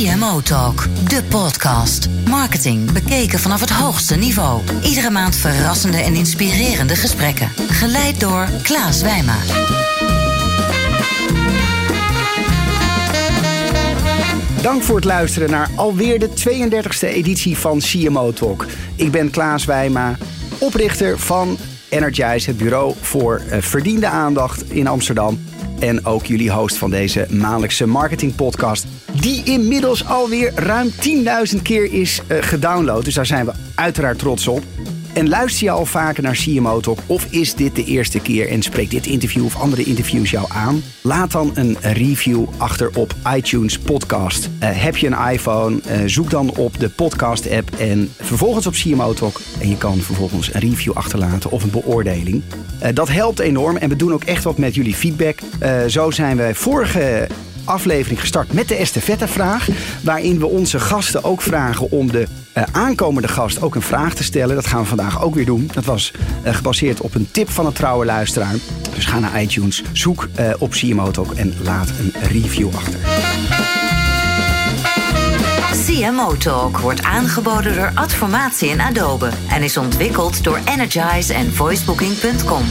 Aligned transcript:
CMO 0.00 0.40
Talk, 0.40 0.86
de 1.08 1.22
podcast. 1.28 2.08
Marketing 2.28 2.92
bekeken 2.92 3.38
vanaf 3.38 3.60
het 3.60 3.70
hoogste 3.70 4.16
niveau. 4.16 4.62
Iedere 4.82 5.10
maand 5.10 5.36
verrassende 5.36 5.98
en 5.98 6.14
inspirerende 6.14 6.96
gesprekken. 6.96 7.48
Geleid 7.68 8.20
door 8.20 8.48
Klaas 8.62 9.02
Wijma. 9.02 9.36
Dank 14.62 14.82
voor 14.82 14.96
het 14.96 15.04
luisteren 15.04 15.50
naar 15.50 15.70
alweer 15.76 16.18
de 16.18 16.28
32e 16.28 17.08
editie 17.08 17.56
van 17.56 17.78
CMO 17.78 18.32
Talk. 18.32 18.66
Ik 18.96 19.10
ben 19.10 19.30
Klaas 19.30 19.64
Wijma, 19.64 20.16
oprichter 20.58 21.18
van 21.18 21.58
Energize, 21.88 22.50
het 22.50 22.58
bureau 22.58 22.94
voor 23.00 23.42
uh, 23.50 23.56
verdiende 23.60 24.06
aandacht 24.06 24.70
in 24.70 24.86
Amsterdam. 24.86 25.49
En 25.80 26.06
ook 26.06 26.26
jullie 26.26 26.52
host 26.52 26.76
van 26.76 26.90
deze 26.90 27.26
maandelijkse 27.30 27.86
marketingpodcast. 27.86 28.86
Die 29.20 29.44
inmiddels 29.44 30.04
alweer 30.06 30.52
ruim 30.54 30.90
10.000 31.56 31.62
keer 31.62 31.92
is 31.92 32.20
uh, 32.28 32.36
gedownload. 32.40 33.04
Dus 33.04 33.14
daar 33.14 33.26
zijn 33.26 33.46
we 33.46 33.52
uiteraard 33.74 34.18
trots 34.18 34.48
op. 34.48 34.62
En 35.14 35.28
luister 35.28 35.64
je 35.64 35.70
al 35.70 35.86
vaker 35.86 36.22
naar 36.22 36.36
CMO 36.36 36.80
Talk? 36.80 36.98
Of 37.06 37.26
is 37.30 37.54
dit 37.54 37.76
de 37.76 37.84
eerste 37.84 38.20
keer 38.20 38.48
en 38.48 38.62
spreekt 38.62 38.90
dit 38.90 39.06
interview 39.06 39.44
of 39.44 39.56
andere 39.56 39.84
interviews 39.84 40.30
jou 40.30 40.46
aan? 40.48 40.82
Laat 41.00 41.32
dan 41.32 41.50
een 41.54 41.76
review 41.80 42.44
achter 42.56 42.90
op 42.94 43.14
iTunes 43.36 43.78
Podcast. 43.78 44.46
Uh, 44.46 44.50
heb 44.60 44.96
je 44.96 45.06
een 45.06 45.32
iPhone? 45.32 45.80
Uh, 45.86 45.98
zoek 46.06 46.30
dan 46.30 46.56
op 46.56 46.78
de 46.78 46.88
podcast 46.88 47.50
app 47.50 47.70
en 47.78 48.12
vervolgens 48.20 48.66
op 48.66 48.72
CMO 48.72 49.12
Talk. 49.12 49.40
En 49.60 49.68
je 49.68 49.76
kan 49.76 49.98
vervolgens 49.98 50.54
een 50.54 50.60
review 50.60 50.92
achterlaten 50.92 51.50
of 51.50 51.62
een 51.62 51.70
beoordeling. 51.70 52.42
Uh, 52.82 52.88
dat 52.94 53.08
helpt 53.08 53.38
enorm 53.38 53.76
en 53.76 53.88
we 53.88 53.96
doen 53.96 54.12
ook 54.12 54.24
echt 54.24 54.44
wat 54.44 54.58
met 54.58 54.74
jullie 54.74 54.94
feedback. 54.94 55.38
zo 55.88 56.10
zijn 56.10 56.36
we 56.36 56.50
vorige 56.54 57.28
aflevering 57.70 58.20
gestart 58.20 58.52
met 58.52 58.68
de 58.68 58.74
estafette-vraag. 58.74 59.68
Waarin 60.02 60.38
we 60.38 60.46
onze 60.46 60.80
gasten 60.80 61.24
ook 61.24 61.42
vragen 61.42 61.90
om 61.90 62.12
de 62.12 62.26
uh, 62.56 62.62
aankomende 62.72 63.28
gast 63.28 63.62
ook 63.62 63.74
een 63.74 63.82
vraag 63.82 64.14
te 64.14 64.22
stellen. 64.22 64.54
Dat 64.54 64.66
gaan 64.66 64.80
we 64.80 64.86
vandaag 64.86 65.22
ook 65.22 65.34
weer 65.34 65.44
doen. 65.44 65.70
Dat 65.72 65.84
was 65.84 66.12
uh, 66.44 66.54
gebaseerd 66.54 67.00
op 67.00 67.14
een 67.14 67.28
tip 67.30 67.50
van 67.50 67.66
een 67.66 67.72
trouwe 67.72 68.04
luisteraar. 68.04 68.54
Dus 68.94 69.04
ga 69.04 69.18
naar 69.18 69.42
iTunes, 69.42 69.82
zoek 69.92 70.28
uh, 70.40 70.50
op 70.58 70.70
CMO 70.70 71.10
Talk 71.10 71.32
en 71.32 71.54
laat 71.62 71.88
een 71.88 72.12
review 72.28 72.68
achter. 72.74 72.98
CMO 75.86 76.36
Talk 76.36 76.78
wordt 76.78 77.02
aangeboden 77.02 77.74
door 77.74 77.90
Adformatie 77.94 78.70
en 78.70 78.80
Adobe 78.80 79.30
en 79.48 79.62
is 79.62 79.76
ontwikkeld 79.76 80.44
door 80.44 80.60
Energize 80.64 81.34
en 81.34 81.52
voicebooking.com. 81.52 82.62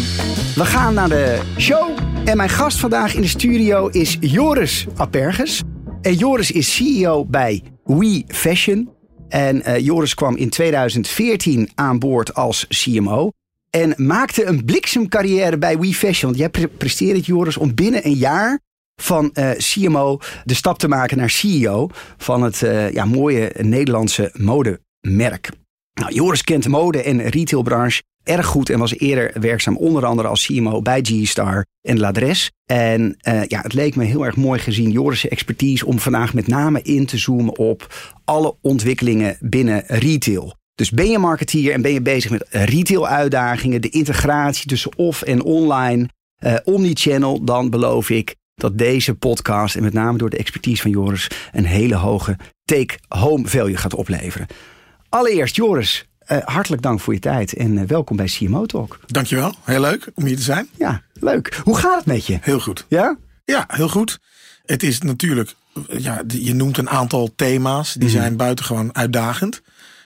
We 0.55 0.65
gaan 0.65 0.93
naar 0.93 1.09
de 1.09 1.39
show. 1.57 2.08
En 2.25 2.37
mijn 2.37 2.49
gast 2.49 2.79
vandaag 2.79 3.15
in 3.15 3.21
de 3.21 3.27
studio 3.27 3.87
is 3.87 4.17
Joris 4.19 4.85
Aperges. 4.95 5.61
En 6.01 6.13
Joris 6.13 6.51
is 6.51 6.75
CEO 6.75 7.25
bij 7.25 7.63
We 7.83 8.23
Fashion. 8.27 8.89
En 9.29 9.55
uh, 9.55 9.79
Joris 9.79 10.13
kwam 10.13 10.35
in 10.35 10.49
2014 10.49 11.69
aan 11.75 11.99
boord 11.99 12.33
als 12.33 12.65
CMO. 12.67 13.29
En 13.69 13.93
maakte 13.97 14.45
een 14.45 14.65
bliksemcarrière 14.65 15.57
bij 15.57 15.79
We 15.79 15.93
Fashion. 15.93 16.35
Want 16.35 16.53
jij 16.53 16.67
presteerde, 16.67 17.19
Joris, 17.19 17.57
om 17.57 17.75
binnen 17.75 18.05
een 18.05 18.15
jaar 18.15 18.59
van 19.01 19.31
uh, 19.33 19.51
CMO 19.51 20.19
de 20.43 20.53
stap 20.53 20.77
te 20.77 20.87
maken 20.87 21.17
naar 21.17 21.29
CEO 21.29 21.89
van 22.17 22.41
het 22.41 22.61
uh, 22.61 22.91
ja, 22.91 23.05
mooie 23.05 23.51
Nederlandse 23.57 24.33
modemerk. 24.33 25.49
Nou, 25.93 26.13
Joris 26.13 26.43
kent 26.43 26.63
de 26.63 26.69
mode- 26.69 27.03
en 27.03 27.29
retailbranche 27.29 28.01
erg 28.29 28.45
goed 28.45 28.69
en 28.69 28.79
was 28.79 28.97
eerder 28.97 29.31
werkzaam 29.39 29.77
onder 29.77 30.05
andere 30.05 30.27
als 30.27 30.45
CMO 30.45 30.81
bij 30.81 31.01
G-Star 31.01 31.65
en 31.81 31.99
Ladres. 31.99 32.51
En 32.65 33.17
uh, 33.27 33.43
ja, 33.43 33.61
het 33.61 33.73
leek 33.73 33.95
me 33.95 34.03
heel 34.03 34.25
erg 34.25 34.35
mooi 34.35 34.59
gezien 34.59 34.91
Joris' 34.91 35.27
expertise 35.27 35.85
om 35.85 35.99
vandaag 35.99 36.33
met 36.33 36.47
name 36.47 36.81
in 36.81 37.05
te 37.05 37.17
zoomen 37.17 37.57
op 37.57 38.13
alle 38.25 38.55
ontwikkelingen 38.61 39.37
binnen 39.39 39.83
retail. 39.87 40.57
Dus 40.75 40.91
ben 40.91 41.09
je 41.09 41.17
marketeer 41.17 41.73
en 41.73 41.81
ben 41.81 41.93
je 41.93 42.01
bezig 42.01 42.31
met 42.31 42.45
retail 42.49 43.07
uitdagingen, 43.07 43.81
de 43.81 43.89
integratie 43.89 44.67
tussen 44.67 44.97
off 44.97 45.21
en 45.21 45.43
online, 45.43 46.09
uh, 46.45 46.55
omnichannel, 46.63 47.43
dan 47.43 47.69
beloof 47.69 48.09
ik 48.09 48.35
dat 48.55 48.77
deze 48.77 49.15
podcast 49.15 49.75
en 49.75 49.83
met 49.83 49.93
name 49.93 50.17
door 50.17 50.29
de 50.29 50.37
expertise 50.37 50.81
van 50.81 50.91
Joris 50.91 51.27
een 51.51 51.65
hele 51.65 51.95
hoge 51.95 52.37
take-home 52.65 53.47
value 53.47 53.77
gaat 53.77 53.93
opleveren. 53.93 54.47
Allereerst 55.09 55.55
Joris, 55.55 56.08
uh, 56.31 56.37
hartelijk 56.43 56.81
dank 56.81 56.99
voor 56.99 57.13
je 57.13 57.19
tijd 57.19 57.53
en 57.53 57.77
uh, 57.77 57.83
welkom 57.83 58.17
bij 58.17 58.25
CMO 58.25 58.65
Talk. 58.65 58.99
Dankjewel, 59.05 59.55
heel 59.63 59.81
leuk 59.81 60.11
om 60.13 60.25
hier 60.25 60.35
te 60.35 60.41
zijn. 60.41 60.69
Ja, 60.77 61.01
leuk. 61.13 61.61
Hoe 61.63 61.77
gaat 61.77 61.97
het 61.97 62.05
met 62.05 62.25
je? 62.25 62.37
Heel 62.41 62.59
goed. 62.59 62.85
Ja? 62.87 63.17
Ja, 63.45 63.65
heel 63.67 63.89
goed. 63.89 64.19
Het 64.65 64.83
is 64.83 65.01
natuurlijk, 65.01 65.55
ja, 65.89 66.21
je 66.27 66.53
noemt 66.53 66.77
een 66.77 66.89
aantal 66.89 67.29
thema's, 67.35 67.93
die 67.93 68.03
mm. 68.03 68.09
zijn 68.09 68.37
buitengewoon 68.37 68.95
uitdagend. 68.95 69.61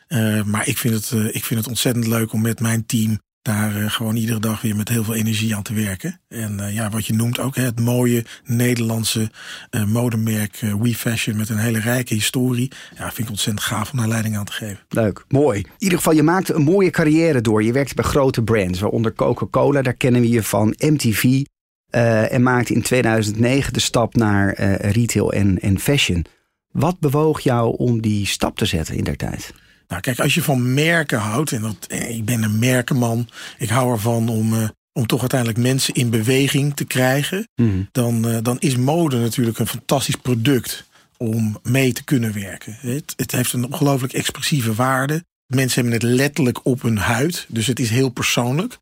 Uh, 0.07 0.43
maar 0.43 0.67
ik 0.67 0.77
vind, 0.77 0.93
het, 0.93 1.35
ik 1.35 1.43
vind 1.43 1.59
het 1.59 1.69
ontzettend 1.69 2.07
leuk 2.07 2.33
om 2.33 2.41
met 2.41 2.59
mijn 2.59 2.85
team 2.85 3.19
daar 3.43 3.77
uh, 3.77 3.89
gewoon 3.89 4.15
iedere 4.15 4.39
dag 4.39 4.61
weer 4.61 4.75
met 4.75 4.89
heel 4.89 5.03
veel 5.03 5.13
energie 5.13 5.55
aan 5.55 5.63
te 5.63 5.73
werken. 5.73 6.19
En 6.27 6.59
uh, 6.59 6.73
ja, 6.73 6.89
wat 6.89 7.05
je 7.05 7.13
noemt 7.13 7.39
ook, 7.39 7.55
het 7.55 7.79
mooie 7.79 8.25
Nederlandse 8.45 9.31
uh, 9.71 9.85
modemerk 9.85 10.59
We 10.79 10.95
Fashion 10.95 11.37
met 11.37 11.49
een 11.49 11.57
hele 11.57 11.79
rijke 11.79 12.13
historie. 12.13 12.71
Ja, 12.97 13.11
vind 13.11 13.17
ik 13.17 13.29
ontzettend 13.29 13.65
gaaf 13.65 13.91
om 13.91 13.97
daar 13.97 14.07
leiding 14.07 14.37
aan 14.37 14.45
te 14.45 14.51
geven. 14.51 14.79
Leuk, 14.89 15.25
mooi. 15.27 15.59
In 15.59 15.69
ieder 15.77 15.97
geval, 15.97 16.13
je 16.13 16.23
maakte 16.23 16.53
een 16.53 16.61
mooie 16.61 16.89
carrière 16.89 17.41
door. 17.41 17.63
Je 17.63 17.71
werkte 17.71 17.95
bij 17.95 18.03
grote 18.03 18.43
brands, 18.43 18.79
waaronder 18.79 19.13
Coca-Cola, 19.13 19.81
daar 19.81 19.93
kennen 19.93 20.21
we 20.21 20.29
je 20.29 20.43
van, 20.43 20.75
MTV. 20.77 21.43
en 21.89 22.43
maakte 22.43 22.73
in 22.73 22.81
2009 22.81 23.73
de 23.73 23.79
stap 23.79 24.15
naar 24.15 24.53
retail 24.81 25.33
en, 25.33 25.59
en 25.59 25.79
fashion. 25.79 26.25
Wat 26.71 26.99
bewoog 26.99 27.39
jou 27.39 27.77
om 27.77 28.01
die 28.01 28.25
stap 28.25 28.57
te 28.57 28.65
zetten 28.65 28.95
in 28.95 29.03
der 29.03 29.17
tijd? 29.17 29.53
Nou, 29.87 30.01
kijk, 30.01 30.19
als 30.19 30.33
je 30.33 30.43
van 30.43 30.73
merken 30.73 31.19
houdt, 31.19 31.51
en 31.51 31.61
dat, 31.61 31.87
ik 31.89 32.25
ben 32.25 32.43
een 32.43 32.59
merkenman, 32.59 33.29
ik 33.57 33.69
hou 33.69 33.91
ervan 33.91 34.29
om, 34.29 34.53
uh, 34.53 34.67
om 34.91 35.07
toch 35.07 35.19
uiteindelijk 35.19 35.59
mensen 35.59 35.93
in 35.93 36.09
beweging 36.09 36.75
te 36.75 36.85
krijgen, 36.85 37.47
mm. 37.55 37.87
dan, 37.91 38.27
uh, 38.27 38.37
dan 38.41 38.59
is 38.59 38.75
mode 38.75 39.17
natuurlijk 39.17 39.59
een 39.59 39.67
fantastisch 39.67 40.15
product 40.15 40.85
om 41.17 41.59
mee 41.63 41.93
te 41.93 42.03
kunnen 42.03 42.33
werken. 42.33 42.77
Het, 42.79 43.13
het 43.15 43.31
heeft 43.31 43.53
een 43.53 43.65
ongelooflijk 43.65 44.13
expressieve 44.13 44.73
waarde. 44.73 45.23
Mensen 45.47 45.81
hebben 45.81 46.01
het 46.01 46.17
letterlijk 46.17 46.65
op 46.65 46.81
hun 46.81 46.97
huid, 46.97 47.45
dus 47.49 47.67
het 47.67 47.79
is 47.79 47.89
heel 47.89 48.09
persoonlijk. 48.09 48.77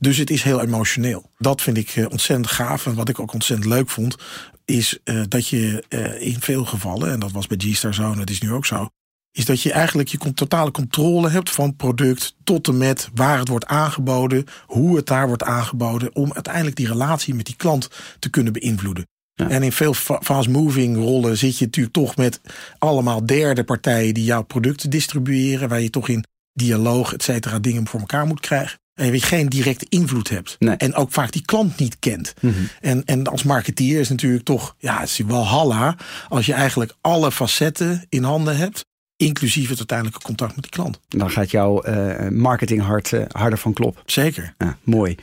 Dus 0.00 0.16
het 0.16 0.30
is 0.30 0.42
heel 0.42 0.60
emotioneel. 0.60 1.30
Dat 1.38 1.62
vind 1.62 1.76
ik 1.76 2.06
ontzettend 2.08 2.50
gaaf. 2.50 2.86
En 2.86 2.94
wat 2.94 3.08
ik 3.08 3.18
ook 3.18 3.32
ontzettend 3.32 3.68
leuk 3.68 3.90
vond, 3.90 4.16
is 4.64 4.98
uh, 5.04 5.22
dat 5.28 5.48
je 5.48 5.84
uh, 5.88 6.20
in 6.20 6.40
veel 6.40 6.64
gevallen, 6.64 7.10
en 7.10 7.20
dat 7.20 7.32
was 7.32 7.46
bij 7.46 7.56
G-Star 7.60 7.94
zo, 7.94 8.12
en 8.12 8.18
dat 8.18 8.30
is 8.30 8.40
nu 8.40 8.52
ook 8.52 8.66
zo, 8.66 8.88
is 9.34 9.44
dat 9.44 9.62
je 9.62 9.72
eigenlijk 9.72 10.08
je 10.08 10.32
totale 10.34 10.70
controle 10.70 11.30
hebt 11.30 11.50
van 11.50 11.76
product 11.76 12.34
tot 12.44 12.68
en 12.68 12.78
met 12.78 13.08
waar 13.14 13.38
het 13.38 13.48
wordt 13.48 13.66
aangeboden, 13.66 14.44
hoe 14.66 14.96
het 14.96 15.06
daar 15.06 15.26
wordt 15.26 15.42
aangeboden, 15.42 16.14
om 16.14 16.32
uiteindelijk 16.32 16.76
die 16.76 16.86
relatie 16.86 17.34
met 17.34 17.46
die 17.46 17.56
klant 17.56 17.88
te 18.18 18.30
kunnen 18.30 18.52
beïnvloeden. 18.52 19.06
Ja. 19.34 19.48
En 19.48 19.62
in 19.62 19.72
veel 19.72 19.94
fast-moving 19.94 20.96
rollen 20.96 21.38
zit 21.38 21.58
je 21.58 21.64
natuurlijk 21.64 21.94
toch 21.94 22.16
met 22.16 22.40
allemaal 22.78 23.26
derde 23.26 23.64
partijen 23.64 24.14
die 24.14 24.24
jouw 24.24 24.42
producten 24.42 24.90
distribueren, 24.90 25.68
waar 25.68 25.80
je 25.80 25.90
toch 25.90 26.08
in 26.08 26.24
dialoog, 26.52 27.12
et 27.12 27.22
cetera, 27.22 27.58
dingen 27.58 27.88
voor 27.88 28.00
elkaar 28.00 28.26
moet 28.26 28.40
krijgen. 28.40 28.78
En 28.94 29.12
je 29.12 29.20
geen 29.20 29.48
directe 29.48 29.86
invloed 29.88 30.28
hebt. 30.28 30.56
Nee. 30.58 30.76
En 30.76 30.94
ook 30.94 31.12
vaak 31.12 31.32
die 31.32 31.44
klant 31.44 31.78
niet 31.78 31.98
kent. 31.98 32.34
Mm 32.40 32.52
-hmm. 32.52 32.68
en, 32.80 33.04
en 33.04 33.26
als 33.26 33.42
marketeer 33.42 34.00
is 34.00 34.08
natuurlijk 34.08 34.44
toch, 34.44 34.74
ja, 34.78 35.00
het 35.00 35.08
is 35.08 35.18
wel 35.18 35.46
halla. 35.46 35.96
Als 36.28 36.46
je 36.46 36.52
eigenlijk 36.52 36.94
alle 37.00 37.32
facetten 37.32 38.06
in 38.08 38.22
handen 38.22 38.56
hebt 38.56 38.84
inclusief 39.16 39.68
het 39.68 39.78
uiteindelijke 39.78 40.24
contact 40.24 40.54
met 40.54 40.64
de 40.64 40.70
klant. 40.70 41.00
Dan 41.08 41.30
gaat 41.30 41.50
jouw 41.50 41.86
uh, 41.86 42.28
marketing 42.28 42.82
hard, 42.82 43.12
uh, 43.12 43.22
harder 43.28 43.58
van 43.58 43.72
klop. 43.72 44.02
Zeker. 44.06 44.54
Ja, 44.58 44.78
mooi. 44.82 45.14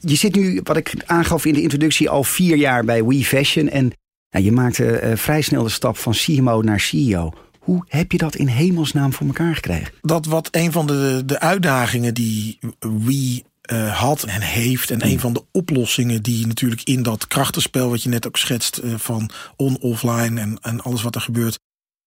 Je 0.00 0.14
zit 0.14 0.34
nu, 0.34 0.60
wat 0.64 0.76
ik 0.76 0.94
aangaf 1.06 1.44
in 1.44 1.54
de 1.54 1.62
introductie, 1.62 2.08
al 2.08 2.24
vier 2.24 2.56
jaar 2.56 2.84
bij 2.84 3.04
We 3.04 3.24
Fashion. 3.24 3.68
En 3.68 3.92
nou, 4.30 4.44
je 4.44 4.52
maakte 4.52 5.02
uh, 5.02 5.16
vrij 5.16 5.40
snel 5.40 5.62
de 5.62 5.68
stap 5.68 5.96
van 5.96 6.12
CMO 6.12 6.62
naar 6.62 6.80
CEO. 6.80 7.32
Hoe 7.58 7.84
heb 7.88 8.12
je 8.12 8.18
dat 8.18 8.34
in 8.34 8.46
hemelsnaam 8.46 9.12
voor 9.12 9.26
elkaar 9.26 9.54
gekregen? 9.54 9.92
Dat 10.00 10.26
wat 10.26 10.48
een 10.50 10.72
van 10.72 10.86
de, 10.86 11.22
de 11.26 11.40
uitdagingen 11.40 12.14
die 12.14 12.58
We 12.78 13.42
uh, 13.72 13.98
had 13.98 14.22
en 14.22 14.40
heeft. 14.40 14.90
En 14.90 15.06
een 15.06 15.20
van 15.20 15.32
de 15.32 15.44
oplossingen 15.52 16.22
die 16.22 16.46
natuurlijk 16.46 16.82
in 16.82 17.02
dat 17.02 17.26
krachtenspel, 17.26 17.90
wat 17.90 18.02
je 18.02 18.08
net 18.08 18.26
ook 18.26 18.36
schetst, 18.36 18.80
uh, 18.84 18.94
van 18.96 19.30
on-offline 19.56 20.40
en, 20.40 20.58
en 20.60 20.80
alles 20.80 21.02
wat 21.02 21.14
er 21.14 21.20
gebeurt, 21.20 21.58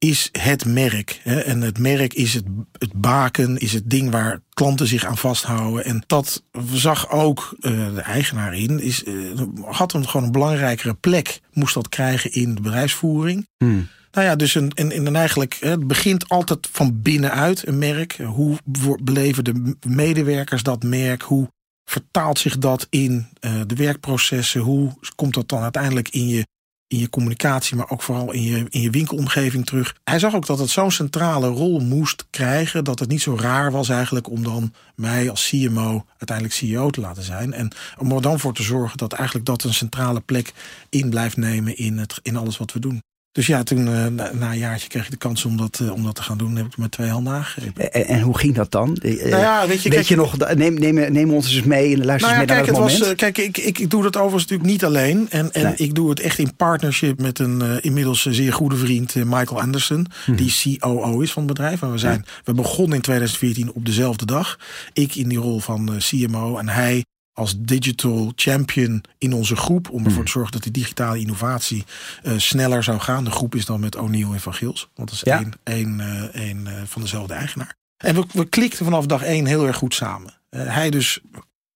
is 0.03 0.29
het 0.31 0.65
merk. 0.65 1.19
Hè? 1.23 1.39
En 1.39 1.61
het 1.61 1.79
merk 1.79 2.13
is 2.13 2.33
het, 2.33 2.43
het 2.77 2.93
baken, 2.93 3.57
is 3.57 3.73
het 3.73 3.89
ding 3.89 4.11
waar 4.11 4.41
klanten 4.53 4.87
zich 4.87 5.05
aan 5.05 5.17
vasthouden. 5.17 5.85
En 5.85 6.03
dat 6.07 6.43
zag 6.73 7.09
ook 7.09 7.55
uh, 7.59 7.93
de 7.93 8.01
eigenaar 8.01 8.57
in. 8.57 8.79
Is, 8.79 9.03
uh, 9.03 9.41
had 9.65 9.93
een, 9.93 10.07
gewoon 10.07 10.25
een 10.25 10.31
belangrijkere 10.31 10.93
plek, 10.93 11.41
moest 11.53 11.73
dat 11.73 11.89
krijgen 11.89 12.31
in 12.31 12.55
de 12.55 12.61
bedrijfsvoering. 12.61 13.47
Hmm. 13.57 13.87
Nou 14.11 14.27
ja, 14.27 14.35
dus 14.35 14.55
een, 14.55 14.71
en, 14.71 14.91
en 14.91 15.15
eigenlijk, 15.15 15.57
het 15.59 15.87
begint 15.87 16.29
altijd 16.29 16.69
van 16.71 17.01
binnenuit 17.01 17.67
een 17.67 17.77
merk. 17.77 18.17
Hoe 18.17 18.57
beleven 19.03 19.43
de 19.43 19.75
medewerkers 19.87 20.63
dat 20.63 20.83
merk? 20.83 21.21
Hoe 21.21 21.51
vertaalt 21.85 22.39
zich 22.39 22.57
dat 22.57 22.87
in 22.89 23.27
uh, 23.41 23.61
de 23.67 23.75
werkprocessen? 23.75 24.61
Hoe 24.61 24.93
komt 25.15 25.33
dat 25.33 25.49
dan 25.49 25.61
uiteindelijk 25.61 26.09
in 26.09 26.27
je 26.27 26.45
in 26.91 26.99
je 26.99 27.09
communicatie, 27.09 27.75
maar 27.75 27.89
ook 27.89 28.01
vooral 28.01 28.31
in 28.31 28.41
je, 28.41 28.65
in 28.69 28.81
je 28.81 28.89
winkelomgeving 28.89 29.65
terug. 29.65 29.95
Hij 30.03 30.19
zag 30.19 30.35
ook 30.35 30.45
dat 30.45 30.59
het 30.59 30.69
zo'n 30.69 30.91
centrale 30.91 31.47
rol 31.47 31.79
moest 31.79 32.25
krijgen, 32.29 32.83
dat 32.83 32.99
het 32.99 33.09
niet 33.09 33.21
zo 33.21 33.35
raar 33.39 33.71
was 33.71 33.89
eigenlijk 33.89 34.29
om 34.29 34.43
dan 34.43 34.73
mij 34.95 35.29
als 35.29 35.49
CMO 35.49 36.05
uiteindelijk 36.17 36.57
CEO 36.57 36.89
te 36.89 37.01
laten 37.01 37.23
zijn. 37.23 37.53
En 37.53 37.71
om 37.97 38.11
er 38.11 38.21
dan 38.21 38.39
voor 38.39 38.53
te 38.53 38.63
zorgen 38.63 38.97
dat 38.97 39.13
eigenlijk 39.13 39.45
dat 39.45 39.63
een 39.63 39.73
centrale 39.73 40.19
plek 40.19 40.53
in 40.89 41.09
blijft 41.09 41.37
nemen 41.37 41.77
in, 41.77 41.97
het, 41.97 42.19
in 42.21 42.37
alles 42.37 42.57
wat 42.57 42.73
we 42.73 42.79
doen. 42.79 43.01
Dus 43.31 43.47
ja, 43.47 43.63
toen 43.63 43.87
uh, 43.87 44.05
na, 44.05 44.51
een 44.51 44.57
jaartje 44.57 44.87
kreeg 44.87 45.05
ik 45.05 45.11
de 45.11 45.17
kans 45.17 45.45
om 45.45 45.57
dat, 45.57 45.79
uh, 45.81 45.93
om 45.93 46.03
dat 46.03 46.15
te 46.15 46.21
gaan 46.21 46.37
doen. 46.37 46.55
heb 46.55 46.65
ik 46.65 46.77
met 46.77 46.91
twee 46.91 47.09
handen 47.09 47.33
aangegrepen. 47.33 47.93
En, 47.93 48.05
en, 48.05 48.21
hoe 48.21 48.37
ging 48.37 48.55
dat 48.55 48.71
dan? 48.71 48.97
Uh, 49.01 49.23
nou 49.23 49.41
ja, 49.41 49.67
weet 49.67 49.83
je, 49.83 49.89
weet 49.89 50.07
je 50.07 50.15
nog, 50.15 50.37
neem, 50.55 50.73
neem, 50.73 51.11
neem 51.11 51.33
ons 51.33 51.55
eens 51.55 51.65
mee 51.65 51.93
en 51.93 52.05
luister 52.05 52.31
nou 52.31 52.33
ja, 52.33 52.37
eens 52.37 52.37
mee 52.37 52.45
kijk, 52.45 52.47
naar 52.47 52.57
het, 52.57 52.67
het 52.67 52.99
moment. 52.99 52.99
Was, 52.99 53.15
kijk, 53.15 53.37
ik, 53.37 53.57
ik, 53.57 53.79
ik 53.79 53.89
doe 53.89 54.03
dat 54.03 54.15
overigens 54.15 54.43
natuurlijk 54.43 54.69
niet 54.69 54.85
alleen. 54.85 55.29
En, 55.29 55.51
en 55.51 55.63
nee. 55.63 55.75
ik 55.75 55.95
doe 55.95 56.09
het 56.09 56.19
echt 56.19 56.37
in 56.37 56.55
partnership 56.55 57.19
met 57.19 57.39
een 57.39 57.81
inmiddels 57.81 58.21
zeer 58.21 58.53
goede 58.53 58.75
vriend, 58.75 59.15
Michael 59.15 59.61
Anderson. 59.61 60.07
Hmm. 60.25 60.35
Die 60.35 60.77
COO 60.79 61.19
is 61.19 61.31
van 61.31 61.43
het 61.43 61.53
bedrijf. 61.53 61.81
En 61.81 61.91
we, 61.91 61.97
zijn, 61.97 62.23
ja. 62.25 62.31
we 62.43 62.53
begonnen 62.53 62.95
in 62.95 63.01
2014 63.01 63.73
op 63.73 63.85
dezelfde 63.85 64.25
dag. 64.25 64.59
Ik 64.93 65.15
in 65.15 65.27
die 65.27 65.39
rol 65.39 65.59
van 65.59 65.91
CMO 65.97 66.57
en 66.57 66.69
hij 66.69 67.03
als 67.33 67.53
digital 67.57 68.31
champion 68.35 69.03
in 69.17 69.33
onze 69.33 69.55
groep. 69.55 69.89
Om 69.89 70.05
ervoor 70.05 70.25
te 70.25 70.31
zorgen 70.31 70.51
dat 70.51 70.63
die 70.63 70.71
digitale 70.71 71.19
innovatie 71.19 71.85
uh, 72.23 72.33
sneller 72.37 72.83
zou 72.83 72.99
gaan. 72.99 73.23
De 73.23 73.31
groep 73.31 73.55
is 73.55 73.65
dan 73.65 73.79
met 73.79 73.95
O'Neill 73.95 74.31
en 74.31 74.39
Van 74.39 74.53
Gils. 74.53 74.89
Want 74.95 75.09
dat 75.09 75.17
is 75.17 75.23
ja. 75.23 75.37
één, 75.37 75.53
één, 75.63 75.99
uh, 75.99 76.35
één 76.35 76.65
uh, 76.67 76.73
van 76.85 77.01
dezelfde 77.01 77.33
eigenaar. 77.33 77.75
En 77.97 78.15
we, 78.15 78.25
we 78.33 78.45
klikten 78.45 78.85
vanaf 78.85 79.05
dag 79.05 79.23
één 79.23 79.45
heel 79.45 79.67
erg 79.67 79.75
goed 79.75 79.93
samen. 79.93 80.33
hij 80.49 80.89
dus 80.89 81.19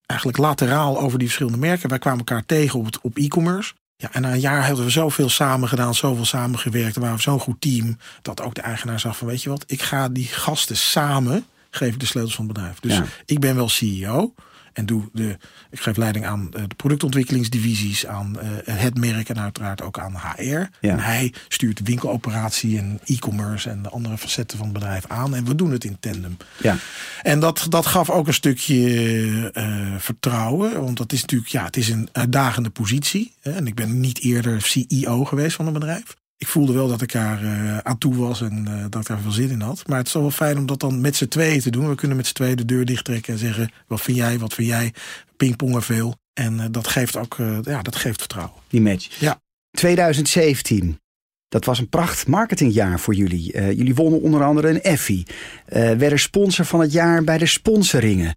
eigenlijk 0.06 0.40
lateraal 0.40 1.00
over 1.00 1.18
die 1.18 1.28
verschillende 1.28 1.60
merken. 1.60 1.90
Wij 1.90 2.00
kwamen 2.00 2.20
elkaar 2.20 2.46
tegen 2.46 2.80
op, 2.80 3.00
op 3.02 3.18
e-commerce. 3.18 3.74
Ja, 3.98 4.14
en 4.14 4.22
na 4.22 4.32
een 4.32 4.40
jaar 4.40 4.68
hadden 4.68 4.86
we 4.86 4.92
zoveel 4.92 5.30
samen 5.30 5.70
gedaan, 5.70 5.96
zoveel 5.96 6.26
samengewerkt. 6.26 6.96
We 6.96 7.02
waren 7.02 7.20
zo'n 7.20 7.40
goed 7.40 7.62
team. 7.62 7.98
Dat 8.22 8.42
ook 8.42 8.54
de 8.54 8.62
eigenaar 8.62 9.00
zag 9.00 9.18
van 9.18 9.28
weet 9.28 9.44
je 9.44 9.50
wat, 9.50 9.64
ik 9.68 9.82
ga 9.82 10.10
die 10.10 10.26
gasten 10.26 10.78
samen 10.78 11.46
geven 11.70 12.00
de 12.00 12.06
sleutels 12.06 12.36
van 12.36 12.46
het 12.46 12.54
bedrijf. 12.54 12.80
Dus 12.80 12.96
ja. 12.96 13.06
ik 13.26 13.40
ben 13.40 13.56
wel 13.56 13.70
CEO. 13.70 14.34
En 14.76 14.86
doe 14.86 15.10
de, 15.14 15.38
ik 15.72 15.80
geef 15.80 15.98
leiding 15.98 16.26
aan 16.26 16.50
de 16.52 16.76
productontwikkelingsdivisies, 16.76 18.06
aan 18.06 18.38
uh, 18.44 18.76
het 18.80 18.98
merk 18.98 19.30
en 19.30 19.40
uiteraard 19.40 19.82
ook 19.82 20.00
aan 20.00 20.16
HR. 20.16 20.42
Ja. 20.44 20.70
En 20.80 21.00
hij 21.00 21.34
stuurt 21.48 21.82
winkeloperatie 21.84 22.78
en 22.78 23.00
e-commerce 23.06 23.70
en 23.70 23.82
de 23.82 23.90
andere 23.90 24.18
facetten 24.18 24.58
van 24.58 24.68
het 24.68 24.78
bedrijf 24.78 25.06
aan. 25.08 25.36
En 25.36 25.46
we 25.46 25.56
doen 25.56 25.72
het 25.72 25.84
in 25.84 25.98
tandem. 26.00 26.38
Ja. 26.62 26.78
En 27.22 27.40
dat, 27.40 27.66
dat 27.70 27.86
gaf 27.86 28.10
ook 28.10 28.28
een 28.28 28.34
stukje 28.34 29.52
uh, 29.54 29.96
vertrouwen. 29.98 30.82
Want 30.82 30.98
dat 30.98 31.12
is 31.12 31.22
natuurlijk, 31.22 31.52
ja, 31.52 31.64
het 31.64 31.78
is 31.78 31.90
een 31.90 32.10
uitdagende 32.12 32.70
positie. 32.70 33.34
Hè? 33.42 33.52
En 33.52 33.68
ik 33.68 33.76
ben 33.76 34.00
niet 34.00 34.20
eerder 34.20 34.62
CEO 34.62 35.26
geweest 35.26 35.56
van 35.56 35.68
een 35.68 35.74
bedrijf. 35.74 36.16
Ik 36.38 36.48
voelde 36.48 36.74
wel 36.74 36.88
dat 36.88 37.02
ik 37.02 37.12
daar 37.12 37.44
uh, 37.44 37.78
aan 37.78 37.98
toe 37.98 38.16
was 38.16 38.42
en 38.42 38.66
uh, 38.70 38.86
dat 38.90 39.02
ik 39.02 39.08
daar 39.08 39.20
veel 39.20 39.32
zin 39.32 39.50
in 39.50 39.62
had. 39.62 39.88
Maar 39.88 39.98
het 39.98 40.08
is 40.08 40.14
wel 40.14 40.32
fijn 40.32 40.58
om 40.58 40.66
dat 40.66 40.80
dan 40.80 41.02
met 41.02 41.16
z'n 41.16 41.28
tweeën 41.28 41.62
te 41.62 41.70
doen. 41.70 41.90
We 41.90 41.96
kunnen 41.96 42.18
met 42.18 42.28
z'n 42.28 42.34
tweeën 42.34 42.56
de 42.56 42.66
deur 42.66 42.86
dichttrekken 42.86 43.34
en 43.34 43.40
zeggen: 43.40 43.72
wat 43.88 44.02
vind 44.02 44.18
jij, 44.18 44.40
wat 44.40 44.54
vind 44.54 44.68
jij? 44.68 44.94
Pingpongen 45.38 45.84
veel. 45.84 46.16
En 46.34 46.54
uh, 46.54 46.66
dat 46.72 46.88
geeft 46.88 47.18
ook 47.18 47.38
ja, 47.62 47.82
dat 47.82 47.96
geeft 47.96 48.20
vertrouwen. 48.20 48.56
Die 48.68 48.82
match. 48.82 49.20
Ja. 49.20 49.40
2017. 49.72 51.00
Dat 51.48 51.66
was 51.66 51.80
een 51.80 51.90
pracht 51.90 52.28
marketingjaar 52.28 53.00
voor 53.00 53.14
jullie. 53.14 53.76
jullie 53.76 53.96
wonnen 53.96 54.22
onder 54.22 54.44
andere 54.44 54.70
een 54.70 54.82
Effie. 54.82 55.28
werden 55.66 56.20
sponsor 56.20 56.66
van 56.66 56.80
het 56.80 56.92
jaar 56.92 57.24
bij 57.24 57.38
de 57.38 57.46
sponsoringen. 57.46 58.36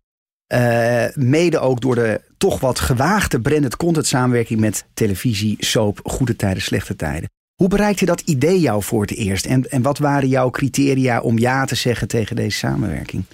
mede 1.15 1.59
ook 1.59 1.81
door 1.81 1.95
de 1.95 2.21
toch 2.37 2.61
wat 2.61 2.79
gewaagde 2.79 3.41
branded 3.41 3.77
content 3.77 4.07
samenwerking 4.07 4.61
met 4.61 4.85
televisie, 4.95 5.57
soap, 5.59 6.01
goede 6.05 6.37
tijden, 6.37 6.63
slechte 6.63 6.97
tijden. 6.97 7.29
Hoe 7.59 7.69
bereikte 7.69 8.05
dat 8.05 8.21
idee 8.21 8.61
jou 8.61 8.83
voor 8.83 9.01
het 9.01 9.15
eerst? 9.15 9.47
En, 9.47 9.71
en 9.71 9.83
wat 9.83 9.99
waren 9.99 10.29
jouw 10.29 10.51
criteria 10.51 11.21
om 11.21 11.39
ja 11.39 11.65
te 11.65 11.75
zeggen 11.75 12.09
tegen 12.09 12.37
deze 12.37 12.59
samenwerking? 12.59 13.25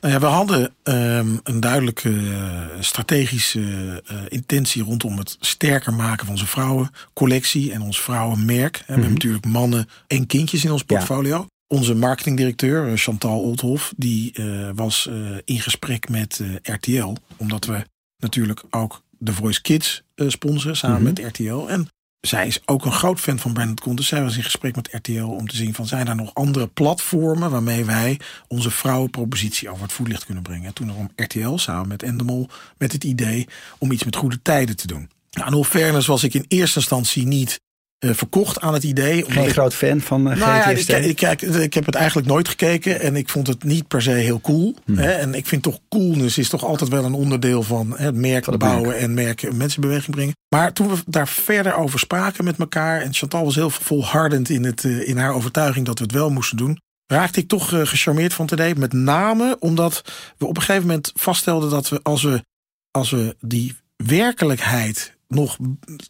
Nou 0.00 0.14
ja, 0.14 0.20
we 0.20 0.26
hadden 0.26 0.74
um, 0.82 1.40
een 1.42 1.60
duidelijke 1.60 2.08
uh, 2.08 2.60
strategische 2.80 3.60
uh, 3.60 4.18
intentie 4.28 4.82
rondom 4.82 5.18
het 5.18 5.36
sterker 5.40 5.94
maken 5.94 6.24
van 6.24 6.34
onze 6.34 6.46
vrouwencollectie 6.46 7.72
en 7.72 7.82
ons 7.82 8.00
vrouwenmerk. 8.00 8.76
Mm 8.76 8.78
-hmm. 8.78 8.86
We 8.86 8.92
hebben 8.92 9.12
natuurlijk 9.12 9.46
mannen 9.46 9.88
en 10.06 10.26
kindjes 10.26 10.64
in 10.64 10.72
ons 10.72 10.84
portfolio. 10.84 11.36
Ja. 11.36 11.46
Onze 11.66 11.94
marketingdirecteur, 11.94 12.98
Chantal 12.98 13.40
Oldhoff, 13.40 13.92
die 13.96 14.32
uh, 14.34 14.70
was 14.74 15.10
in 15.44 15.60
gesprek 15.60 16.08
met 16.08 16.42
RTL. 16.62 17.16
Omdat 17.36 17.64
we 17.64 17.84
natuurlijk 18.18 18.62
ook 18.70 19.02
The 19.24 19.32
Voice 19.32 19.60
Kids 19.60 20.02
sponsoren 20.16 20.76
samen 20.76 21.00
mm 21.00 21.06
-hmm. 21.06 21.14
met 21.14 21.38
RTL. 21.38 21.66
En 21.68 21.88
zij 22.20 22.46
is 22.46 22.60
ook 22.64 22.84
een 22.84 22.92
groot 22.92 23.20
fan 23.20 23.38
van 23.38 23.52
branded 23.52 23.80
content. 23.80 24.08
Zij 24.08 24.22
was 24.22 24.36
in 24.36 24.42
gesprek 24.42 24.76
met 24.76 24.88
RTL 24.92 25.22
om 25.22 25.48
te 25.48 25.56
zien 25.56 25.74
van 25.74 25.86
zijn 25.86 26.08
er 26.08 26.14
nog 26.14 26.34
andere 26.34 26.66
platformen 26.66 27.50
waarmee 27.50 27.84
wij 27.84 28.20
onze 28.48 28.70
vrouwenpropositie 28.70 29.70
over 29.70 29.82
het 29.82 29.92
voetlicht 29.92 30.24
kunnen 30.24 30.42
brengen. 30.42 30.66
En 30.66 30.74
toen 30.74 30.90
erom 30.90 31.10
RTL 31.16 31.56
samen 31.56 31.88
met 31.88 32.02
Endemol 32.02 32.48
met 32.78 32.92
het 32.92 33.04
idee 33.04 33.48
om 33.78 33.92
iets 33.92 34.04
met 34.04 34.16
goede 34.16 34.42
tijden 34.42 34.76
te 34.76 34.86
doen. 34.86 35.10
Nou, 35.30 35.46
in 35.46 35.54
all 35.54 35.64
fairness 35.64 36.06
was 36.06 36.24
ik 36.24 36.34
in 36.34 36.44
eerste 36.48 36.78
instantie 36.78 37.26
niet 37.26 37.60
uh, 38.04 38.10
verkocht 38.14 38.60
aan 38.60 38.74
het 38.74 38.82
idee. 38.82 39.24
Geen 39.28 39.44
ik, 39.44 39.52
groot 39.52 39.74
fan 39.74 40.00
van 40.00 40.20
uh, 40.20 40.36
nou 40.36 40.38
ja, 40.38 40.66
ik, 40.66 40.88
ik, 40.88 41.16
kijk, 41.16 41.42
ik 41.42 41.74
heb 41.74 41.86
het 41.86 41.94
eigenlijk 41.94 42.26
nooit 42.26 42.48
gekeken 42.48 43.00
en 43.00 43.16
ik 43.16 43.28
vond 43.28 43.46
het 43.46 43.64
niet 43.64 43.88
per 43.88 44.02
se 44.02 44.10
heel 44.10 44.40
cool. 44.40 44.74
Hmm. 44.84 44.98
Hè? 44.98 45.10
En 45.10 45.34
ik 45.34 45.46
vind 45.46 45.62
toch 45.62 45.78
coolness 45.88 46.38
is 46.38 46.48
toch 46.48 46.64
altijd 46.64 46.90
wel 46.90 47.04
een 47.04 47.14
onderdeel 47.14 47.62
van 47.62 47.94
hè, 47.96 48.12
merk 48.12 48.44
van 48.44 48.58
bouwen 48.58 48.88
merk. 48.88 49.00
en 49.00 49.14
merken 49.14 49.56
mensenbeweging 49.56 50.16
brengen. 50.16 50.36
Maar 50.48 50.72
toen 50.72 50.88
we 50.88 50.96
daar 51.06 51.28
verder 51.28 51.74
over 51.74 51.98
spraken 51.98 52.44
met 52.44 52.58
elkaar 52.58 53.00
en 53.00 53.14
Chantal 53.14 53.44
was 53.44 53.54
heel 53.54 53.70
volhardend 53.70 54.48
in, 54.48 54.64
het, 54.64 54.84
uh, 54.84 55.08
in 55.08 55.16
haar 55.16 55.34
overtuiging 55.34 55.86
dat 55.86 55.98
we 55.98 56.04
het 56.04 56.14
wel 56.14 56.30
moesten 56.30 56.56
doen. 56.56 56.80
Raakte 57.06 57.40
ik 57.40 57.48
toch 57.48 57.68
gecharmeerd 57.68 58.34
van 58.34 58.48
idee. 58.52 58.74
Met 58.74 58.92
name 58.92 59.56
omdat 59.60 60.02
we 60.36 60.46
op 60.46 60.56
een 60.56 60.62
gegeven 60.62 60.86
moment 60.86 61.12
vaststelden 61.14 61.70
dat 61.70 61.88
we 61.88 62.00
als 62.02 62.22
we, 62.22 62.42
als 62.90 63.10
we 63.10 63.36
die 63.40 63.76
werkelijkheid 63.96 65.17
nog 65.28 65.56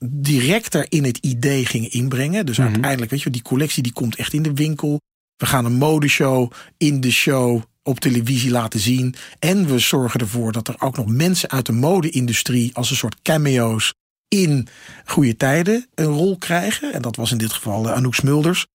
directer 0.04 0.86
in 0.88 1.04
het 1.04 1.16
idee 1.16 1.66
gingen 1.66 1.90
inbrengen. 1.90 2.46
Dus 2.46 2.56
mm 2.56 2.64
-hmm. 2.64 2.72
uiteindelijk, 2.72 3.10
weet 3.10 3.22
je, 3.22 3.30
die 3.30 3.42
collectie 3.42 3.82
die 3.82 3.92
komt 3.92 4.16
echt 4.16 4.32
in 4.32 4.42
de 4.42 4.54
winkel. 4.54 5.00
We 5.36 5.46
gaan 5.46 5.64
een 5.64 5.76
modeshow 5.76 6.52
in 6.76 7.00
de 7.00 7.10
show 7.10 7.62
op 7.82 8.00
televisie 8.00 8.50
laten 8.50 8.80
zien. 8.80 9.14
En 9.38 9.66
we 9.66 9.78
zorgen 9.78 10.20
ervoor 10.20 10.52
dat 10.52 10.68
er 10.68 10.80
ook 10.80 10.96
nog 10.96 11.06
mensen 11.06 11.50
uit 11.50 11.66
de 11.66 11.72
mode-industrie 11.72 12.74
als 12.74 12.90
een 12.90 12.96
soort 12.96 13.22
cameo's 13.22 13.92
in 14.28 14.68
goede 15.04 15.36
tijden 15.36 15.86
een 15.94 16.06
rol 16.06 16.36
krijgen. 16.36 16.92
En 16.92 17.02
dat 17.02 17.16
was 17.16 17.32
in 17.32 17.38
dit 17.38 17.52
geval 17.52 17.90
Anouk 17.90 18.14
Smulders. 18.14 18.66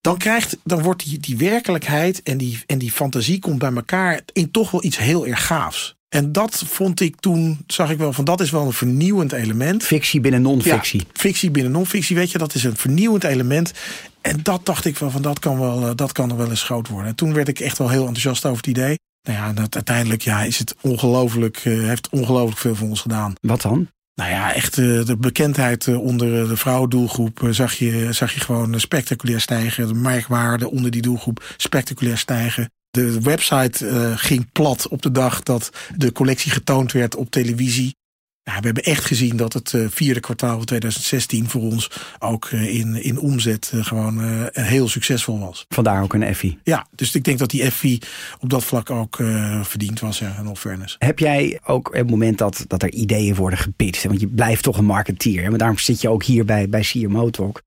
Dan, 0.00 0.18
krijgt, 0.18 0.56
dan 0.64 0.82
wordt 0.82 1.04
die, 1.04 1.18
die 1.18 1.36
werkelijkheid 1.36 2.22
en 2.22 2.38
die, 2.38 2.62
en 2.66 2.78
die 2.78 2.92
fantasie 2.92 3.38
komt 3.38 3.58
bij 3.58 3.72
elkaar 3.72 4.20
in 4.32 4.50
toch 4.50 4.70
wel 4.70 4.84
iets 4.84 4.98
heel 4.98 5.26
erg 5.26 5.46
gaafs. 5.46 5.94
En 6.12 6.32
dat 6.32 6.64
vond 6.66 7.00
ik 7.00 7.20
toen, 7.20 7.64
zag 7.66 7.90
ik 7.90 7.98
wel 7.98 8.12
van 8.12 8.24
dat 8.24 8.40
is 8.40 8.50
wel 8.50 8.66
een 8.66 8.72
vernieuwend 8.72 9.32
element. 9.32 9.84
Fictie 9.84 10.20
binnen 10.20 10.42
non-fictie. 10.42 11.00
Ja, 11.00 11.06
fictie 11.12 11.50
binnen 11.50 11.72
non-fictie, 11.72 12.16
weet 12.16 12.30
je, 12.30 12.38
dat 12.38 12.54
is 12.54 12.64
een 12.64 12.76
vernieuwend 12.76 13.24
element. 13.24 13.72
En 14.20 14.42
dat 14.42 14.66
dacht 14.66 14.84
ik 14.84 14.98
wel 14.98 15.10
van 15.10 15.22
dat 15.22 15.38
kan, 15.38 15.58
wel, 15.58 15.96
dat 15.96 16.12
kan 16.12 16.30
er 16.30 16.36
wel 16.36 16.50
eens 16.50 16.62
groot 16.62 16.88
worden. 16.88 17.08
En 17.08 17.14
toen 17.14 17.34
werd 17.34 17.48
ik 17.48 17.60
echt 17.60 17.78
wel 17.78 17.88
heel 17.88 18.06
enthousiast 18.06 18.44
over 18.44 18.56
het 18.56 18.66
idee. 18.66 18.98
Nou 19.22 19.38
ja, 19.38 19.52
dat 19.52 19.74
uiteindelijk 19.74 20.22
ja, 20.22 20.42
is 20.42 20.58
het 20.58 20.74
ongelooflijk, 20.80 21.64
uh, 21.64 21.86
heeft 21.86 22.08
ongelooflijk 22.08 22.58
veel 22.58 22.74
voor 22.74 22.88
ons 22.88 23.00
gedaan. 23.00 23.34
Wat 23.40 23.62
dan? 23.62 23.88
Nou 24.14 24.30
ja, 24.30 24.54
echt 24.54 24.76
uh, 24.76 25.04
de 25.04 25.16
bekendheid 25.16 25.86
uh, 25.86 26.00
onder 26.00 26.48
de 26.48 26.56
vrouwendoelgroep 26.56 27.48
zag, 27.50 27.72
je, 27.72 28.12
zag 28.12 28.34
je 28.34 28.40
gewoon 28.40 28.80
spectaculair 28.80 29.40
stijgen. 29.40 29.88
De 29.88 29.94
merkwaarde 29.94 30.70
onder 30.70 30.90
die 30.90 31.02
doelgroep 31.02 31.44
spectaculair 31.56 32.18
stijgen. 32.18 32.70
De 32.92 33.20
website 33.20 33.86
uh, 33.86 34.12
ging 34.16 34.52
plat 34.52 34.88
op 34.88 35.02
de 35.02 35.10
dag 35.10 35.42
dat 35.42 35.70
de 35.96 36.12
collectie 36.12 36.50
getoond 36.50 36.92
werd 36.92 37.16
op 37.16 37.30
televisie. 37.30 37.96
Ja, 38.42 38.58
we 38.58 38.64
hebben 38.64 38.82
echt 38.82 39.04
gezien 39.04 39.36
dat 39.36 39.52
het 39.52 39.72
uh, 39.72 39.86
vierde 39.90 40.20
kwartaal 40.20 40.56
van 40.56 40.64
2016 40.64 41.48
voor 41.48 41.60
ons 41.60 41.90
ook 42.18 42.50
uh, 42.50 42.74
in, 42.74 43.02
in 43.02 43.18
omzet 43.18 43.72
gewoon 43.74 44.48
heel 44.52 44.88
succesvol 44.88 45.38
was. 45.38 45.64
Vandaar 45.68 46.02
ook 46.02 46.14
een 46.14 46.22
Effie. 46.22 46.58
Ja, 46.62 46.86
dus 46.94 47.14
ik 47.14 47.24
denk 47.24 47.38
dat 47.38 47.50
die 47.50 47.62
Effie 47.62 48.02
op 48.40 48.50
dat 48.50 48.64
vlak 48.64 48.90
ook 48.90 49.16
verdiend 49.62 50.00
was, 50.00 50.18
ja, 50.18 50.36
in 50.38 50.46
all 50.46 50.54
fairness. 50.54 50.96
Heb 50.98 51.18
jij 51.18 51.60
ook 51.64 51.94
het 51.96 52.10
moment 52.10 52.38
dat, 52.38 52.64
dat 52.66 52.82
er 52.82 52.92
ideeën 52.92 53.34
worden 53.34 53.58
gepitcht? 53.58 54.04
Want 54.04 54.20
je 54.20 54.28
blijft 54.28 54.62
toch 54.62 54.78
een 54.78 54.84
marketeer. 54.84 55.48
Maar 55.50 55.58
daarom 55.58 55.78
zit 55.78 56.00
je 56.00 56.08
ook 56.08 56.24
hier 56.24 56.44
bij, 56.44 56.68
bij 56.68 56.80
CMO 56.80 57.30
Talk. 57.30 57.62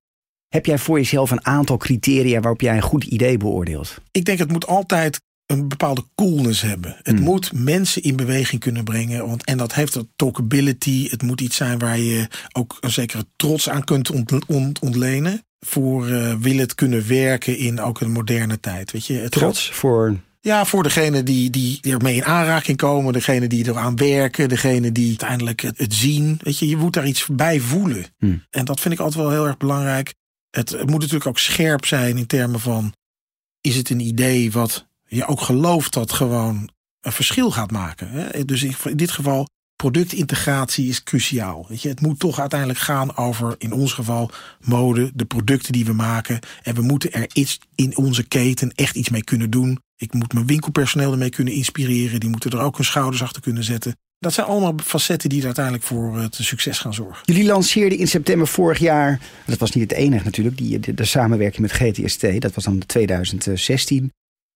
Heb 0.55 0.65
jij 0.65 0.77
voor 0.77 0.97
jezelf 0.97 1.31
een 1.31 1.45
aantal 1.45 1.77
criteria 1.77 2.39
waarop 2.39 2.61
jij 2.61 2.75
een 2.75 2.81
goed 2.81 3.03
idee 3.03 3.37
beoordeelt? 3.37 4.01
Ik 4.11 4.25
denk 4.25 4.39
het 4.39 4.51
moet 4.51 4.67
altijd 4.67 5.21
een 5.45 5.67
bepaalde 5.67 6.03
coolness 6.15 6.61
hebben. 6.61 6.95
Het 7.03 7.15
Hmm. 7.15 7.23
moet 7.23 7.53
mensen 7.53 8.01
in 8.01 8.15
beweging 8.15 8.61
kunnen 8.61 8.83
brengen. 8.83 9.27
Want, 9.27 9.43
en 9.43 9.57
dat 9.57 9.73
heeft 9.73 9.95
een 9.95 10.09
talkability. 10.15 11.09
Het 11.09 11.21
moet 11.21 11.41
iets 11.41 11.55
zijn 11.55 11.79
waar 11.79 11.99
je 11.99 12.27
ook 12.51 12.77
een 12.79 12.91
zekere 12.91 13.25
trots 13.35 13.69
aan 13.69 13.83
kunt 13.83 14.11
ont, 14.11 14.45
ont, 14.45 14.79
ontlenen. 14.79 15.43
Voor 15.59 16.09
uh, 16.09 16.33
wil 16.39 16.57
het 16.57 16.75
kunnen 16.75 17.07
werken 17.07 17.57
in 17.57 17.81
ook 17.81 18.01
een 18.01 18.11
moderne 18.11 18.59
tijd. 18.59 18.91
Weet 18.91 19.05
je, 19.05 19.13
het 19.13 19.31
trots 19.31 19.65
gaat, 19.65 19.75
voor 19.75 20.15
Ja, 20.41 20.65
voor 20.65 20.83
degene 20.83 21.23
die, 21.23 21.49
die 21.49 21.79
ermee 21.81 22.15
in 22.15 22.25
aanraking 22.25 22.77
komen, 22.77 23.13
degene 23.13 23.47
die 23.47 23.67
eraan 23.67 23.95
werken, 23.95 24.49
degene 24.49 24.91
die 24.91 25.07
uiteindelijk 25.07 25.61
het, 25.61 25.77
het 25.77 25.93
zien. 25.93 26.39
Weet 26.43 26.59
je, 26.59 26.67
je 26.67 26.77
moet 26.77 26.93
daar 26.93 27.07
iets 27.07 27.27
bij 27.31 27.59
voelen. 27.59 28.05
Hmm. 28.17 28.43
En 28.49 28.65
dat 28.65 28.79
vind 28.79 28.93
ik 28.93 28.99
altijd 28.99 29.23
wel 29.23 29.31
heel 29.31 29.47
erg 29.47 29.57
belangrijk. 29.57 30.13
Het, 30.55 30.71
moet 30.71 30.99
natuurlijk 30.99 31.25
ook 31.25 31.39
scherp 31.39 31.85
zijn 31.85 32.17
in 32.17 32.27
termen 32.27 32.59
van: 32.59 32.93
is 33.61 33.75
het 33.75 33.89
een 33.89 33.99
idee 33.99 34.51
wat 34.51 34.87
je 35.07 35.25
ook 35.25 35.41
gelooft 35.41 35.93
dat 35.93 36.11
gewoon 36.11 36.69
een 37.01 37.11
verschil 37.11 37.51
gaat 37.51 37.71
maken? 37.71 38.31
Dus 38.47 38.63
in, 38.63 38.97
dit 38.97 39.11
geval, 39.11 39.47
productintegratie 39.75 40.89
is 40.89 41.03
cruciaal. 41.03 41.67
Het 41.69 42.01
moet 42.01 42.19
toch 42.19 42.39
uiteindelijk 42.39 42.79
gaan 42.79 43.17
over, 43.17 43.55
in 43.57 43.71
ons 43.71 43.93
geval, 43.93 44.31
mode, 44.59 45.11
de 45.13 45.25
producten 45.25 45.73
die 45.73 45.85
we 45.85 45.93
maken. 45.93 46.39
En 46.63 46.75
we 46.75 46.81
moeten 46.81 47.11
er 47.11 47.27
iets 47.33 47.59
in 47.75 47.97
onze 47.97 48.23
keten 48.23 48.71
echt 48.71 48.95
iets 48.95 49.09
mee 49.09 49.23
kunnen 49.23 49.49
doen. 49.49 49.79
Ik 49.97 50.13
moet 50.13 50.33
mijn 50.33 50.47
winkelpersoneel 50.47 51.11
ermee 51.11 51.29
kunnen 51.29 51.53
inspireren. 51.53 52.19
Die 52.19 52.29
moeten 52.29 52.51
er 52.51 52.59
ook 52.59 52.75
hun 52.75 52.85
schouders 52.85 53.21
achter 53.21 53.41
kunnen 53.41 53.63
zetten. 53.63 53.95
Dat 54.19 54.33
zijn 54.33 54.47
allemaal 54.47 54.73
facetten 54.83 55.29
die 55.29 55.39
er 55.39 55.45
uiteindelijk 55.45 55.85
voor 55.85 56.17
het 56.17 56.35
succes 56.35 56.79
gaan 56.79 56.93
zorgen. 56.93 57.21
Jullie 57.25 57.45
lanceerden 57.45 57.97
in 57.97 58.07
september 58.07 58.47
vorig 58.47 58.79
jaar, 58.79 59.19
dat 59.45 59.57
was 59.57 59.71
niet 59.71 59.89
het 59.89 59.99
enige 59.99 60.23
natuurlijk, 60.23 60.57
die, 60.57 60.79
de, 60.79 60.93
de 60.93 61.05
samenwerking 61.05 61.61
met 61.61 61.71
GTST. 61.71 62.41
Dat 62.41 62.53
was 62.53 62.63
dan 62.63 62.85
2016. 62.85 64.11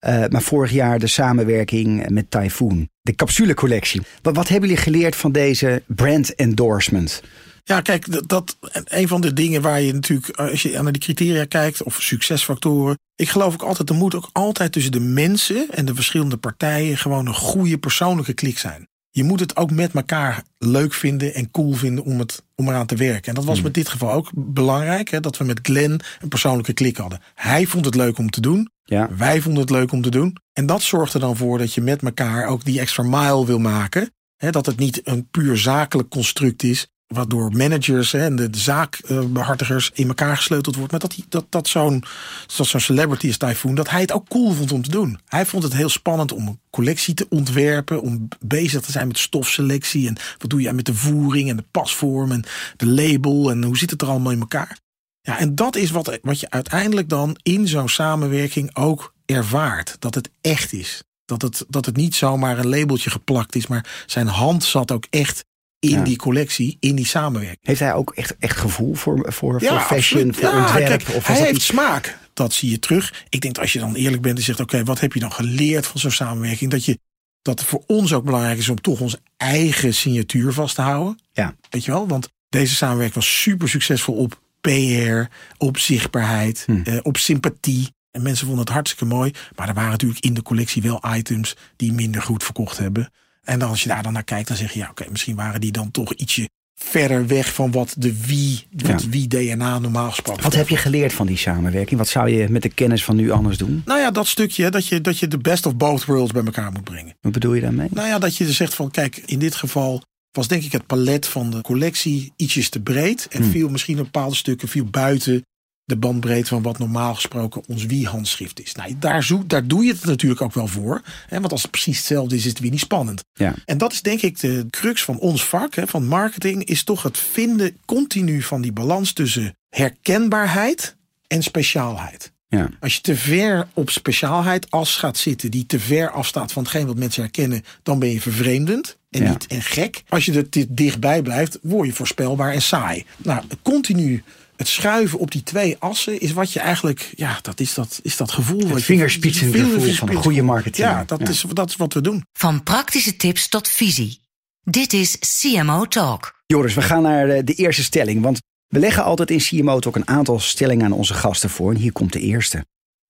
Uh, 0.05 0.25
maar 0.27 0.41
vorig 0.41 0.71
jaar 0.71 0.99
de 0.99 1.07
samenwerking 1.07 2.09
met 2.09 2.31
Typhoon. 2.31 2.89
De 3.01 3.15
capsulecollectie. 3.15 4.01
Wat, 4.21 4.35
wat 4.35 4.47
hebben 4.47 4.69
jullie 4.69 4.83
geleerd 4.83 5.15
van 5.15 5.31
deze 5.31 5.83
brand 5.87 6.35
endorsement? 6.35 7.21
Ja, 7.63 7.81
kijk, 7.81 8.11
dat, 8.11 8.29
dat 8.29 8.57
een 8.85 9.07
van 9.07 9.21
de 9.21 9.33
dingen 9.33 9.61
waar 9.61 9.81
je 9.81 9.93
natuurlijk, 9.93 10.37
als 10.37 10.61
je 10.61 10.81
naar 10.81 10.91
die 10.91 11.01
criteria 11.01 11.45
kijkt, 11.45 11.83
of 11.83 12.01
succesfactoren. 12.01 12.97
Ik 13.15 13.29
geloof 13.29 13.53
ook 13.53 13.63
altijd, 13.63 13.89
er 13.89 13.95
moet 13.95 14.15
ook 14.15 14.29
altijd 14.31 14.71
tussen 14.71 14.91
de 14.91 14.99
mensen 14.99 15.67
en 15.71 15.85
de 15.85 15.95
verschillende 15.95 16.37
partijen 16.37 16.97
gewoon 16.97 17.27
een 17.27 17.33
goede 17.33 17.77
persoonlijke 17.77 18.33
klik 18.33 18.57
zijn. 18.57 18.87
Je 19.11 19.23
moet 19.23 19.39
het 19.39 19.55
ook 19.55 19.71
met 19.71 19.93
elkaar 19.93 20.43
leuk 20.57 20.93
vinden 20.93 21.33
en 21.33 21.51
cool 21.51 21.73
vinden 21.73 22.03
om, 22.03 22.19
het, 22.19 22.43
om 22.55 22.67
eraan 22.67 22.85
te 22.85 22.95
werken. 22.95 23.27
En 23.27 23.33
dat 23.33 23.45
was 23.45 23.55
Hmm. 23.55 23.63
met 23.63 23.73
dit 23.73 23.89
geval 23.89 24.11
ook 24.11 24.31
belangrijk, 24.35 25.09
hè, 25.09 25.19
dat 25.19 25.37
we 25.37 25.43
met 25.43 25.59
Glenn 25.61 25.99
een 26.21 26.29
persoonlijke 26.29 26.73
klik 26.73 26.97
hadden. 26.97 27.21
Hij 27.35 27.65
vond 27.65 27.85
het 27.85 27.95
leuk 27.95 28.17
om 28.17 28.29
te 28.29 28.41
doen. 28.41 28.69
Ja. 28.83 29.09
Wij 29.17 29.41
vonden 29.41 29.61
het 29.61 29.69
leuk 29.69 29.91
om 29.91 30.01
te 30.01 30.09
doen. 30.09 30.37
En 30.53 30.65
dat 30.65 30.81
zorgt 30.81 31.13
er 31.13 31.19
dan 31.19 31.37
voor 31.37 31.57
dat 31.57 31.73
je 31.73 31.81
met 31.81 32.01
elkaar 32.01 32.47
ook 32.47 32.65
die 32.65 32.79
extra 32.79 33.03
mile 33.03 33.45
wil 33.45 33.59
maken. 33.59 34.11
Hè, 34.37 34.51
dat 34.51 34.65
het 34.65 34.79
niet 34.79 35.01
een 35.03 35.27
puur 35.29 35.57
zakelijk 35.57 36.09
construct 36.09 36.63
is. 36.63 36.87
Waardoor 37.13 37.51
managers 37.51 38.13
en 38.13 38.35
de 38.35 38.47
zaakbehartigers 38.51 39.91
in 39.93 40.07
elkaar 40.07 40.35
gesleuteld 40.35 40.75
wordt. 40.75 40.91
Maar 40.91 40.99
dat, 40.99 41.15
dat, 41.29 41.45
dat 41.49 41.67
zo'n 41.67 42.03
zo'n 42.47 42.79
celebrity 42.79 43.27
als 43.27 43.37
Typhoon, 43.37 43.75
dat 43.75 43.89
hij 43.89 44.01
het 44.01 44.11
ook 44.11 44.27
cool 44.27 44.51
vond 44.51 44.71
om 44.71 44.81
te 44.81 44.89
doen. 44.89 45.19
Hij 45.25 45.45
vond 45.45 45.63
het 45.63 45.73
heel 45.73 45.89
spannend 45.89 46.31
om 46.31 46.47
een 46.47 46.59
collectie 46.69 47.13
te 47.13 47.25
ontwerpen. 47.29 48.01
Om 48.01 48.27
bezig 48.39 48.81
te 48.81 48.91
zijn 48.91 49.07
met 49.07 49.17
stofselectie. 49.17 50.07
En 50.07 50.17
wat 50.37 50.49
doe 50.49 50.61
je 50.61 50.73
met 50.73 50.85
de 50.85 50.93
voering 50.93 51.49
en 51.49 51.57
de 51.57 51.65
pasvorm 51.71 52.31
en 52.31 52.43
de 52.75 52.87
label. 52.87 53.51
En 53.51 53.63
hoe 53.63 53.77
zit 53.77 53.91
het 53.91 54.01
er 54.01 54.07
allemaal 54.07 54.31
in 54.31 54.39
elkaar. 54.39 54.77
Ja, 55.21 55.39
en 55.39 55.55
dat 55.55 55.75
is 55.75 55.91
wat, 55.91 56.19
wat 56.21 56.39
je 56.39 56.49
uiteindelijk 56.49 57.09
dan 57.09 57.37
in 57.43 57.67
zo'n 57.67 57.89
samenwerking 57.89 58.75
ook 58.75 59.13
ervaart. 59.25 59.95
Dat 59.99 60.15
het 60.15 60.29
echt 60.41 60.73
is. 60.73 61.03
Dat 61.25 61.41
het, 61.41 61.65
dat 61.67 61.85
het 61.85 61.95
niet 61.95 62.15
zomaar 62.15 62.59
een 62.59 62.69
labeltje 62.69 63.09
geplakt 63.09 63.55
is, 63.55 63.67
maar 63.67 64.03
zijn 64.05 64.27
hand 64.27 64.63
zat 64.63 64.91
ook 64.91 65.05
echt 65.09 65.45
in 65.79 65.89
Ja. 65.89 66.03
die 66.03 66.17
collectie, 66.17 66.77
in 66.79 66.95
die 66.95 67.05
samenwerking. 67.05 67.59
Heeft 67.67 67.79
hij 67.79 67.93
ook 67.93 68.11
echt, 68.15 68.35
echt 68.39 68.57
gevoel 68.57 68.93
voor, 68.95 69.33
voor, 69.33 69.61
voor 69.61 69.81
fashion, 69.81 69.87
absoluut. 70.29 70.35
voor 70.35 70.49
Ja, 70.49 70.59
ontwerp? 70.65 71.03
kijk, 71.03 71.15
of 71.17 71.27
hij 71.27 71.37
heeft 71.37 71.51
iets- 71.55 71.65
smaak. 71.65 72.17
Dat 72.33 72.53
zie 72.53 72.69
je 72.69 72.79
terug. 72.79 73.25
Ik 73.29 73.41
denk 73.41 73.53
dat 73.53 73.63
als 73.63 73.73
je 73.73 73.79
dan 73.79 73.95
eerlijk 73.95 74.21
bent 74.21 74.37
en 74.37 74.43
zegt: 74.43 74.59
Oké, 74.59 74.83
wat 74.83 74.99
heb 74.99 75.13
je 75.13 75.19
dan 75.19 75.31
geleerd 75.31 75.87
van 75.87 75.99
zo'n 75.99 76.11
samenwerking? 76.11 76.71
Dat, 76.71 76.85
je, 76.85 76.99
dat 77.41 77.59
het 77.59 77.67
voor 77.69 77.83
ons 77.87 78.13
ook 78.13 78.23
belangrijk 78.23 78.57
is 78.57 78.69
om 78.69 78.81
toch 78.81 78.99
onze 78.99 79.19
eigen 79.37 79.93
signatuur 79.93 80.53
vast 80.53 80.75
te 80.75 80.81
houden. 80.81 81.19
Ja. 81.33 81.55
Weet 81.69 81.85
je 81.85 81.91
wel? 81.91 82.07
Want 82.07 82.29
deze 82.49 82.75
samenwerking 82.75 83.15
was 83.15 83.41
super 83.41 83.69
succesvol 83.69 84.15
op 84.15 84.39
PR, 84.61 85.21
op 85.57 85.77
zichtbaarheid, 85.77 86.63
Hm. 86.65 86.81
eh, 86.83 86.97
op 87.01 87.17
sympathie. 87.17 87.87
En 88.11 88.21
mensen 88.21 88.45
vonden 88.45 88.65
het 88.65 88.73
hartstikke 88.73 89.05
mooi. 89.05 89.31
Maar 89.55 89.67
er 89.67 89.73
waren 89.73 89.89
natuurlijk 89.91 90.19
in 90.23 90.33
de 90.33 90.41
collectie 90.41 90.81
wel 90.81 91.03
items 91.15 91.55
die 91.75 91.93
minder 91.93 92.21
goed 92.21 92.43
verkocht 92.43 92.77
hebben. 92.77 93.11
En 93.43 93.59
dan 93.59 93.69
als 93.69 93.83
je 93.83 93.89
daar 93.89 94.03
dan 94.03 94.13
naar 94.13 94.23
kijkt, 94.23 94.47
dan 94.47 94.57
zeg 94.57 94.73
je 94.73 94.79
ja, 94.79 94.89
oké, 94.89 95.05
misschien 95.09 95.35
waren 95.35 95.61
die 95.61 95.71
dan 95.71 95.91
toch 95.91 96.13
ietsje 96.13 96.49
verder 96.81 97.27
weg 97.27 97.53
van 97.53 97.71
wat 97.71 97.95
de 97.97 98.25
wie, 98.25 98.67
wat 98.71 99.01
Ja. 99.03 99.09
wie 99.09 99.27
DNA 99.27 99.79
normaal 99.79 100.09
gesproken. 100.09 100.43
Wat 100.43 100.55
heb 100.55 100.69
je 100.69 100.77
geleerd 100.77 101.13
van 101.13 101.27
die 101.27 101.37
samenwerking? 101.37 101.99
Wat 101.99 102.07
zou 102.07 102.29
je 102.29 102.49
met 102.49 102.61
de 102.61 102.69
kennis 102.69 103.03
van 103.03 103.15
nu 103.15 103.31
anders 103.31 103.57
doen? 103.57 103.81
Nou 103.85 103.99
ja, 103.99 104.11
dat 104.11 104.27
stukje 104.27 104.69
dat 104.69 104.87
je, 104.87 105.01
dat 105.01 105.19
je 105.19 105.27
de 105.27 105.37
best 105.37 105.65
of 105.65 105.75
both 105.75 106.05
worlds 106.05 106.31
bij 106.31 106.43
elkaar 106.43 106.71
moet 106.71 106.83
brengen. 106.83 107.15
Wat 107.21 107.31
bedoel 107.31 107.53
je 107.53 107.61
daarmee? 107.61 107.87
Nou 107.91 108.07
ja, 108.07 108.19
dat 108.19 108.35
je 108.35 108.51
zegt 108.53 108.73
van 108.73 108.91
kijk, 108.91 109.17
in 109.25 109.39
dit 109.39 109.55
geval 109.55 110.03
was 110.31 110.47
denk 110.47 110.63
ik 110.63 110.71
het 110.71 110.85
palet 110.85 111.27
van 111.27 111.51
de 111.51 111.61
collectie 111.61 112.33
ietsjes 112.35 112.69
te 112.69 112.79
breed. 112.79 113.27
En 113.29 113.41
Hmm. 113.41 113.51
viel 113.51 113.69
misschien 113.69 113.97
een 113.97 114.03
bepaalde 114.03 114.35
stukken 114.35 114.67
viel 114.67 114.85
buiten 114.85 115.45
de 115.89 115.95
bandbreedte 115.97 116.49
van 116.49 116.61
wat 116.61 116.77
normaal 116.77 117.15
gesproken 117.15 117.63
ons 117.67 117.85
wie-handschrift 117.85 118.61
is. 118.61 118.75
Nou, 118.75 118.95
daar, 118.99 119.23
zoek, 119.23 119.49
daar 119.49 119.67
doe 119.67 119.85
je 119.85 119.91
het 119.91 120.05
natuurlijk 120.05 120.41
ook 120.41 120.53
wel 120.53 120.67
voor. 120.67 121.01
Hè, 121.27 121.39
want 121.39 121.51
als 121.51 121.61
het 121.61 121.71
precies 121.71 121.97
hetzelfde 121.97 122.35
is, 122.35 122.41
is 122.43 122.49
het 122.49 122.59
weer 122.59 122.71
niet 122.71 122.79
spannend. 122.79 123.23
Ja. 123.33 123.55
En 123.65 123.77
dat 123.77 123.91
is 123.91 124.01
denk 124.01 124.21
ik 124.21 124.39
de 124.39 124.65
crux 124.69 125.03
van 125.03 125.19
ons 125.19 125.45
vak, 125.45 125.75
hè, 125.75 125.87
van 125.87 126.05
marketing, 126.05 126.63
is 126.63 126.83
toch 126.83 127.03
het 127.03 127.17
vinden 127.17 127.77
continu 127.85 128.41
van 128.41 128.61
die 128.61 128.71
balans 128.71 129.13
tussen 129.13 129.57
herkenbaarheid 129.69 130.95
en 131.27 131.43
speciaalheid. 131.43 132.31
Ja. 132.47 132.69
Als 132.79 132.95
je 132.95 133.01
te 133.01 133.15
ver 133.15 133.67
op 133.73 133.89
speciaalheid 133.89 134.71
as 134.71 134.95
gaat 134.95 135.17
zitten, 135.17 135.51
die 135.51 135.65
te 135.65 135.79
ver 135.79 136.11
afstaat 136.11 136.51
van 136.51 136.63
hetgeen 136.63 136.87
wat 136.87 136.97
mensen 136.97 137.21
herkennen, 137.21 137.63
dan 137.83 137.99
ben 137.99 138.09
je 138.09 138.21
vervreemdend 138.21 138.97
en 139.09 139.23
Ja. 139.23 139.29
niet 139.29 139.47
en 139.47 139.61
gek. 139.61 140.03
Als 140.09 140.25
je 140.25 140.33
er 140.33 140.65
dichtbij 140.69 141.21
blijft, 141.21 141.59
word 141.61 141.87
je 141.87 141.93
voorspelbaar 141.93 142.53
en 142.53 142.61
saai. 142.61 143.05
Nou, 143.17 143.43
continu 143.61 144.23
het 144.59 144.67
schuiven 144.67 145.19
op 145.19 145.31
die 145.31 145.43
twee 145.43 145.75
assen 145.79 146.19
is 146.19 146.31
wat 146.33 146.53
je 146.53 146.59
eigenlijk, 146.59 147.11
ja, 147.15 147.39
dat 147.41 147.59
is 147.59 147.73
dat, 147.73 147.99
is 148.03 148.17
dat 148.17 148.31
gevoel. 148.31 148.67
wat 148.67 148.77
je- 148.79 148.83
vingerspitsengevoel 148.85 149.93
van 149.93 150.09
een 150.09 150.15
goede 150.15 150.41
marketing. 150.41 150.87
Ja, 150.87 151.03
dat, 151.03 151.19
Ja. 151.19 151.27
Is, 151.27 151.45
dat 151.53 151.69
is 151.69 151.75
wat 151.75 151.93
we 151.93 152.01
doen. 152.01 152.23
Van 152.33 152.63
praktische 152.63 153.15
tips 153.15 153.47
tot 153.47 153.67
visie. 153.67 154.19
Dit 154.63 154.93
is 154.93 155.17
CMO 155.19 155.85
Talk. 155.85 156.41
Joris, 156.45 156.73
we 156.73 156.81
gaan 156.81 157.01
naar 157.01 157.27
de, 157.27 157.43
de 157.43 157.53
eerste 157.53 157.83
stelling. 157.83 158.21
Want 158.21 158.39
we 158.67 158.79
leggen 158.79 159.03
altijd 159.03 159.31
in 159.31 159.39
CMO 159.39 159.75
ook 159.87 159.95
een 159.95 160.07
aantal 160.07 160.39
stellingen 160.39 160.85
aan 160.85 160.91
onze 160.91 161.13
gasten 161.13 161.49
voor. 161.49 161.71
En 161.71 161.77
hier 161.77 161.91
komt 161.91 162.13
de 162.13 162.19
eerste. 162.19 162.65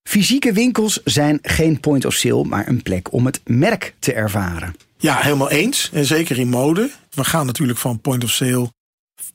Fysieke 0.09 0.53
winkels 0.53 0.99
zijn 1.03 1.39
geen 1.41 1.79
point 1.79 2.05
of 2.05 2.13
sale, 2.13 2.43
maar 2.43 2.67
een 2.67 2.83
plek 2.83 3.13
om 3.13 3.25
het 3.25 3.41
merk 3.43 3.95
te 3.99 4.13
ervaren. 4.13 4.75
Ja, 4.97 5.15
helemaal 5.17 5.49
eens. 5.49 5.89
En 5.93 6.05
zeker 6.05 6.39
in 6.39 6.49
mode. 6.49 6.89
We 7.09 7.23
gaan 7.23 7.45
natuurlijk 7.45 7.79
van 7.79 7.99
point 8.01 8.23
of 8.23 8.29
sale 8.31 8.71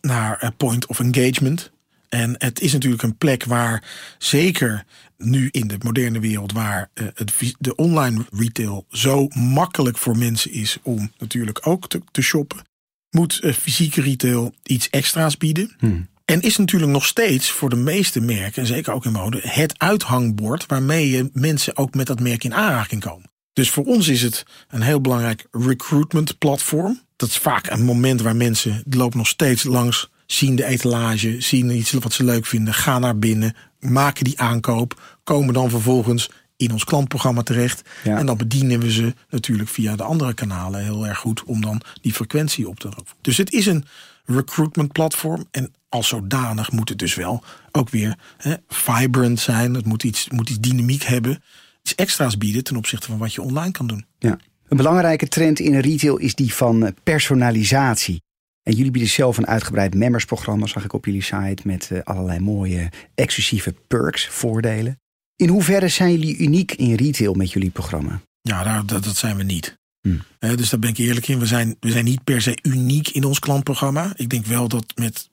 naar 0.01 0.39
eh, 0.39 0.49
point 0.57 0.87
of 0.87 1.01
engagement. 1.01 1.71
En 2.15 2.35
het 2.39 2.61
is 2.61 2.73
natuurlijk 2.73 3.03
een 3.03 3.17
plek 3.17 3.45
waar 3.45 3.83
zeker 4.19 4.85
nu 5.19 5.49
in 5.51 5.69
de 5.69 5.77
moderne 5.83 6.21
wereld, 6.21 6.53
waar 6.53 6.91
eh, 6.95 7.07
het, 7.15 7.55
de 7.59 7.75
online 7.75 8.25
retail 8.31 8.87
zo 8.91 9.29
makkelijk 9.29 9.99
voor 9.99 10.19
mensen 10.19 10.53
is 10.53 10.79
om 10.83 11.13
natuurlijk 11.19 11.67
ook 11.67 11.89
te, 11.89 12.01
te 12.11 12.23
shoppen, 12.23 12.67
moet 13.11 13.41
eh, 13.41 13.53
fysieke 13.53 14.01
retail 14.01 14.55
iets 14.63 14.91
extra's 14.91 15.37
bieden. 15.37 15.77
En 16.25 16.41
is 16.41 16.57
natuurlijk 16.57 16.93
nog 16.93 17.07
steeds 17.07 17.51
voor 17.51 17.71
de 17.71 17.77
meeste 17.77 18.21
merken, 18.21 18.63
en 18.63 18.69
zeker 18.69 18.93
ook 18.93 19.05
in 19.05 19.13
mode, 19.13 19.41
het 19.43 19.79
uithangbord 19.79 20.67
waarmee 20.67 21.11
je 21.11 21.31
mensen 21.33 21.77
ook 21.77 21.95
met 21.95 22.07
dat 22.07 22.21
merk 22.21 22.45
in 22.45 22.55
aanraking 22.55 23.01
komen. 23.01 23.31
Dus 23.53 23.71
voor 23.71 23.85
ons 23.85 24.09
is 24.09 24.23
het 24.23 24.47
een 24.69 24.83
heel 24.83 25.01
belangrijk 25.01 25.47
recruitment 25.51 26.39
platform. 26.39 27.01
Dat 27.17 27.29
is 27.29 27.39
vaak 27.39 27.71
een 27.71 27.85
moment 27.85 28.21
waar 28.21 28.37
mensen 28.37 28.83
lopen 28.91 29.19
nog 29.19 29.29
steeds 29.29 29.63
langs, 29.63 30.11
zien 30.35 30.57
de 30.57 30.65
etalage, 30.65 31.41
zien 31.41 31.71
iets 31.71 31.93
wat 31.93 32.13
ze 32.13 32.25
leuk 32.25 32.47
vinden, 32.47 32.75
gaan 32.75 33.01
naar 33.01 33.19
binnen, 33.19 33.55
maken 33.79 34.25
die 34.25 34.41
aankoop, 34.41 35.19
komen 35.25 35.55
dan 35.55 35.71
vervolgens 35.71 36.31
in 36.57 36.73
ons 36.73 36.85
klantprogramma 36.85 37.43
terecht. 37.43 37.83
Ja. 38.05 38.19
En 38.19 38.27
dan 38.27 38.37
bedienen 38.37 38.81
we 38.81 38.93
ze 38.93 39.15
natuurlijk 39.31 39.69
via 39.69 39.97
de 39.97 40.03
andere 40.03 40.35
kanalen 40.35 40.83
heel 40.83 41.07
erg 41.07 41.19
goed 41.19 41.45
om 41.45 41.61
dan 41.61 41.81
die 42.01 42.13
frequentie 42.13 42.69
op 42.69 42.81
te 42.81 42.89
roepen. 42.89 43.15
Dus 43.21 43.37
het 43.37 43.53
is 43.53 43.67
een 43.67 43.85
recruitment 44.25 44.93
platform 44.93 45.45
en 45.51 45.73
als 45.89 46.09
zodanig 46.09 46.73
moet 46.73 46.89
het 46.89 46.99
dus 46.99 47.15
wel 47.15 47.45
ook 47.73 47.91
weer 47.91 48.19
hè, 48.37 48.55
vibrant 48.69 49.41
zijn. 49.41 49.75
Het 49.75 49.87
moet 49.87 50.03
iets, 50.03 50.29
moet 50.31 50.49
iets 50.49 50.61
dynamiek 50.61 51.03
hebben. 51.03 51.43
Iets 51.83 51.95
extra's 51.95 52.39
bieden 52.39 52.65
ten 52.65 52.77
opzichte 52.77 53.07
van 53.07 53.19
wat 53.19 53.35
je 53.35 53.43
online 53.43 53.71
kan 53.71 53.87
doen. 53.87 54.07
Ja. 54.19 54.39
Een 54.69 54.77
belangrijke 54.77 55.29
trend 55.29 55.59
in 55.59 55.79
retail 55.79 56.17
is 56.17 56.35
die 56.35 56.55
van 56.55 56.95
personalisatie. 57.03 58.23
En 58.65 58.75
jullie 58.75 58.91
bieden 58.91 59.11
zelf 59.11 59.37
een 59.37 59.47
uitgebreid 59.47 59.95
membersprogramma, 59.95 60.67
zag 60.67 60.85
ik 60.85 60.93
op 60.93 61.05
jullie 61.05 61.23
site, 61.23 61.63
met 61.65 61.91
eh, 61.91 62.01
allerlei 62.05 62.39
mooie 62.39 62.91
exclusieve 63.15 63.75
perks, 63.89 64.29
voordelen. 64.29 64.99
In 65.37 65.49
hoeverre 65.49 65.89
zijn 65.89 66.11
jullie 66.11 66.37
uniek 66.37 66.73
in 66.73 66.95
retail 66.95 67.35
met 67.35 67.53
jullie 67.53 67.71
programma? 67.71 68.21
Ja, 68.41 68.63
daar, 68.63 68.87
dat, 68.87 69.05
dat 69.05 69.17
zijn 69.17 69.37
we 69.37 69.43
niet. 69.43 69.79
Hmm. 70.01 70.23
Dus 70.39 70.71
daar 70.71 70.81
ben 70.81 70.91
ik 70.91 70.97
eerlijk 70.97 71.29
in. 71.29 71.39
We 71.39 71.47
zijn, 71.47 71.77
we 71.81 71.91
zijn 71.91 72.05
niet 72.05 72.25
per 72.25 72.43
se 72.43 72.59
uniek 72.63 73.09
in 73.09 73.25
ons 73.25 73.39
klantprogramma. 73.39 74.13
Ik 74.17 74.31
denk 74.31 74.47
wel 74.47 74.69
dat 74.69 74.85
met 74.95 75.29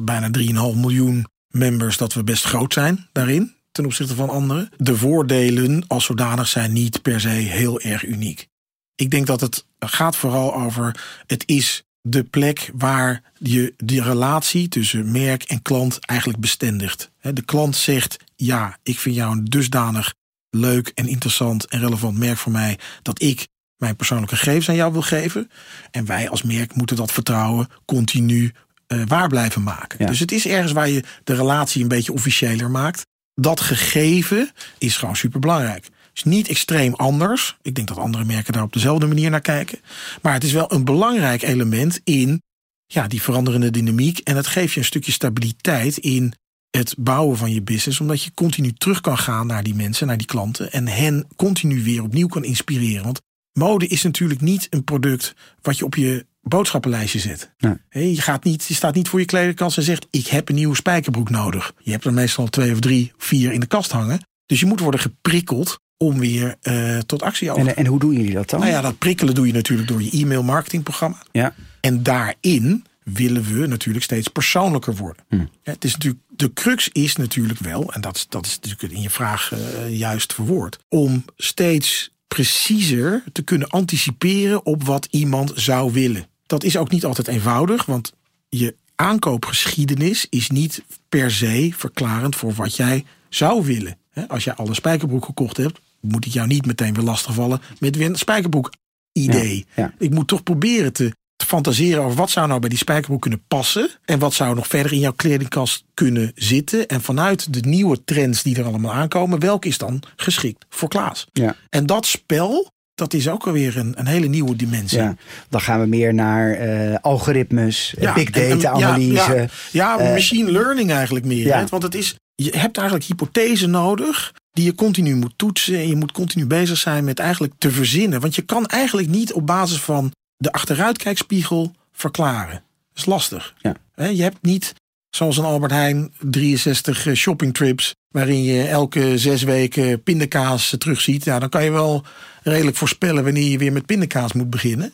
bijna 0.00 0.30
3,5 0.38 0.44
miljoen 0.54 1.26
members 1.48 1.96
dat 1.96 2.14
we 2.14 2.24
best 2.24 2.44
groot 2.44 2.72
zijn 2.72 3.08
daarin. 3.12 3.54
ten 3.70 3.84
opzichte 3.84 4.14
van 4.14 4.28
anderen. 4.28 4.70
De 4.76 4.96
voordelen 4.96 5.84
als 5.86 6.04
zodanig 6.04 6.48
zijn 6.48 6.72
niet 6.72 7.02
per 7.02 7.20
se 7.20 7.28
heel 7.28 7.80
erg 7.80 8.04
uniek. 8.04 8.48
Ik 8.94 9.10
denk 9.10 9.26
dat 9.26 9.40
het 9.40 9.66
gaat 9.78 10.16
vooral 10.16 10.54
over 10.54 11.04
het 11.26 11.42
is 11.46 11.87
de 12.08 12.24
plek 12.24 12.70
waar 12.74 13.22
je 13.38 13.74
die 13.76 14.02
relatie 14.02 14.68
tussen 14.68 15.10
merk 15.12 15.42
en 15.42 15.62
klant 15.62 15.98
eigenlijk 15.98 16.40
bestendigt. 16.40 17.10
De 17.20 17.42
klant 17.42 17.76
zegt 17.76 18.16
ja, 18.36 18.78
ik 18.82 18.98
vind 18.98 19.14
jou 19.14 19.32
een 19.32 19.44
dusdanig 19.44 20.14
leuk 20.50 20.92
en 20.94 21.06
interessant 21.06 21.66
en 21.66 21.80
relevant 21.80 22.18
merk 22.18 22.36
voor 22.36 22.52
mij 22.52 22.78
dat 23.02 23.22
ik 23.22 23.48
mijn 23.76 23.96
persoonlijke 23.96 24.36
gegevens 24.36 24.68
aan 24.68 24.74
jou 24.74 24.92
wil 24.92 25.02
geven. 25.02 25.50
En 25.90 26.04
wij 26.04 26.28
als 26.28 26.42
merk 26.42 26.74
moeten 26.74 26.96
dat 26.96 27.12
vertrouwen 27.12 27.68
continu 27.84 28.52
uh, 28.88 29.02
waar 29.06 29.28
blijven 29.28 29.62
maken. 29.62 30.06
Dus 30.06 30.18
het 30.18 30.32
is 30.32 30.46
ergens 30.46 30.72
waar 30.72 30.88
je 30.88 31.04
de 31.24 31.34
relatie 31.34 31.82
een 31.82 31.88
beetje 31.88 32.12
officiëler 32.12 32.70
maakt. 32.70 33.06
Dat 33.34 33.60
gegeven 33.60 34.50
is 34.78 34.96
gewoon 34.96 35.16
super 35.16 35.40
belangrijk. 35.40 35.88
Is 36.18 36.24
niet 36.24 36.48
extreem 36.48 36.94
anders. 36.94 37.56
Ik 37.62 37.74
denk 37.74 37.88
dat 37.88 37.96
andere 37.96 38.24
merken 38.24 38.52
daar 38.52 38.62
op 38.62 38.72
dezelfde 38.72 39.06
manier 39.06 39.30
naar 39.30 39.40
kijken. 39.40 39.78
Maar 40.22 40.32
het 40.32 40.44
is 40.44 40.52
wel 40.52 40.72
een 40.72 40.84
belangrijk 40.84 41.42
element 41.42 42.00
in 42.04 42.42
ja, 42.86 43.08
die 43.08 43.22
veranderende 43.22 43.70
dynamiek. 43.70 44.18
En 44.18 44.36
het 44.36 44.46
geeft 44.46 44.72
je 44.72 44.78
een 44.80 44.86
stukje 44.86 45.12
stabiliteit 45.12 45.96
in 45.96 46.32
het 46.70 46.94
bouwen 46.98 47.36
van 47.36 47.52
je 47.52 47.62
business. 47.62 48.00
Omdat 48.00 48.22
je 48.22 48.34
continu 48.34 48.72
terug 48.72 49.00
kan 49.00 49.18
gaan 49.18 49.46
naar 49.46 49.62
die 49.62 49.74
mensen, 49.74 50.06
naar 50.06 50.16
die 50.16 50.26
klanten. 50.26 50.72
En 50.72 50.88
hen 50.88 51.26
continu 51.36 51.82
weer 51.82 52.02
opnieuw 52.02 52.28
kan 52.28 52.44
inspireren. 52.44 53.04
Want 53.04 53.20
mode 53.52 53.86
is 53.86 54.02
natuurlijk 54.02 54.40
niet 54.40 54.66
een 54.70 54.84
product 54.84 55.34
wat 55.62 55.78
je 55.78 55.84
op 55.84 55.94
je 55.94 56.26
boodschappenlijstje 56.40 57.18
zet. 57.18 57.54
je, 57.90 58.20
gaat 58.20 58.44
niet, 58.44 58.64
je 58.64 58.74
staat 58.74 58.94
niet 58.94 59.08
voor 59.08 59.20
je 59.20 59.26
kledingkast 59.26 59.76
en 59.76 59.82
zegt: 59.82 60.06
Ik 60.10 60.26
heb 60.26 60.48
een 60.48 60.54
nieuwe 60.54 60.76
spijkerbroek 60.76 61.30
nodig. 61.30 61.72
Je 61.78 61.90
hebt 61.90 62.04
er 62.04 62.12
meestal 62.12 62.46
twee 62.46 62.72
of 62.72 62.80
drie, 62.80 63.12
vier 63.16 63.52
in 63.52 63.60
de 63.60 63.66
kast 63.66 63.92
hangen. 63.92 64.26
Dus 64.46 64.60
je 64.60 64.66
moet 64.66 64.80
worden 64.80 65.00
geprikkeld 65.00 65.78
om 65.98 66.18
weer 66.18 66.56
uh, 66.62 66.98
tot 66.98 67.22
actie 67.22 67.50
over 67.50 67.62
te 67.62 67.70
en, 67.70 67.76
en 67.76 67.86
hoe 67.86 67.98
doen 67.98 68.12
jullie 68.12 68.34
dat 68.34 68.50
dan? 68.50 68.60
Nou 68.60 68.72
ja, 68.72 68.80
dat 68.80 68.98
prikkelen 68.98 69.34
doe 69.34 69.46
je 69.46 69.52
natuurlijk 69.52 69.88
door 69.88 70.02
je 70.02 70.10
e-mail 70.10 70.42
marketingprogramma. 70.42 71.22
Ja. 71.32 71.54
En 71.80 72.02
daarin 72.02 72.84
willen 73.02 73.42
we 73.42 73.66
natuurlijk 73.66 74.04
steeds 74.04 74.28
persoonlijker 74.28 74.96
worden. 74.96 75.24
Hm. 75.28 75.44
het 75.62 75.84
is 75.84 75.92
natuurlijk, 75.92 76.22
de 76.28 76.52
crux 76.52 76.88
is 76.92 77.16
natuurlijk 77.16 77.58
wel, 77.58 77.92
en 77.92 78.00
dat, 78.00 78.26
dat 78.28 78.46
is 78.46 78.58
natuurlijk 78.62 78.92
in 78.92 79.02
je 79.02 79.10
vraag 79.10 79.52
uh, 79.52 79.98
juist 79.98 80.34
verwoord, 80.34 80.78
om 80.88 81.24
steeds 81.36 82.10
preciezer 82.28 83.22
te 83.32 83.42
kunnen 83.42 83.68
anticiperen 83.68 84.66
op 84.66 84.84
wat 84.84 85.08
iemand 85.10 85.52
zou 85.54 85.92
willen. 85.92 86.26
Dat 86.46 86.64
is 86.64 86.76
ook 86.76 86.90
niet 86.90 87.04
altijd 87.04 87.28
eenvoudig, 87.28 87.84
want 87.84 88.12
je 88.48 88.74
aankoopgeschiedenis 88.94 90.26
is 90.30 90.50
niet 90.50 90.82
per 91.08 91.30
se 91.30 91.70
verklarend 91.76 92.36
voor 92.36 92.52
wat 92.52 92.76
jij 92.76 93.04
zou 93.28 93.64
willen. 93.64 93.98
Als 94.28 94.44
jij 94.44 94.54
al 94.54 94.68
een 94.68 94.74
spijkerbroek 94.74 95.24
gekocht 95.24 95.56
hebt, 95.56 95.80
moet 96.00 96.26
ik 96.26 96.32
jou 96.32 96.46
niet 96.46 96.66
meteen 96.66 96.94
weer 96.94 97.04
lastigvallen 97.04 97.60
met 97.78 97.96
weer 97.96 98.06
een 98.06 98.16
spijkerbroek 98.16 98.72
idee. 99.12 99.66
Ik 99.98 100.10
moet 100.10 100.28
toch 100.28 100.42
proberen 100.42 100.92
te 100.92 101.12
te 101.38 101.46
fantaseren 101.46 102.02
over 102.02 102.16
wat 102.16 102.30
zou 102.30 102.48
nou 102.48 102.60
bij 102.60 102.68
die 102.68 102.78
spijkerbroek 102.78 103.20
kunnen 103.20 103.42
passen. 103.48 103.90
En 104.04 104.18
wat 104.18 104.34
zou 104.34 104.54
nog 104.54 104.66
verder 104.66 104.92
in 104.92 104.98
jouw 104.98 105.12
kledingkast 105.12 105.84
kunnen 105.94 106.32
zitten. 106.34 106.86
En 106.86 107.00
vanuit 107.00 107.52
de 107.52 107.60
nieuwe 107.60 108.04
trends 108.04 108.42
die 108.42 108.56
er 108.58 108.64
allemaal 108.64 108.92
aankomen, 108.92 109.40
welke 109.40 109.68
is 109.68 109.78
dan 109.78 110.02
geschikt 110.16 110.64
voor 110.68 110.88
Klaas? 110.88 111.26
Ja. 111.32 111.56
En 111.68 111.86
dat 111.86 112.06
spel, 112.06 112.70
dat 112.94 113.14
is 113.14 113.28
ook 113.28 113.46
alweer 113.46 113.76
een, 113.76 113.92
een 113.96 114.06
hele 114.06 114.26
nieuwe 114.26 114.56
dimensie. 114.56 114.98
Ja, 114.98 115.16
dan 115.48 115.60
gaan 115.60 115.80
we 115.80 115.86
meer 115.86 116.14
naar 116.14 116.66
uh, 116.66 116.96
algoritmes, 117.00 117.94
ja, 117.98 118.12
big 118.12 118.30
data 118.30 118.70
analyse. 118.70 119.48
Ja, 119.72 120.00
uh, 120.00 120.12
machine 120.12 120.50
learning 120.50 120.90
eigenlijk 120.90 121.24
meer. 121.24 121.66
Want 121.68 121.82
het 121.82 121.94
is, 121.94 122.16
je 122.34 122.50
hebt 122.56 122.76
eigenlijk 122.76 123.06
hypothese 123.06 123.66
nodig 123.66 124.32
die 124.58 124.66
je 124.66 124.74
continu 124.74 125.14
moet 125.14 125.32
toetsen. 125.36 125.74
En 125.74 125.88
je 125.88 125.96
moet 125.96 126.12
continu 126.12 126.46
bezig 126.46 126.78
zijn 126.78 127.04
met 127.04 127.18
eigenlijk 127.18 127.52
te 127.58 127.70
verzinnen. 127.70 128.20
Want 128.20 128.34
je 128.34 128.42
kan 128.42 128.66
eigenlijk 128.66 129.08
niet 129.08 129.32
op 129.32 129.46
basis 129.46 129.80
van 129.80 130.12
de 130.36 130.52
achteruitkijkspiegel 130.52 131.72
verklaren. 131.92 132.62
Dat 132.88 132.96
is 132.96 133.06
lastig. 133.06 133.54
Ja. 133.58 133.76
Je 134.08 134.22
hebt 134.22 134.42
niet, 134.42 134.74
zoals 135.10 135.36
een 135.36 135.44
Albert 135.44 135.72
Heijn, 135.72 136.12
63 136.20 137.06
eh, 137.06 137.14
shoppingtrips... 137.14 137.94
waarin 138.08 138.42
je 138.42 138.62
elke 138.62 139.18
zes 139.18 139.42
weken 139.42 140.02
pindakaas 140.02 140.74
terugziet. 140.78 141.24
Ja, 141.24 141.38
dan 141.38 141.48
kan 141.48 141.64
je 141.64 141.70
wel 141.70 142.04
redelijk 142.42 142.76
voorspellen 142.76 143.24
wanneer 143.24 143.50
je 143.50 143.58
weer 143.58 143.72
met 143.72 143.86
pindakaas 143.86 144.32
moet 144.32 144.50
beginnen. 144.50 144.92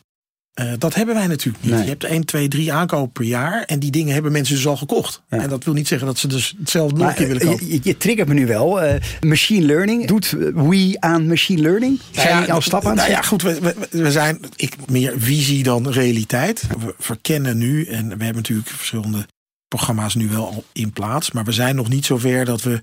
Uh, 0.60 0.72
dat 0.78 0.94
hebben 0.94 1.14
wij 1.14 1.26
natuurlijk 1.26 1.64
niet. 1.64 1.78
Je 1.78 1.88
hebt 1.88 2.04
1, 2.04 2.24
2, 2.24 2.48
3 2.48 2.72
aankopen 2.72 3.12
per 3.12 3.24
jaar. 3.24 3.62
En 3.62 3.78
die 3.78 3.90
dingen 3.90 4.14
hebben 4.14 4.32
mensen 4.32 4.54
dus 4.54 4.66
al 4.66 4.76
gekocht. 4.76 5.22
En 5.28 5.48
dat 5.48 5.64
wil 5.64 5.74
niet 5.74 5.88
zeggen 5.88 6.06
dat 6.06 6.18
ze 6.18 6.28
dus 6.28 6.54
hetzelfde 6.58 6.96
nog 6.96 7.14
keer 7.14 7.26
willen 7.26 7.42
eh, 7.42 7.48
kopen. 7.48 7.66
Je, 7.66 7.80
je, 7.82 7.96
triggert 7.96 8.28
me 8.28 8.34
nu 8.34 8.46
wel. 8.46 8.84
Uh, 8.84 8.94
machine 9.20 9.66
learning. 9.66 10.06
Doet 10.06 10.30
we 10.30 10.96
aan 10.98 11.26
machine 11.26 11.62
learning? 11.62 12.00
Zijn 12.10 12.34
nou 12.34 12.46
ja, 12.46 12.52
al 12.52 12.60
stappen 12.60 12.90
aan 12.90 12.96
Nou 12.96 13.10
ja, 13.10 13.22
goed. 13.22 13.42
We, 13.42 13.60
we, 13.60 13.74
we, 13.90 14.10
zijn 14.10 14.40
ik, 14.56 14.76
meer 14.88 15.14
visie 15.16 15.62
dan 15.62 15.88
realiteit. 15.88 16.62
We 16.78 16.94
verkennen 16.98 17.58
nu. 17.58 17.84
En 17.84 18.04
we 18.04 18.24
hebben 18.24 18.34
natuurlijk 18.34 18.68
verschillende 18.68 19.26
programma's 19.68 20.14
nu 20.14 20.28
wel 20.28 20.46
al 20.46 20.64
in 20.72 20.92
plaats. 20.92 21.30
Maar 21.30 21.44
we 21.44 21.52
zijn 21.52 21.76
nog 21.76 21.88
niet 21.88 22.04
zover 22.04 22.44
dat 22.44 22.62
we 22.62 22.80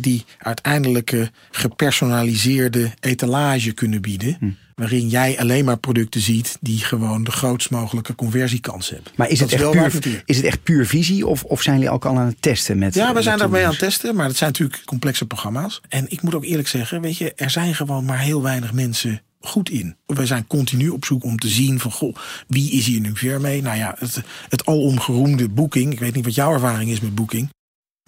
die 0.00 0.24
uiteindelijke 0.38 1.30
gepersonaliseerde 1.50 2.90
etalage 3.00 3.72
kunnen 3.72 4.02
bieden. 4.02 4.36
Hm. 4.38 4.50
Waarin 4.74 5.08
jij 5.08 5.38
alleen 5.38 5.64
maar 5.64 5.78
producten 5.78 6.20
ziet 6.20 6.56
die 6.60 6.78
gewoon 6.78 7.24
de 7.24 7.30
grootst 7.30 7.70
mogelijke 7.70 8.14
conversiekans 8.14 8.90
hebben. 8.90 9.12
Maar 9.16 9.28
is, 9.28 9.40
het 9.40 9.52
echt, 9.52 9.70
puur, 9.70 10.22
is 10.24 10.36
het 10.36 10.46
echt 10.46 10.62
puur 10.62 10.86
visie 10.86 11.26
of, 11.26 11.44
of 11.44 11.62
zijn 11.62 11.76
jullie 11.76 11.90
ook 11.90 12.04
al 12.04 12.18
aan 12.18 12.26
het 12.26 12.42
testen? 12.42 12.78
Met, 12.78 12.94
ja, 12.94 13.14
we 13.14 13.22
zijn 13.22 13.38
daarmee 13.38 13.64
aan 13.64 13.70
het 13.70 13.78
testen, 13.78 14.14
maar 14.14 14.26
het 14.26 14.36
zijn 14.36 14.50
natuurlijk 14.50 14.82
complexe 14.84 15.26
programma's. 15.26 15.80
En 15.88 16.04
ik 16.08 16.22
moet 16.22 16.34
ook 16.34 16.44
eerlijk 16.44 16.68
zeggen, 16.68 17.00
weet 17.00 17.16
je, 17.16 17.32
er 17.34 17.50
zijn 17.50 17.74
gewoon 17.74 18.04
maar 18.04 18.20
heel 18.20 18.42
weinig 18.42 18.72
mensen 18.72 19.22
goed 19.40 19.70
in. 19.70 19.96
We 20.06 20.26
zijn 20.26 20.46
continu 20.46 20.88
op 20.88 21.04
zoek 21.04 21.24
om 21.24 21.38
te 21.38 21.48
zien 21.48 21.80
van, 21.80 21.92
goh, 21.92 22.16
wie 22.48 22.70
is 22.70 22.86
hier 22.86 23.00
nu 23.00 23.16
ver 23.16 23.40
mee? 23.40 23.62
Nou 23.62 23.76
ja, 23.76 23.94
het, 23.98 24.22
het 24.48 24.66
alomgeroemde 24.66 25.48
boeking. 25.48 25.92
Ik 25.92 25.98
weet 25.98 26.14
niet 26.14 26.24
wat 26.24 26.34
jouw 26.34 26.52
ervaring 26.52 26.90
is 26.90 27.00
met 27.00 27.14
boeking. 27.14 27.48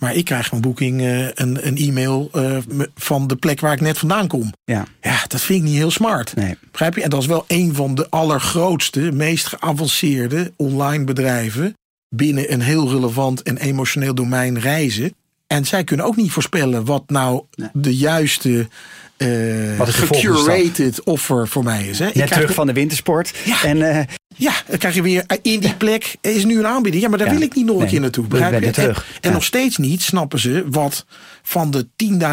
Maar 0.00 0.14
ik 0.14 0.24
krijg 0.24 0.46
van 0.46 0.61
Booking 0.61 1.00
uh, 1.00 1.26
een, 1.35 1.66
een 1.66 1.76
e-mail 1.76 2.30
uh, 2.35 2.59
van 2.94 3.26
de 3.26 3.37
plek 3.37 3.61
waar 3.61 3.72
ik 3.72 3.80
net 3.80 3.98
vandaan 3.98 4.26
kom. 4.26 4.52
Ja. 4.64 4.85
ja, 5.00 5.24
dat 5.26 5.40
vind 5.40 5.59
ik 5.59 5.64
niet 5.64 5.76
heel 5.76 5.90
smart. 5.90 6.35
Nee. 6.37 6.57
Begrijp 6.70 6.94
je? 6.94 7.02
En 7.02 7.11
dat 7.11 7.20
is 7.20 7.26
wel 7.26 7.44
een 7.46 7.74
van 7.74 7.94
de 7.94 8.11
allergrootste, 8.11 9.00
meest 9.00 9.46
geavanceerde 9.46 10.52
online 10.57 11.04
bedrijven 11.04 11.74
binnen 12.09 12.52
een 12.52 12.61
heel 12.61 12.90
relevant 12.90 13.42
en 13.42 13.57
emotioneel 13.57 14.14
domein 14.14 14.59
reizen. 14.59 15.14
En 15.46 15.64
zij 15.64 15.85
kunnen 15.85 16.07
ook 16.07 16.16
niet 16.16 16.30
voorspellen 16.30 16.85
wat 16.85 17.02
nou 17.07 17.44
de 17.72 17.96
juiste 17.96 18.68
uh, 19.16 19.81
gecurated 19.81 21.03
offer 21.03 21.48
voor 21.48 21.64
mij 21.64 21.87
is. 21.87 21.98
Hè. 21.98 22.11
Net 22.14 22.33
terug 22.33 22.55
van 22.55 22.66
de 22.66 22.72
wintersport. 22.72 23.35
Ja. 23.44 23.62
En, 23.62 23.77
uh, 23.77 24.00
ja, 24.37 24.53
dan 24.66 24.79
krijg 24.79 24.94
je 24.94 25.03
weer 25.03 25.24
eh, 25.27 25.38
in 25.42 25.61
die 25.61 25.74
plek 25.74 26.16
is 26.20 26.44
nu 26.44 26.59
een 26.59 26.66
aanbieding. 26.66 27.03
Ja, 27.03 27.09
maar 27.09 27.18
daar 27.18 27.31
wil 27.31 27.40
ik 27.40 27.55
niet 27.55 27.66
nog 27.66 27.81
een 27.81 27.87
keer 27.87 28.00
naartoe. 28.00 28.27
Begrijp 28.27 28.62
je? 28.62 28.70
Terug. 28.70 29.07
En, 29.14 29.20
en 29.20 29.33
nog 29.33 29.44
steeds 29.44 29.77
niet 29.77 30.03
snappen 30.03 30.38
ze 30.38 30.64
wat 30.70 31.07
van 31.42 31.70
de 31.70 31.87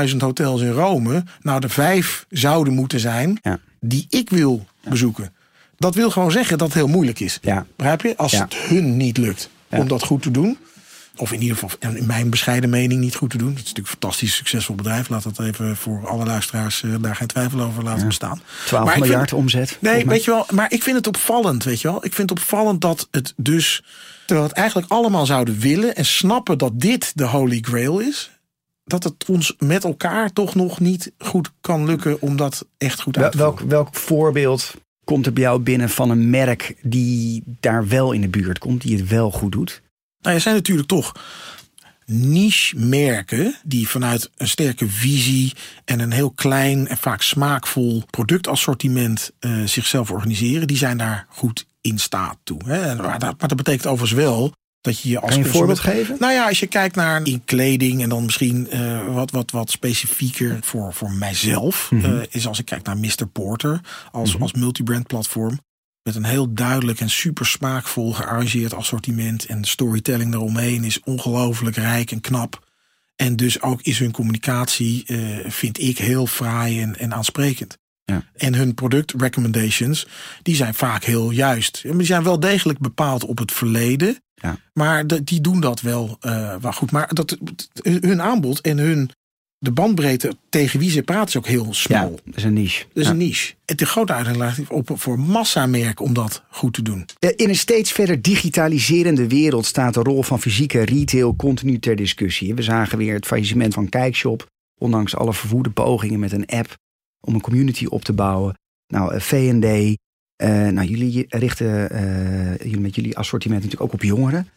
10.000 0.10 0.18
hotels 0.18 0.62
in 0.62 0.72
Rome 0.72 1.24
nou 1.42 1.60
de 1.60 1.70
vijf 1.70 2.26
zouden 2.30 2.74
moeten 2.74 3.00
zijn 3.00 3.42
die 3.80 4.06
ik 4.10 4.30
wil 4.30 4.66
bezoeken. 4.90 5.34
Dat 5.78 5.96
wil 5.96 6.12
gewoon 6.12 6.32
zeggen 6.32 6.58
dat 6.58 6.68
het 6.68 6.78
heel 6.78 6.88
moeilijk 6.88 7.20
is. 7.20 7.40
Begrijp 7.76 8.02
je? 8.02 8.18
Als 8.18 8.32
het 8.32 8.56
hun 8.56 8.98
niet 8.98 9.18
lukt 9.18 9.50
om 9.70 9.88
dat 9.88 10.04
goed 10.04 10.22
te 10.22 10.32
doen 10.32 10.58
of 11.22 11.32
in 11.32 11.42
ieder 11.42 11.58
geval 11.58 11.94
in 11.94 12.06
mijn 12.06 12.30
bescheiden 12.30 12.70
mening 12.70 13.02
niet 13.02 13.16
goed 13.16 13.30
te 13.30 13.38
doen. 13.38 13.48
Het 13.48 13.58
is 13.58 13.64
natuurlijk 13.64 13.88
een 13.88 14.00
fantastisch 14.00 14.36
succesvol 14.36 14.76
bedrijf. 14.76 15.10
Laat 15.10 15.24
dat 15.24 15.40
even 15.40 15.76
voor 15.76 16.08
alle 16.08 16.26
luisteraars 16.26 16.82
uh, 16.82 16.96
daar 17.02 17.16
geen 17.16 17.28
twijfel 17.28 17.62
over 17.62 17.84
laten 17.84 18.08
bestaan. 18.08 18.42
12 18.66 18.98
miljard 18.98 19.34
omzet. 19.34 19.78
Nee, 19.80 20.06
weet 20.06 20.24
je 20.24 20.32
wel. 20.32 20.46
Maar 20.52 20.72
ik 20.72 20.84
vind 20.84 20.98
het 20.98 21.08
opvallend, 21.08 21.64
weet 21.64 21.82
je 21.82 21.88
wel. 21.88 22.06
Ik 22.06 22.14
vind 22.14 22.30
het 22.30 22.40
opvallend 22.40 22.82
dat 22.82 23.08
het 23.12 23.34
dus, 23.38 23.84
terwijl 24.26 24.48
het 24.48 24.58
eigenlijk 24.58 24.92
allemaal 24.92 25.26
zouden 25.26 25.60
willen 25.60 25.96
en 25.96 26.06
snappen 26.06 26.58
dat 26.58 26.80
dit 26.80 27.12
de 27.16 27.26
holy 27.26 27.60
grail 27.62 28.00
is, 28.00 28.32
dat 28.84 29.04
het 29.04 29.26
ons 29.28 29.56
met 29.58 29.84
elkaar 29.84 30.34
toch 30.34 30.56
nog 30.56 30.80
niet 30.80 31.12
goed 31.18 31.52
kan 31.62 31.86
lukken 31.86 32.22
om 32.22 32.36
dat 32.36 32.66
echt 32.78 33.02
goed 33.02 33.18
uit 33.18 33.32
te 33.32 33.38
welk, 33.38 33.60
welk 33.60 33.96
voorbeeld 33.96 34.74
komt 35.04 35.26
er 35.26 35.34
bij 35.34 35.44
jou 35.44 35.60
binnen 35.60 35.90
van 35.90 36.10
een 36.10 36.30
merk 36.30 36.76
die 36.82 37.44
daar 37.60 37.88
wel 37.88 38.12
in 38.12 38.22
de 38.22 38.30
buurt 38.30 38.60
komt, 38.60 38.82
die 38.82 38.98
het 38.98 39.08
wel 39.08 39.32
goed 39.32 39.52
doet? 39.52 39.82
Nou, 40.22 40.36
er 40.36 40.42
zijn 40.42 40.56
natuurlijk 40.56 40.88
toch 40.88 41.14
niche-merken 42.06 43.56
die 43.64 43.88
vanuit 43.88 44.30
een 44.38 44.48
sterke 44.48 44.90
visie 44.90 45.54
en 45.86 46.00
een 46.00 46.12
heel 46.12 46.32
klein 46.32 46.88
en 46.88 46.98
vaak 46.98 47.22
smaakvol 47.22 48.04
productassortiment 48.10 49.32
uh, 49.40 49.66
zichzelf 49.66 50.12
organiseren. 50.12 50.68
Die 50.68 50.78
zijn 50.78 50.98
daar 50.98 51.26
goed 51.30 51.66
in 51.82 52.00
staat 52.00 52.38
toe. 52.44 52.60
Hè. 52.66 52.96
Maar, 52.96 53.20
dat, 53.20 53.40
maar 53.40 53.48
dat 53.48 53.58
betekent 53.58 53.88
overigens 53.88 54.20
wel 54.20 54.54
dat 54.82 55.00
je 55.00 55.10
je 55.10 55.20
als 55.20 55.30
kan 55.30 55.40
je 55.40 55.46
een 55.46 55.52
voorbeeld 55.52 55.80
geven? 55.80 56.16
Nou 56.20 56.34
ja, 56.34 56.48
als 56.48 56.60
je 56.60 56.68
kijkt 56.68 56.96
naar 56.96 57.28
in 57.28 57.42
kleding 57.46 58.02
en 58.02 58.10
dan 58.10 58.26
misschien 58.26 58.68
uh, 58.74 59.14
wat, 59.14 59.32
wat, 59.32 59.52
wat 59.52 59.72
specifieker 59.72 60.58
voor, 60.62 60.94
voor 60.94 61.12
mijzelf, 61.12 61.92
mm 61.92 62.02
-hmm. 62.02 62.14
uh, 62.14 62.22
is 62.30 62.48
als 62.48 62.60
ik 62.60 62.66
kijk 62.66 62.86
naar 62.86 62.98
Mr. 62.98 63.28
Porter 63.32 63.82
als, 64.12 64.28
mm 64.28 64.34
-hmm. 64.34 64.42
als 64.42 64.54
multibrand 64.54 65.08
platform. 65.08 65.60
Met 66.04 66.16
een 66.16 66.24
heel 66.24 66.54
duidelijk 66.54 67.00
en 67.00 67.10
super 67.10 67.46
smaakvol 67.46 68.14
gearrangeerd 68.14 68.74
assortiment. 68.74 69.46
En 69.46 69.62
de 69.62 69.68
storytelling 69.68 70.34
eromheen 70.34 70.84
is 70.84 71.00
ongelooflijk 71.00 71.76
rijk 71.76 72.12
en 72.12 72.22
knap. 72.22 72.70
En 73.16 73.36
dus 73.36 73.62
ook 73.62 73.82
is 73.82 74.00
hun 74.00 74.12
communicatie, 74.12 75.06
vind 75.48 75.80
ik, 75.80 75.98
heel 75.98 76.28
fraai 76.28 76.82
en, 76.82 76.98
en 76.98 77.14
aansprekend. 77.14 77.78
Ja. 78.06 78.24
En 78.36 78.54
hun 78.54 78.74
product 78.74 79.14
recommendations, 79.18 80.08
die 80.42 80.56
zijn 80.56 80.74
vaak 80.74 81.04
heel 81.04 81.32
juist. 81.32 81.82
Die 81.82 82.06
zijn 82.06 82.24
wel 82.24 82.40
degelijk 82.40 82.80
bepaald 82.80 83.24
op 83.24 83.38
het 83.38 83.52
verleden. 83.52 84.24
Ja. 84.36 84.58
Maar 84.74 85.08
de, 85.08 85.24
die 85.24 85.42
doen 85.42 85.60
dat 85.60 85.82
wel, 85.82 86.18
uh, 86.22 86.56
wel 86.56 86.74
goed. 86.74 86.92
Maar 86.92 87.14
dat, 87.14 87.38
hun 87.82 88.22
aanbod 88.22 88.62
en 88.62 88.78
hun 88.78 89.12
de 89.64 89.72
bandbreedte 89.72 90.36
tegen 90.50 90.80
wie 90.80 90.90
ze 90.90 91.04
praten 91.04 91.28
is 91.28 91.38
ook 91.38 91.48
heel 91.48 91.74
smal. 91.74 92.10
Ja, 92.10 92.16
dat 92.26 92.36
is 92.36 92.44
een 92.44 92.54
niche. 92.54 92.86
Dat 92.94 93.04
is 93.04 93.10
een 93.10 93.18
niche. 93.18 93.54
Het 93.66 93.78
de 93.78 93.86
grote 93.86 94.14
uitdaging 94.14 94.70
op 94.70 94.92
voor 94.94 95.20
massamerken 95.20 96.06
om 96.06 96.14
dat 96.14 96.44
goed 96.50 96.74
te 96.74 96.82
doen. 96.82 97.06
In 97.36 97.50
een 97.50 97.56
steeds 97.56 97.92
verder 97.92 98.22
digitaliserende 98.22 99.28
wereld 99.28 99.66
staat 99.66 99.94
de 99.94 100.00
rol 100.00 100.24
van 100.24 100.40
fysieke 100.40 100.82
retail 100.82 101.36
continu 101.36 101.80
ter 101.80 101.96
discussie. 101.96 102.56
We 102.56 102.62
zagen 102.62 102.98
weer 102.98 103.14
het 103.14 103.26
faillissement 103.26 103.74
van 103.74 103.90
Kijkshop. 103.90 104.50
Ondanks 104.78 105.16
alle 105.16 105.34
verwoede 105.34 105.70
pogingen 105.70 106.20
met 106.20 106.32
een 106.32 106.46
app 106.46 106.78
om 107.20 107.34
een 107.34 107.42
community 107.42 107.86
op 107.86 108.04
te 108.04 108.14
bouwen. 108.14 108.58
Nou, 108.88 109.14
eh, 109.14 109.20
V&D. 109.20 109.66
Uh, 109.66 110.68
nou, 110.68 110.88
jullie 110.88 111.26
richten 111.30 111.96
uh, 112.66 112.78
met 112.78 112.96
jullie 112.96 113.18
assortiment 113.18 113.64
natuurlijk 113.64 113.94
ook 113.94 114.02
op 114.02 114.04
jongeren. 114.04 114.48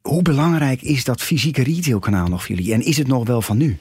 Hoe 0.00 0.22
belangrijk 0.22 0.82
is 0.82 1.04
dat 1.04 1.22
fysieke 1.22 1.62
retailkanaal 1.62 2.28
nog 2.28 2.44
voor 2.44 2.56
jullie? 2.56 2.72
En 2.72 2.82
is 2.82 2.96
het 2.96 3.06
nog 3.06 3.26
wel 3.26 3.42
van 3.42 3.56
nu? 3.56 3.78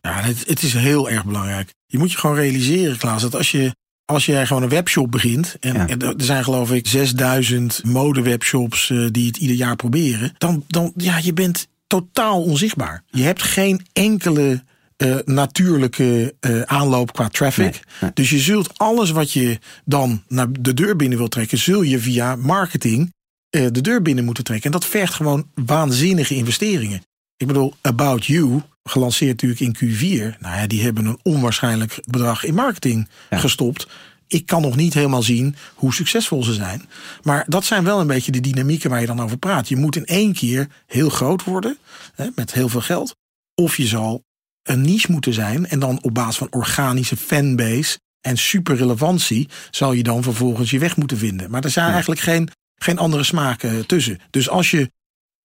Ja, 0.00 0.20
het, 0.20 0.46
het 0.46 0.62
is 0.62 0.72
heel 0.72 1.10
erg 1.10 1.24
belangrijk. 1.24 1.74
Je 1.86 1.98
moet 1.98 2.12
je 2.12 2.18
gewoon 2.18 2.36
realiseren, 2.36 2.98
Klaas, 2.98 3.22
dat 3.22 3.34
als 3.34 3.50
je 3.50 3.72
als 4.04 4.26
jij 4.26 4.46
gewoon 4.46 4.62
een 4.62 4.68
webshop 4.68 5.10
begint, 5.10 5.56
en 5.60 6.00
er 6.00 6.14
zijn 6.16 6.44
geloof 6.44 6.72
ik 6.72 6.86
6000 6.86 7.84
modewebshops 7.84 8.88
uh, 8.88 9.08
die 9.10 9.26
het 9.26 9.36
ieder 9.36 9.56
jaar 9.56 9.76
proberen, 9.76 10.34
dan, 10.38 10.64
dan 10.66 10.92
ja, 10.96 11.18
je 11.22 11.32
bent 11.32 11.68
totaal 11.86 12.42
onzichtbaar. 12.42 13.02
Je 13.06 13.22
hebt 13.22 13.42
geen 13.42 13.86
enkele 13.92 14.62
uh, 14.96 15.16
natuurlijke 15.24 16.34
uh, 16.40 16.62
aanloop 16.62 17.12
qua 17.12 17.28
traffic. 17.28 17.80
Dus 18.14 18.30
je 18.30 18.38
zult 18.38 18.78
alles 18.78 19.10
wat 19.10 19.32
je 19.32 19.58
dan 19.84 20.22
naar 20.28 20.46
de 20.60 20.74
deur 20.74 20.96
binnen 20.96 21.18
wil 21.18 21.28
trekken, 21.28 21.58
zul 21.58 21.82
je 21.82 21.98
via 21.98 22.36
marketing 22.36 23.12
uh, 23.56 23.66
de 23.72 23.80
deur 23.80 24.02
binnen 24.02 24.24
moeten 24.24 24.44
trekken. 24.44 24.66
En 24.66 24.78
dat 24.78 24.86
vergt 24.86 25.14
gewoon 25.14 25.50
waanzinnige 25.54 26.34
investeringen. 26.34 27.02
Ik 27.36 27.46
bedoel, 27.46 27.74
About 27.80 28.26
You, 28.26 28.62
gelanceerd 28.88 29.42
natuurlijk 29.42 29.80
in 29.80 29.96
Q4. 29.96 30.38
Nou 30.38 30.56
ja, 30.56 30.66
die 30.66 30.82
hebben 30.82 31.06
een 31.06 31.18
onwaarschijnlijk 31.22 31.98
bedrag 32.04 32.44
in 32.44 32.54
marketing 32.54 33.08
gestopt. 33.30 33.88
Ik 34.26 34.46
kan 34.46 34.62
nog 34.62 34.76
niet 34.76 34.94
helemaal 34.94 35.22
zien 35.22 35.56
hoe 35.74 35.94
succesvol 35.94 36.42
ze 36.42 36.52
zijn. 36.52 36.88
Maar 37.22 37.44
dat 37.48 37.64
zijn 37.64 37.84
wel 37.84 38.00
een 38.00 38.06
beetje 38.06 38.32
de 38.32 38.40
dynamieken 38.40 38.90
waar 38.90 39.00
je 39.00 39.06
dan 39.06 39.20
over 39.20 39.38
praat. 39.38 39.68
Je 39.68 39.76
moet 39.76 39.96
in 39.96 40.04
één 40.04 40.32
keer 40.32 40.68
heel 40.86 41.08
groot 41.08 41.44
worden, 41.44 41.78
hè, 42.14 42.26
met 42.34 42.52
heel 42.52 42.68
veel 42.68 42.80
geld. 42.80 43.16
Of 43.54 43.76
je 43.76 43.86
zal 43.86 44.24
een 44.62 44.80
niche 44.80 45.12
moeten 45.12 45.32
zijn. 45.32 45.68
En 45.68 45.78
dan 45.78 46.02
op 46.02 46.14
basis 46.14 46.36
van 46.36 46.48
organische 46.50 47.16
fanbase 47.16 47.98
en 48.20 48.36
superrelevantie 48.36 49.48
zal 49.70 49.92
je 49.92 50.02
dan 50.02 50.22
vervolgens 50.22 50.70
je 50.70 50.78
weg 50.78 50.96
moeten 50.96 51.18
vinden. 51.18 51.50
Maar 51.50 51.64
er 51.64 51.70
zijn 51.70 51.90
eigenlijk 51.90 52.20
geen, 52.20 52.48
geen 52.74 52.98
andere 52.98 53.24
smaken 53.24 53.86
tussen. 53.86 54.18
Dus 54.30 54.48
als 54.48 54.70
je 54.70 54.90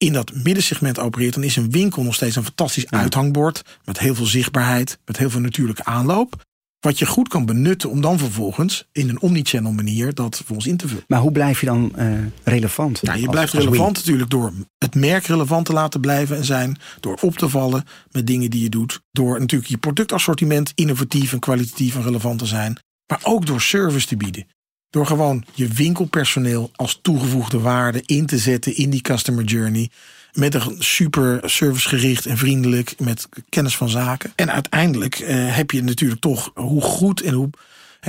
in 0.04 0.14
dat 0.14 0.34
middensegment 0.34 1.00
opereert, 1.00 1.34
dan 1.34 1.44
is 1.44 1.56
een 1.56 1.72
winkel 1.72 2.04
nog 2.04 2.16
steeds 2.16 2.36
een 2.36 2.44
fantastisch 2.44 2.90
uithangbord. 2.90 3.62
Met 3.86 4.00
heel 4.00 4.16
veel 4.16 4.26
zichtbaarheid, 4.26 5.00
met 5.06 5.18
heel 5.18 5.30
veel 5.30 5.40
natuurlijke 5.40 5.86
aanloop. 5.86 6.42
Wat 6.80 7.00
je 7.00 7.06
goed 7.06 7.28
kan 7.28 7.46
benutten 7.46 7.90
om 7.90 8.02
dan 8.02 8.18
vervolgens 8.18 8.88
in 8.92 9.10
een 9.10 9.22
omnichannel 9.22 9.72
manier 9.72 10.14
dat 10.14 10.42
voor 10.46 10.56
ons 10.56 10.68
in 10.68 10.78
te 10.78 10.88
vullen. 10.88 11.04
Maar 11.08 11.20
hoe 11.20 11.32
blijf 11.32 11.60
je 11.60 11.66
dan 11.66 11.94
uh, 11.98 12.20
relevant? 12.44 13.00
Ja, 13.02 13.14
je 13.14 13.30
blijft 13.30 13.54
relevant 13.54 13.96
natuurlijk 13.96 14.30
door 14.30 14.54
het 14.78 14.96
merk 14.96 15.26
relevant 15.26 15.66
te 15.66 15.74
laten 15.74 16.02
blijven 16.02 16.38
en 16.38 16.46
zijn. 16.46 16.78
Door 17.00 17.18
op 17.22 17.38
te 17.38 17.50
vallen 17.50 17.84
met 18.12 18.28
dingen 18.28 18.50
die 18.50 18.64
je 18.64 18.70
doet. 18.70 19.02
Door 19.12 19.40
natuurlijk 19.40 19.70
je 19.70 19.78
productassortiment 19.78 20.72
innovatief 20.76 21.34
en 21.34 21.40
kwalitatief 21.40 21.96
en 21.96 22.04
relevant 22.04 22.40
te 22.40 22.46
zijn. 22.46 22.78
Maar 23.08 23.20
ook 23.24 23.46
door 23.46 23.62
service 23.62 24.08
te 24.08 24.18
bieden. 24.18 24.46
Door 24.94 25.06
gewoon 25.06 25.44
je 25.54 25.68
winkelpersoneel 25.68 26.72
als 26.76 27.00
toegevoegde 27.02 27.60
waarde 27.60 28.04
in 28.06 28.26
te 28.26 28.38
zetten 28.38 28.76
in 28.76 28.90
die 28.90 29.02
customer 29.02 29.44
journey. 29.44 29.90
Met 30.34 30.54
een 30.54 30.76
super 30.80 31.50
servicegericht 31.50 32.26
en 32.26 32.38
vriendelijk, 32.38 33.00
met 33.00 33.30
kennis 33.50 33.78
van 33.78 33.90
zaken. 33.90 34.32
En 34.36 34.52
uiteindelijk 34.52 35.20
eh, 35.20 35.56
heb 35.56 35.72
je 35.72 35.84
natuurlijk 35.84 36.22
toch 36.22 36.52
hoe 36.54 36.82
goed 36.82 37.22
en 37.22 37.34
hoe. 37.34 37.50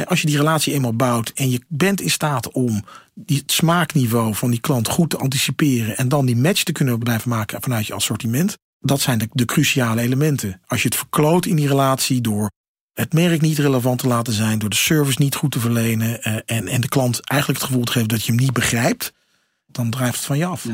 als 0.05 0.21
je 0.21 0.27
die 0.27 0.37
relatie 0.37 0.73
eenmaal 0.73 0.97
bouwt 0.97 1.33
en 1.35 1.51
je 1.51 1.61
bent 1.69 2.01
in 2.01 2.11
staat 2.11 2.51
om 2.51 2.85
die, 3.15 3.39
het 3.39 3.53
smaakniveau 3.53 4.35
van 4.35 4.51
die 4.51 4.61
klant 4.61 4.89
goed 4.89 5.11
te 5.11 5.17
anticiperen. 5.17 5.97
en 5.97 6.09
dan 6.09 6.27
die 6.27 6.37
match 6.37 6.63
te 6.63 6.73
kunnen 6.73 6.99
blijven 6.99 7.29
maken 7.29 7.63
vanuit 7.63 7.87
je 7.87 7.95
assortiment. 7.95 8.57
Dat 8.81 9.01
zijn 9.01 9.19
de, 9.19 9.29
de 9.33 9.45
cruciale 9.45 10.01
elementen. 10.01 10.61
Als 10.67 10.83
je 10.83 10.89
het 10.89 10.97
verkloot 10.97 11.47
in 11.47 11.57
die 11.57 11.69
relatie 11.69 12.21
door 12.21 12.51
het 12.95 13.13
merk 13.13 13.41
niet 13.41 13.59
relevant 13.59 13.99
te 13.99 14.07
laten 14.07 14.33
zijn, 14.33 14.59
door 14.59 14.69
de 14.69 14.77
service 14.77 15.23
niet 15.23 15.35
goed 15.35 15.51
te 15.51 15.61
verlenen 15.61 16.09
uh, 16.09 16.35
en, 16.47 16.69
en 16.69 16.81
de 16.81 16.89
klant 16.89 17.21
eigenlijk 17.21 17.61
het 17.61 17.71
gevoel 17.71 17.85
te 17.85 17.93
geven 17.93 18.09
dat 18.09 18.25
je 18.25 18.33
hem 18.33 18.41
niet 18.41 18.53
begrijpt, 18.53 19.13
dan 19.67 19.91
drijft 19.91 20.17
het 20.17 20.25
van 20.25 20.39
je 20.39 20.47
af. 20.47 20.67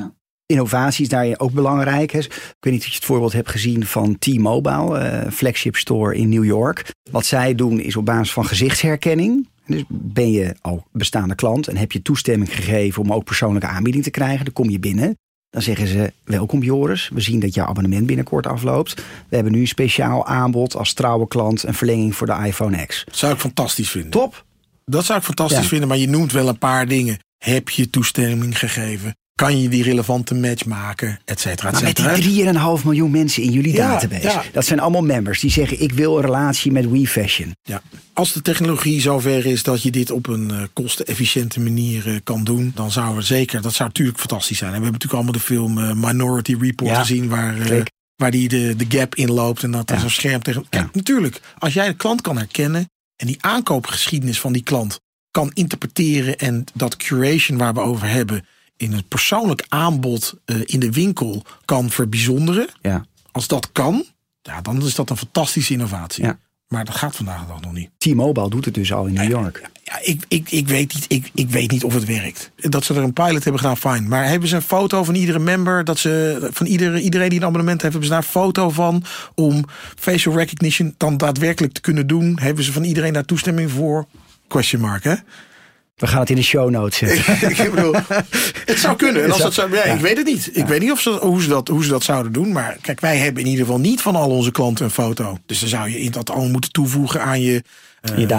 Innovatie 0.46 1.02
is 1.02 1.08
daar 1.08 1.34
ook 1.38 1.52
belangrijk. 1.52 2.12
Ik 2.12 2.56
weet 2.60 2.72
niet 2.72 2.80
of 2.80 2.88
je 2.88 2.94
het 2.94 3.04
voorbeeld 3.04 3.32
hebt 3.32 3.50
gezien 3.50 3.86
van 3.86 4.18
T-Mobile, 4.18 5.22
uh, 5.24 5.30
flagship 5.30 5.76
store 5.76 6.16
in 6.16 6.28
New 6.28 6.44
York. 6.44 6.94
Wat 7.10 7.26
zij 7.26 7.54
doen 7.54 7.80
is 7.80 7.96
op 7.96 8.04
basis 8.04 8.32
van 8.32 8.46
gezichtsherkenning. 8.46 9.48
Dus 9.66 9.84
ben 9.88 10.30
je 10.30 10.54
al 10.60 10.86
bestaande 10.92 11.34
klant 11.34 11.68
en 11.68 11.76
heb 11.76 11.92
je 11.92 12.02
toestemming 12.02 12.54
gegeven 12.54 13.02
om 13.02 13.12
ook 13.12 13.24
persoonlijke 13.24 13.68
aanbieding 13.68 14.04
te 14.04 14.10
krijgen, 14.10 14.44
dan 14.44 14.54
kom 14.54 14.70
je 14.70 14.78
binnen. 14.78 15.18
Dan 15.50 15.62
zeggen 15.62 15.86
ze: 15.86 16.12
Welkom 16.24 16.62
Joris, 16.62 17.10
we 17.12 17.20
zien 17.20 17.40
dat 17.40 17.54
jouw 17.54 17.66
abonnement 17.66 18.06
binnenkort 18.06 18.46
afloopt. 18.46 18.94
We 19.28 19.34
hebben 19.34 19.52
nu 19.52 19.60
een 19.60 19.68
speciaal 19.68 20.26
aanbod 20.26 20.76
als 20.76 20.92
trouwe 20.92 21.28
klant, 21.28 21.62
een 21.62 21.74
verlenging 21.74 22.16
voor 22.16 22.26
de 22.26 22.42
iPhone 22.46 22.86
X. 22.86 23.04
Dat 23.04 23.16
zou 23.16 23.32
ik 23.32 23.38
fantastisch 23.38 23.90
vinden. 23.90 24.10
Top. 24.10 24.44
Dat 24.84 25.04
zou 25.04 25.18
ik 25.18 25.24
fantastisch 25.24 25.68
vinden, 25.68 25.88
maar 25.88 25.96
je 25.96 26.08
noemt 26.08 26.32
wel 26.32 26.48
een 26.48 26.58
paar 26.58 26.86
dingen. 26.86 27.18
Heb 27.38 27.68
je 27.68 27.90
toestemming 27.90 28.58
gegeven? 28.58 29.16
Kan 29.40 29.60
je 29.60 29.68
die 29.68 29.82
relevante 29.82 30.34
match 30.34 30.64
maken, 30.64 31.20
et 31.24 31.40
cetera, 31.40 31.68
et 31.68 31.76
cetera. 31.76 32.10
met 32.10 32.22
die 32.22 32.44
3,5 32.44 32.84
miljoen 32.84 33.10
mensen 33.10 33.42
in 33.42 33.50
jullie 33.50 33.74
database. 33.74 34.42
Dat 34.52 34.64
zijn 34.64 34.80
allemaal 34.80 35.02
members 35.02 35.40
die 35.40 35.50
zeggen... 35.50 35.82
ik 35.82 35.92
wil 35.92 36.16
een 36.16 36.22
relatie 36.22 36.72
met 36.72 36.90
WeFashion. 36.90 37.56
Ja. 37.62 37.82
Als 38.12 38.32
de 38.32 38.42
technologie 38.42 39.00
zover 39.00 39.46
is 39.46 39.62
dat 39.62 39.82
je 39.82 39.90
dit 39.90 40.10
op 40.10 40.26
een 40.26 40.50
uh, 40.52 40.62
kostenefficiënte 40.72 41.60
manier 41.60 42.06
uh, 42.06 42.16
kan 42.24 42.44
doen... 42.44 42.72
dan 42.74 42.90
zou 42.90 43.16
het 43.16 43.26
zeker, 43.26 43.62
dat 43.62 43.72
zou 43.72 43.88
natuurlijk 43.88 44.18
fantastisch 44.18 44.58
zijn. 44.58 44.72
En 44.72 44.78
we 44.78 44.84
hebben 44.84 45.00
natuurlijk 45.00 45.22
allemaal 45.22 45.40
de 45.40 45.54
film 45.54 45.78
uh, 45.78 46.10
Minority 46.10 46.56
Report 46.60 46.96
gezien... 46.96 47.28
waar, 47.28 47.56
waar 48.16 48.30
die 48.30 48.48
de, 48.48 48.74
de 48.76 48.98
gap 48.98 49.14
inloopt 49.14 49.62
en 49.62 49.70
dat 49.70 49.90
er 49.90 50.00
zo'n 50.00 50.10
scherm 50.10 50.42
tegen... 50.42 50.66
Kijk, 50.68 50.94
natuurlijk, 50.94 51.40
als 51.58 51.74
jij 51.74 51.86
de 51.86 51.94
klant 51.94 52.20
kan 52.20 52.36
herkennen... 52.36 52.90
en 53.16 53.26
die 53.26 53.38
aankoopgeschiedenis 53.40 54.40
van 54.40 54.52
die 54.52 54.62
klant 54.62 55.00
kan 55.30 55.50
interpreteren... 55.54 56.38
en 56.38 56.64
dat 56.74 56.96
curation 56.96 57.58
waar 57.58 57.74
we 57.74 57.80
over 57.80 58.08
hebben 58.08 58.44
in 58.80 58.92
het 58.92 59.08
persoonlijk 59.08 59.64
aanbod 59.68 60.34
uh, 60.46 60.56
in 60.64 60.80
de 60.80 60.90
winkel 60.90 61.42
kan 61.64 61.90
verbijzonderen. 61.90 62.68
Ja. 62.82 63.04
Als 63.32 63.46
dat 63.46 63.72
kan, 63.72 64.04
ja, 64.42 64.60
dan 64.60 64.82
is 64.82 64.94
dat 64.94 65.10
een 65.10 65.16
fantastische 65.16 65.72
innovatie. 65.72 66.24
Ja. 66.24 66.38
Maar 66.68 66.84
dat 66.84 66.94
gaat 66.94 67.16
vandaag 67.16 67.40
de 67.40 67.46
dag 67.46 67.60
nog 67.60 67.72
niet. 67.72 67.90
T-Mobile 67.98 68.50
doet 68.50 68.64
het 68.64 68.74
dus 68.74 68.92
al 68.92 69.06
in 69.06 69.12
New 69.12 69.30
York. 69.30 69.70
Ja, 69.84 69.98
ik, 70.02 70.24
ik, 70.28 70.50
ik, 70.50 70.68
weet 70.68 70.94
niet, 70.94 71.04
ik, 71.08 71.30
ik 71.34 71.50
weet 71.50 71.70
niet 71.70 71.84
of 71.84 71.94
het 71.94 72.04
werkt. 72.04 72.50
Dat 72.56 72.84
ze 72.84 72.94
er 72.94 73.02
een 73.02 73.12
pilot 73.12 73.44
hebben 73.44 73.60
gedaan, 73.60 73.76
fijn. 73.76 74.08
Maar 74.08 74.28
hebben 74.28 74.48
ze 74.48 74.56
een 74.56 74.62
foto 74.62 75.04
van 75.04 75.14
iedere 75.14 75.38
member? 75.38 75.84
Dat 75.84 75.98
ze 75.98 76.38
van 76.52 76.66
iedere, 76.66 77.00
iedereen 77.00 77.28
die 77.28 77.38
een 77.38 77.44
abonnement 77.44 77.82
heeft, 77.82 77.92
hebben 77.92 78.10
ze 78.10 78.14
daar 78.14 78.24
een 78.24 78.30
foto 78.30 78.70
van 78.70 79.04
om 79.34 79.64
facial 79.98 80.36
recognition 80.36 80.94
dan 80.96 81.16
daadwerkelijk 81.16 81.72
te 81.72 81.80
kunnen 81.80 82.06
doen? 82.06 82.38
Hebben 82.40 82.64
ze 82.64 82.72
van 82.72 82.84
iedereen 82.84 83.12
daar 83.12 83.24
toestemming 83.24 83.70
voor? 83.70 84.06
Question 84.48 84.80
mark, 84.80 85.04
hè? 85.04 85.14
We 86.00 86.06
gaan 86.06 86.20
het 86.20 86.30
in 86.30 86.36
de 86.36 86.42
show 86.42 86.70
notes 86.70 86.98
zetten. 86.98 87.50
ik 87.64 87.74
bedoel, 87.74 87.94
het 88.64 88.78
zou 88.78 88.96
kunnen. 88.96 89.24
En 89.24 89.30
als 89.30 89.42
dat 89.42 89.54
zou, 89.54 89.74
ja, 89.74 89.82
Ik 89.82 90.00
weet 90.00 90.16
het 90.16 90.26
niet. 90.26 90.50
Ik 90.52 90.66
weet 90.66 90.80
niet 90.80 90.90
of 90.90 91.00
ze, 91.00 91.10
hoe, 91.10 91.42
ze 91.42 91.48
dat, 91.48 91.68
hoe 91.68 91.84
ze 91.84 91.90
dat 91.90 92.02
zouden 92.02 92.32
doen. 92.32 92.52
Maar 92.52 92.76
kijk, 92.80 93.00
wij 93.00 93.16
hebben 93.16 93.42
in 93.42 93.48
ieder 93.48 93.64
geval 93.64 93.80
niet 93.80 94.00
van 94.00 94.16
al 94.16 94.30
onze 94.30 94.50
klanten 94.50 94.84
een 94.84 94.90
foto. 94.90 95.38
Dus 95.46 95.60
dan 95.60 95.68
zou 95.68 95.90
je 95.90 96.10
dat 96.10 96.30
allemaal 96.30 96.50
moeten 96.50 96.72
toevoegen 96.72 97.22
aan 97.22 97.40
je, 97.40 97.62
uh, 98.10 98.18
je 98.18 98.34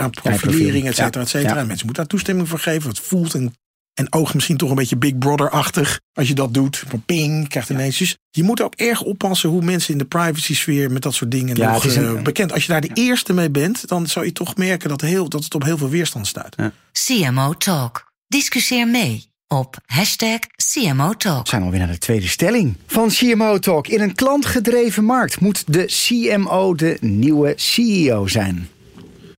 aan, 0.00 0.10
profilering, 0.10 0.86
et 0.86 0.94
cetera, 0.94 1.22
et 1.24 1.28
cetera. 1.28 1.56
En 1.56 1.66
mensen 1.66 1.86
moeten 1.86 1.94
daar 1.94 2.06
toestemming 2.06 2.48
voor 2.48 2.58
geven. 2.58 2.88
Het 2.88 3.00
voelt 3.00 3.34
en 3.34 3.54
en 3.96 4.12
oog 4.12 4.34
misschien 4.34 4.56
toch 4.56 4.70
een 4.70 4.76
beetje 4.76 4.96
Big 4.96 5.18
Brother-achtig 5.18 6.00
als 6.12 6.28
je 6.28 6.34
dat 6.34 6.54
doet. 6.54 6.84
Van 6.88 7.02
ping, 7.06 7.48
krijgt 7.48 7.70
ineens. 7.70 7.98
Dus 7.98 8.16
je 8.30 8.42
moet 8.42 8.62
ook 8.62 8.74
erg 8.74 9.02
oppassen 9.02 9.48
hoe 9.48 9.62
mensen 9.62 9.92
in 9.92 9.98
de 9.98 10.04
privacy-sfeer 10.04 10.90
met 10.90 11.02
dat 11.02 11.14
soort 11.14 11.30
dingen 11.30 11.56
ja, 11.56 11.72
nog 11.72 11.84
een, 11.84 12.02
uh, 12.02 12.22
bekend. 12.22 12.52
Als 12.52 12.62
je 12.62 12.72
daar 12.72 12.80
de 12.80 12.90
eerste 12.94 13.32
mee 13.32 13.50
bent, 13.50 13.88
dan 13.88 14.06
zou 14.06 14.24
je 14.24 14.32
toch 14.32 14.56
merken 14.56 14.88
dat, 14.88 15.00
heel, 15.00 15.28
dat 15.28 15.44
het 15.44 15.54
op 15.54 15.64
heel 15.64 15.78
veel 15.78 15.88
weerstand 15.88 16.26
stuit. 16.26 16.54
Ja. 16.56 16.72
CMO 16.92 17.54
Talk. 17.54 18.12
Discussieer 18.28 18.88
mee 18.88 19.30
op 19.48 19.76
hashtag 19.86 20.38
CMO 20.72 21.14
Talk. 21.14 21.42
We 21.42 21.48
zijn 21.48 21.62
alweer 21.62 21.78
naar 21.78 21.88
de 21.88 21.98
tweede 21.98 22.28
stelling 22.28 22.76
van 22.86 23.08
CMO 23.08 23.58
Talk. 23.58 23.88
In 23.88 24.00
een 24.00 24.14
klantgedreven 24.14 25.04
markt 25.04 25.40
moet 25.40 25.64
de 25.66 25.84
CMO 25.84 26.74
de 26.74 26.96
nieuwe 27.00 27.52
CEO 27.56 28.26
zijn. 28.26 28.68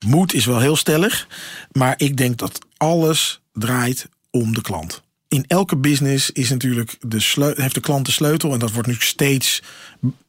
Moed 0.06 0.34
is 0.34 0.44
wel 0.44 0.60
heel 0.60 0.76
stellig, 0.76 1.28
maar 1.72 1.94
ik 1.96 2.16
denk 2.16 2.38
dat 2.38 2.58
alles 2.76 3.40
draait 3.52 4.08
om 4.30 4.54
de 4.54 4.62
klant. 4.62 5.02
in 5.28 5.44
elke 5.46 5.76
business 5.76 6.30
is 6.30 6.50
natuurlijk 6.50 6.96
de 7.00 7.52
heeft 7.56 7.74
de 7.74 7.80
klant 7.80 8.06
de 8.06 8.12
sleutel 8.12 8.52
en 8.52 8.58
dat 8.58 8.72
wordt 8.72 8.88
nu 8.88 8.96
steeds 8.98 9.62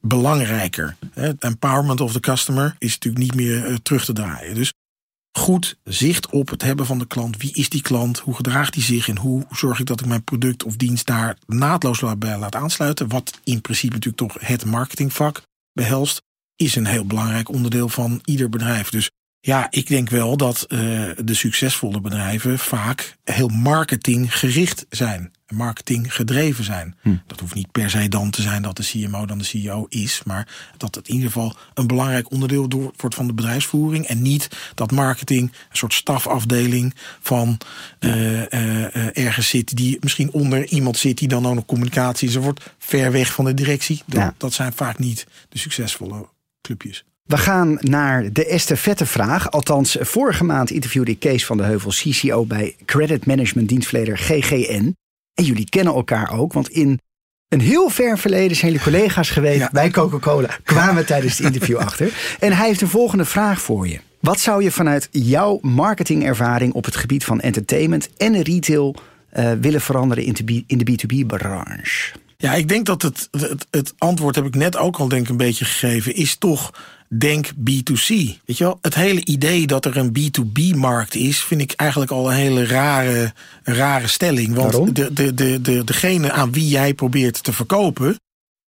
belangrijker. 0.02 0.96
Het 1.14 1.44
empowerment 1.44 2.02
of 2.02 2.12
the 2.12 2.20
customer 2.20 2.76
is 2.78 2.94
natuurlijk 2.94 3.24
niet 3.24 3.36
meer 3.36 3.66
eh, 3.66 3.76
terug 3.76 4.06
te 4.06 4.14
draaien. 4.14 4.56
Dus 4.56 4.74
goed 5.32 5.78
zicht 5.84 6.30
op 6.30 6.50
het 6.50 6.62
hebben 6.62 6.86
van 6.86 7.00
de 7.00 7.08
klant. 7.08 7.38
Wie 7.38 7.54
is 7.54 7.70
die 7.70 7.82
klant? 7.82 8.20
Hoe 8.20 8.36
gedraagt 8.36 8.74
hij 8.74 8.84
zich? 8.84 9.08
En 9.08 9.18
hoe 9.18 9.46
zorg 9.52 9.80
ik 9.80 9.86
dat 9.86 10.00
ik 10.00 10.06
mijn 10.06 10.24
product 10.24 10.64
of 10.64 10.76
dienst 10.76 11.06
daar 11.06 11.38
naadloos 11.48 12.04
bij 12.18 12.38
laat 12.38 12.56
aansluiten? 12.56 13.08
Wat 13.08 13.40
in 13.44 13.62
principe 13.62 13.94
natuurlijk 13.94 14.32
toch 14.32 14.48
het 14.48 14.66
marketingvak 14.66 15.42
behelst, 15.74 16.22
is 16.56 16.76
een 16.76 16.86
heel 16.86 17.06
belangrijk 17.06 17.50
onderdeel 17.50 17.90
van 17.90 18.22
ieder 18.26 18.50
bedrijf. 18.50 18.90
Dus 18.90 19.10
ja, 19.42 19.68
ik 19.70 19.88
denk 19.88 20.10
wel 20.10 20.38
dat 20.38 20.66
uh, 20.70 20.80
de 21.24 21.34
succesvolle 21.34 22.02
bedrijven 22.02 22.60
vaak 22.60 23.18
heel 23.24 23.48
marketinggericht 23.48 24.86
zijn. 24.90 25.32
Marketing 25.48 26.16
gedreven 26.16 26.64
zijn. 26.64 26.96
Hm. 27.02 27.16
Dat 27.28 27.40
hoeft 27.40 27.54
niet 27.54 27.72
per 27.72 27.90
se 27.90 28.08
dan 28.08 28.30
te 28.30 28.42
zijn 28.42 28.62
dat 28.62 28.78
de 28.78 28.84
CMO 28.84 29.26
dan 29.26 29.38
de 29.38 29.44
CEO 29.44 29.86
is. 29.90 30.22
Maar 30.26 30.48
dat 30.78 30.96
het 30.96 31.08
in 31.08 31.14
ieder 31.14 31.32
geval 31.32 31.56
een 31.74 31.88
belangrijk 31.88 32.32
onderdeel 32.32 32.92
wordt 32.96 33.16
van 33.16 33.28
de 33.28 33.34
bedrijfsvoering. 33.34 34.06
En 34.06 34.22
niet 34.22 34.50
dat 34.76 34.92
marketing 34.92 35.42
een 35.42 35.78
soort 35.78 35.94
stafafdeling 35.94 36.94
van 37.20 37.58
uh, 38.00 38.32
uh, 38.40 39.18
ergens 39.18 39.50
zit. 39.50 39.76
Die 39.76 39.98
misschien 40.00 40.32
onder 40.32 40.66
iemand 40.66 40.98
zit 40.98 41.18
die 41.18 41.28
dan 41.28 41.48
ook 41.48 41.56
nog 41.56 41.66
communicatie. 41.66 42.30
Ze 42.30 42.40
wordt 42.40 42.76
ver 42.78 43.12
weg 43.12 43.34
van 43.34 43.46
de 43.46 43.54
directie. 43.54 44.02
Dat, 44.06 44.22
ja. 44.22 44.34
dat 44.38 44.54
zijn 44.54 44.74
vaak 44.74 45.00
niet 45.00 45.28
de 45.50 45.58
succesvolle 45.58 46.28
clubjes. 46.62 47.04
We 47.30 47.38
gaan 47.38 47.78
naar 47.80 48.34
de 48.34 48.46
estafettevraag. 48.46 49.52
Althans, 49.52 49.98
vorige 50.00 50.44
maand 50.44 50.72
interviewde 50.72 51.12
ik 51.12 51.20
Kees 51.20 51.46
van 51.46 51.58
de 51.58 51.64
Heuvel, 51.64 51.92
CCO 51.92 52.46
bij 52.46 52.76
credit 52.86 53.26
management 53.26 53.70
dienstverlener 53.70 54.18
GGN. 54.18 54.96
En 55.34 55.44
jullie 55.44 55.70
kennen 55.70 55.94
elkaar 55.94 56.40
ook, 56.40 56.54
want 56.54 56.70
in 56.70 57.00
een 57.48 57.60
heel 57.60 57.90
ver 57.90 58.18
verleden 58.18 58.58
zijn 58.58 58.72
jullie 58.72 58.86
collega's 58.86 59.30
geweest 59.30 59.72
bij 59.72 59.90
Coca-Cola. 59.90 60.58
Kwamen 60.64 60.96
we 60.96 61.04
tijdens 61.04 61.38
het 61.38 61.46
interview 61.46 61.78
achter. 61.78 62.36
En 62.40 62.54
hij 62.54 62.68
heeft 62.68 62.80
de 62.80 62.88
volgende 62.88 63.26
vraag 63.26 63.62
voor 63.62 63.88
je. 63.88 64.00
Wat 64.20 64.40
zou 64.40 64.64
je 64.64 64.72
vanuit 64.72 65.08
jouw 65.12 65.60
marketingervaring 65.62 66.74
op 66.74 66.86
het 66.86 66.96
gebied 66.96 67.26
van 67.26 67.40
entertainment 67.40 68.10
en 68.18 68.42
retail 68.42 68.96
uh, 69.34 69.52
willen 69.52 69.82
veranderen 69.82 70.24
in 70.68 70.78
de 70.78 70.92
B2B-branche? 70.92 72.14
Ja, 72.42 72.54
ik 72.54 72.68
denk 72.68 72.86
dat 72.86 73.02
het, 73.02 73.28
het, 73.32 73.68
het, 73.70 73.94
antwoord 73.98 74.36
heb 74.36 74.46
ik 74.46 74.56
net 74.56 74.78
ook 74.78 74.98
al 74.98 75.08
denk 75.08 75.28
een 75.30 75.38
beetje 75.38 75.66
gegeven, 75.66 76.16
is 76.16 76.36
toch 76.36 76.74
denk 77.08 77.50
B2C. 77.52 78.08
Weet 78.46 78.58
je 78.58 78.64
wel, 78.64 78.78
het 78.82 78.96
hele 78.96 79.26
idee 79.26 79.68
dat 79.68 79.86
er 79.86 79.98
een 79.98 80.18
B2B-markt 80.20 81.16
is, 81.16 81.40
vind 81.40 81.62
ik 81.62 81.72
eigenlijk 81.72 82.12
al 82.12 82.30
een 82.30 82.38
hele 82.38 82.66
rare, 82.66 83.34
rare 83.64 84.08
stelling. 84.08 84.54
Want 84.54 84.96
de, 84.96 85.14
de, 85.14 85.34
de, 85.34 85.62
de, 85.62 85.84
degene 85.84 86.32
aan 86.32 86.52
wie 86.52 86.68
jij 86.68 86.94
probeert 86.94 87.44
te 87.44 87.54
verkopen, 87.54 88.20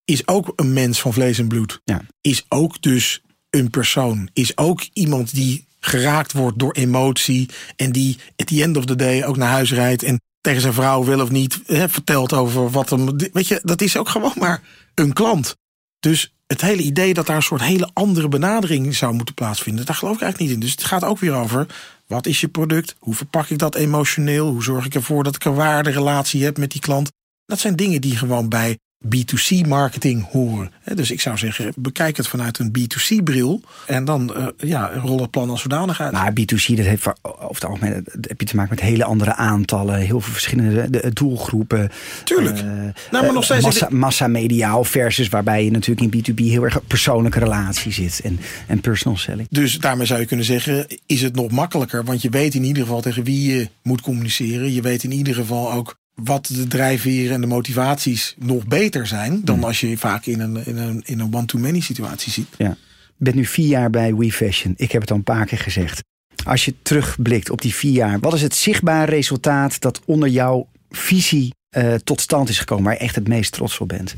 is 0.06 0.28
ook 0.28 0.54
een 0.56 0.74
mens 0.74 1.02
van 1.02 1.14
vlees 1.14 1.40
en 1.40 1.48
bloed. 1.48 1.82
Ja. 1.86 2.02
Is 2.22 2.46
ook 2.50 2.82
dus 2.82 3.22
een 3.50 3.70
persoon. 3.70 4.30
Is 4.34 4.58
ook 4.58 4.82
iemand 4.94 5.34
die 5.34 5.66
geraakt 5.80 6.32
wordt 6.32 6.60
door 6.60 6.72
emotie. 6.72 7.50
En 7.76 7.92
die 7.92 8.18
at 8.36 8.48
the 8.48 8.64
end 8.64 8.78
of 8.78 8.86
the 8.86 8.96
day 8.96 9.24
ook 9.24 9.38
naar 9.38 9.52
huis 9.52 9.72
rijdt. 9.72 10.04
En 10.04 10.22
tegen 10.42 10.62
zijn 10.62 10.74
vrouw 10.74 11.04
wil 11.04 11.22
of 11.22 11.30
niet 11.30 11.62
hè, 11.66 11.90
vertelt 11.90 12.34
over 12.34 12.70
wat 12.70 12.90
hem. 12.90 13.18
Weet 13.34 13.48
je, 13.48 13.60
dat 13.64 13.82
is 13.82 13.98
ook 13.98 14.10
gewoon 14.10 14.34
maar 14.36 14.62
een 14.96 15.14
klant. 15.14 15.56
Dus 16.00 16.34
het 16.48 16.62
hele 16.62 16.82
idee 16.82 17.14
dat 17.14 17.26
daar 17.26 17.36
een 17.36 17.42
soort 17.42 17.62
hele 17.62 17.90
andere 17.94 18.28
benadering 18.28 18.96
zou 18.96 19.14
moeten 19.14 19.34
plaatsvinden, 19.34 19.86
daar 19.86 19.96
geloof 19.96 20.16
ik 20.16 20.22
eigenlijk 20.22 20.52
niet 20.52 20.62
in. 20.62 20.68
Dus 20.68 20.76
het 20.76 20.90
gaat 20.90 21.04
ook 21.04 21.20
weer 21.20 21.34
over 21.34 21.68
wat 22.08 22.26
is 22.26 22.42
je 22.42 22.48
product? 22.48 22.96
Hoe 23.00 23.16
verpak 23.16 23.50
ik 23.50 23.58
dat 23.58 23.76
emotioneel? 23.76 24.48
Hoe 24.48 24.64
zorg 24.64 24.86
ik 24.86 24.96
ervoor 24.96 25.24
dat 25.24 25.36
ik 25.36 25.46
een 25.46 25.54
waarderelatie 25.54 26.44
heb 26.44 26.58
met 26.58 26.72
die 26.72 26.82
klant? 26.82 27.12
Dat 27.46 27.60
zijn 27.60 27.76
dingen 27.76 28.02
die 28.02 28.18
gewoon 28.18 28.50
bij 28.50 28.78
B2C 29.06 29.68
marketing 29.68 30.28
horen. 30.32 30.72
Dus 30.96 31.12
ik 31.12 31.22
zou 31.22 31.38
zeggen, 31.38 31.74
bekijk 31.76 32.18
het 32.18 32.28
vanuit 32.28 32.60
een 32.60 32.72
B2C 32.80 33.24
bril. 33.24 33.62
En 33.88 34.06
dan 34.06 34.34
uh, 34.38 34.48
ja, 34.58 34.92
rol 34.94 35.22
het 35.22 35.32
plan 35.32 35.50
als 35.50 35.62
zodanig 35.62 36.02
uit. 36.02 36.12
Maar 36.12 36.32
B2C, 36.32 36.76
dat 36.76 36.86
heeft 36.86 37.08
over 37.22 37.56
het 37.56 37.66
algemeen 37.66 38.06
heb 38.22 38.40
je 38.40 38.46
te 38.46 38.56
maken 38.56 38.76
met 38.76 38.84
hele 38.84 39.04
andere 39.04 39.36
aantallen. 39.36 40.00
Heel 40.00 40.22
veel 40.22 40.34
verschillende 40.34 41.14
doelgroepen. 41.14 41.90
Tuurlijk. 42.24 42.58
Uh, 42.58 42.64
nou, 42.64 42.94
maar 43.12 43.34
nog 43.34 43.44
steeds 43.44 43.64
massa, 43.64 43.88
massa 43.90 44.28
mediaal 44.28 44.84
versus 44.84 45.30
waarbij 45.30 45.64
je 45.64 45.72
natuurlijk 45.72 46.16
in 46.16 46.34
B2B 46.34 46.38
heel 46.38 46.64
erg 46.64 46.88
persoonlijke 46.88 47.40
relatie 47.40 47.92
zit. 47.92 48.22
En, 48.24 48.40
en 48.68 48.82
personal 48.82 49.18
selling. 49.18 49.48
Dus 49.52 49.80
daarmee 49.80 50.06
zou 50.06 50.20
je 50.20 50.26
kunnen 50.26 50.46
zeggen, 50.46 50.86
is 51.06 51.22
het 51.22 51.36
nog 51.36 51.52
makkelijker. 51.52 52.04
Want 52.04 52.22
je 52.22 52.30
weet 52.30 52.54
in 52.54 52.64
ieder 52.64 52.84
geval 52.84 53.02
tegen 53.02 53.24
wie 53.24 53.54
je 53.54 53.70
moet 53.84 54.02
communiceren. 54.02 54.74
Je 54.74 54.82
weet 54.82 55.04
in 55.04 55.12
ieder 55.12 55.34
geval 55.34 55.72
ook 55.72 56.00
wat 56.24 56.46
de 56.46 56.68
drijfveren 56.68 57.34
en 57.34 57.42
de 57.42 57.48
motivaties 57.48 58.36
nog 58.40 58.68
beter 58.68 59.08
zijn 59.08 59.42
dan 59.44 59.56
hmm. 59.56 59.64
als 59.64 59.80
je 59.80 59.98
vaak 59.98 60.26
in 60.26 60.40
een, 60.40 60.66
in 60.66 60.78
een, 60.78 61.02
in 61.06 61.20
een 61.20 61.34
one-to-many 61.34 61.80
situatie 61.80 62.32
ziet. 62.32 62.48
Ja. 62.58 62.72
Ik 62.72 63.28
ben 63.28 63.36
nu 63.36 63.46
vier 63.46 63.68
jaar 63.68 63.90
bij 63.90 64.16
WeFashion. 64.16 64.74
Ik 64.78 64.92
heb 64.92 65.02
het 65.02 65.12
al 65.12 65.18
een 65.18 65.24
paar 65.24 65.46
keer 65.46 65.58
gezegd. 65.58 66.04
Als 66.44 66.66
je 66.66 66.74
terugblikt 66.82 67.50
op 67.50 67.62
die 67.62 67.76
vier 67.76 67.92
jaar, 67.92 68.20
wat 68.20 68.34
is 68.34 68.42
het 68.42 68.56
zichtbare 68.56 69.12
resultaat 69.12 69.82
dat 69.82 70.02
onder 70.06 70.30
jouw 70.30 70.68
visie 70.90 71.54
uh, 71.78 71.94
tot 71.94 72.22
stand 72.22 72.50
is 72.50 72.60
gekomen, 72.60 72.84
waar 72.84 72.94
je 72.94 73.00
echt 73.00 73.16
het 73.16 73.28
meest 73.28 73.52
trots 73.52 73.80
op 73.80 73.88
bent? 73.88 74.16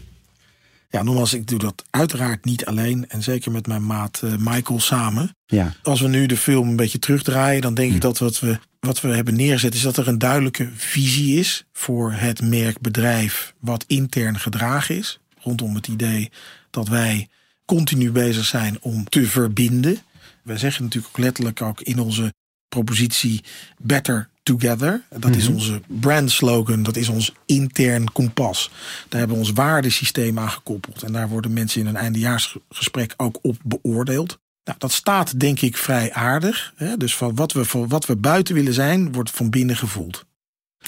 Ja, 0.93 1.03
nogmaals, 1.03 1.33
ik 1.33 1.47
doe 1.47 1.59
dat 1.59 1.83
uiteraard 1.89 2.45
niet 2.45 2.65
alleen. 2.65 3.09
En 3.09 3.23
zeker 3.23 3.51
met 3.51 3.67
mijn 3.67 3.85
maat 3.85 4.21
uh, 4.23 4.35
Michael 4.37 4.79
samen. 4.79 5.35
Ja. 5.45 5.73
Als 5.83 6.01
we 6.01 6.07
nu 6.07 6.25
de 6.25 6.37
film 6.37 6.69
een 6.69 6.75
beetje 6.75 6.99
terugdraaien, 6.99 7.61
dan 7.61 7.73
denk 7.73 7.89
ik 7.89 7.95
hm. 7.95 8.01
dat 8.01 8.17
wat 8.17 8.39
we, 8.39 8.59
wat 8.79 9.01
we 9.01 9.07
hebben 9.07 9.35
neergezet, 9.35 9.73
is 9.73 9.81
dat 9.81 9.97
er 9.97 10.07
een 10.07 10.17
duidelijke 10.17 10.69
visie 10.75 11.39
is 11.39 11.65
voor 11.71 12.11
het 12.11 12.41
merkbedrijf 12.41 13.53
wat 13.59 13.83
intern 13.87 14.39
gedragen 14.39 14.97
is. 14.97 15.19
Rondom 15.39 15.75
het 15.75 15.87
idee 15.87 16.31
dat 16.69 16.87
wij 16.87 17.27
continu 17.65 18.11
bezig 18.11 18.45
zijn 18.45 18.77
om 18.81 19.09
te 19.09 19.27
verbinden. 19.27 19.97
Wij 20.43 20.57
zeggen 20.57 20.83
natuurlijk 20.83 21.13
ook 21.15 21.23
letterlijk 21.23 21.61
ook 21.61 21.81
in 21.81 21.99
onze 21.99 22.33
propositie 22.69 23.43
Better 23.77 24.29
Together. 24.43 25.01
Dat 25.09 25.35
is 25.35 25.43
mhm. 25.43 25.53
onze 25.53 25.81
brand 25.87 26.31
slogan, 26.31 26.83
dat 26.83 26.95
is 26.95 27.09
ons 27.09 27.33
intern 27.45 28.11
kompas. 28.11 28.71
Daar 29.09 29.19
hebben 29.19 29.37
we 29.37 29.43
ons 29.43 29.53
waardesysteem 29.53 30.39
aan 30.39 30.49
gekoppeld. 30.49 31.03
En 31.03 31.13
daar 31.13 31.29
worden 31.29 31.53
mensen 31.53 31.81
in 31.81 31.87
een 31.87 31.95
eindejaarsgesprek 31.95 33.13
ook 33.17 33.39
op 33.41 33.57
beoordeeld. 33.63 34.39
Nou, 34.63 34.77
dat 34.77 34.91
staat 34.91 35.39
denk 35.39 35.61
ik 35.61 35.77
vrij 35.77 36.13
aardig. 36.13 36.73
Hè? 36.75 36.97
Dus 36.97 37.15
van 37.15 37.35
wat, 37.35 37.51
we, 37.51 37.65
van 37.65 37.87
wat 37.87 38.05
we 38.05 38.15
buiten 38.15 38.55
willen 38.55 38.73
zijn, 38.73 39.11
wordt 39.11 39.31
van 39.31 39.49
binnen 39.49 39.77
gevoeld. 39.77 40.25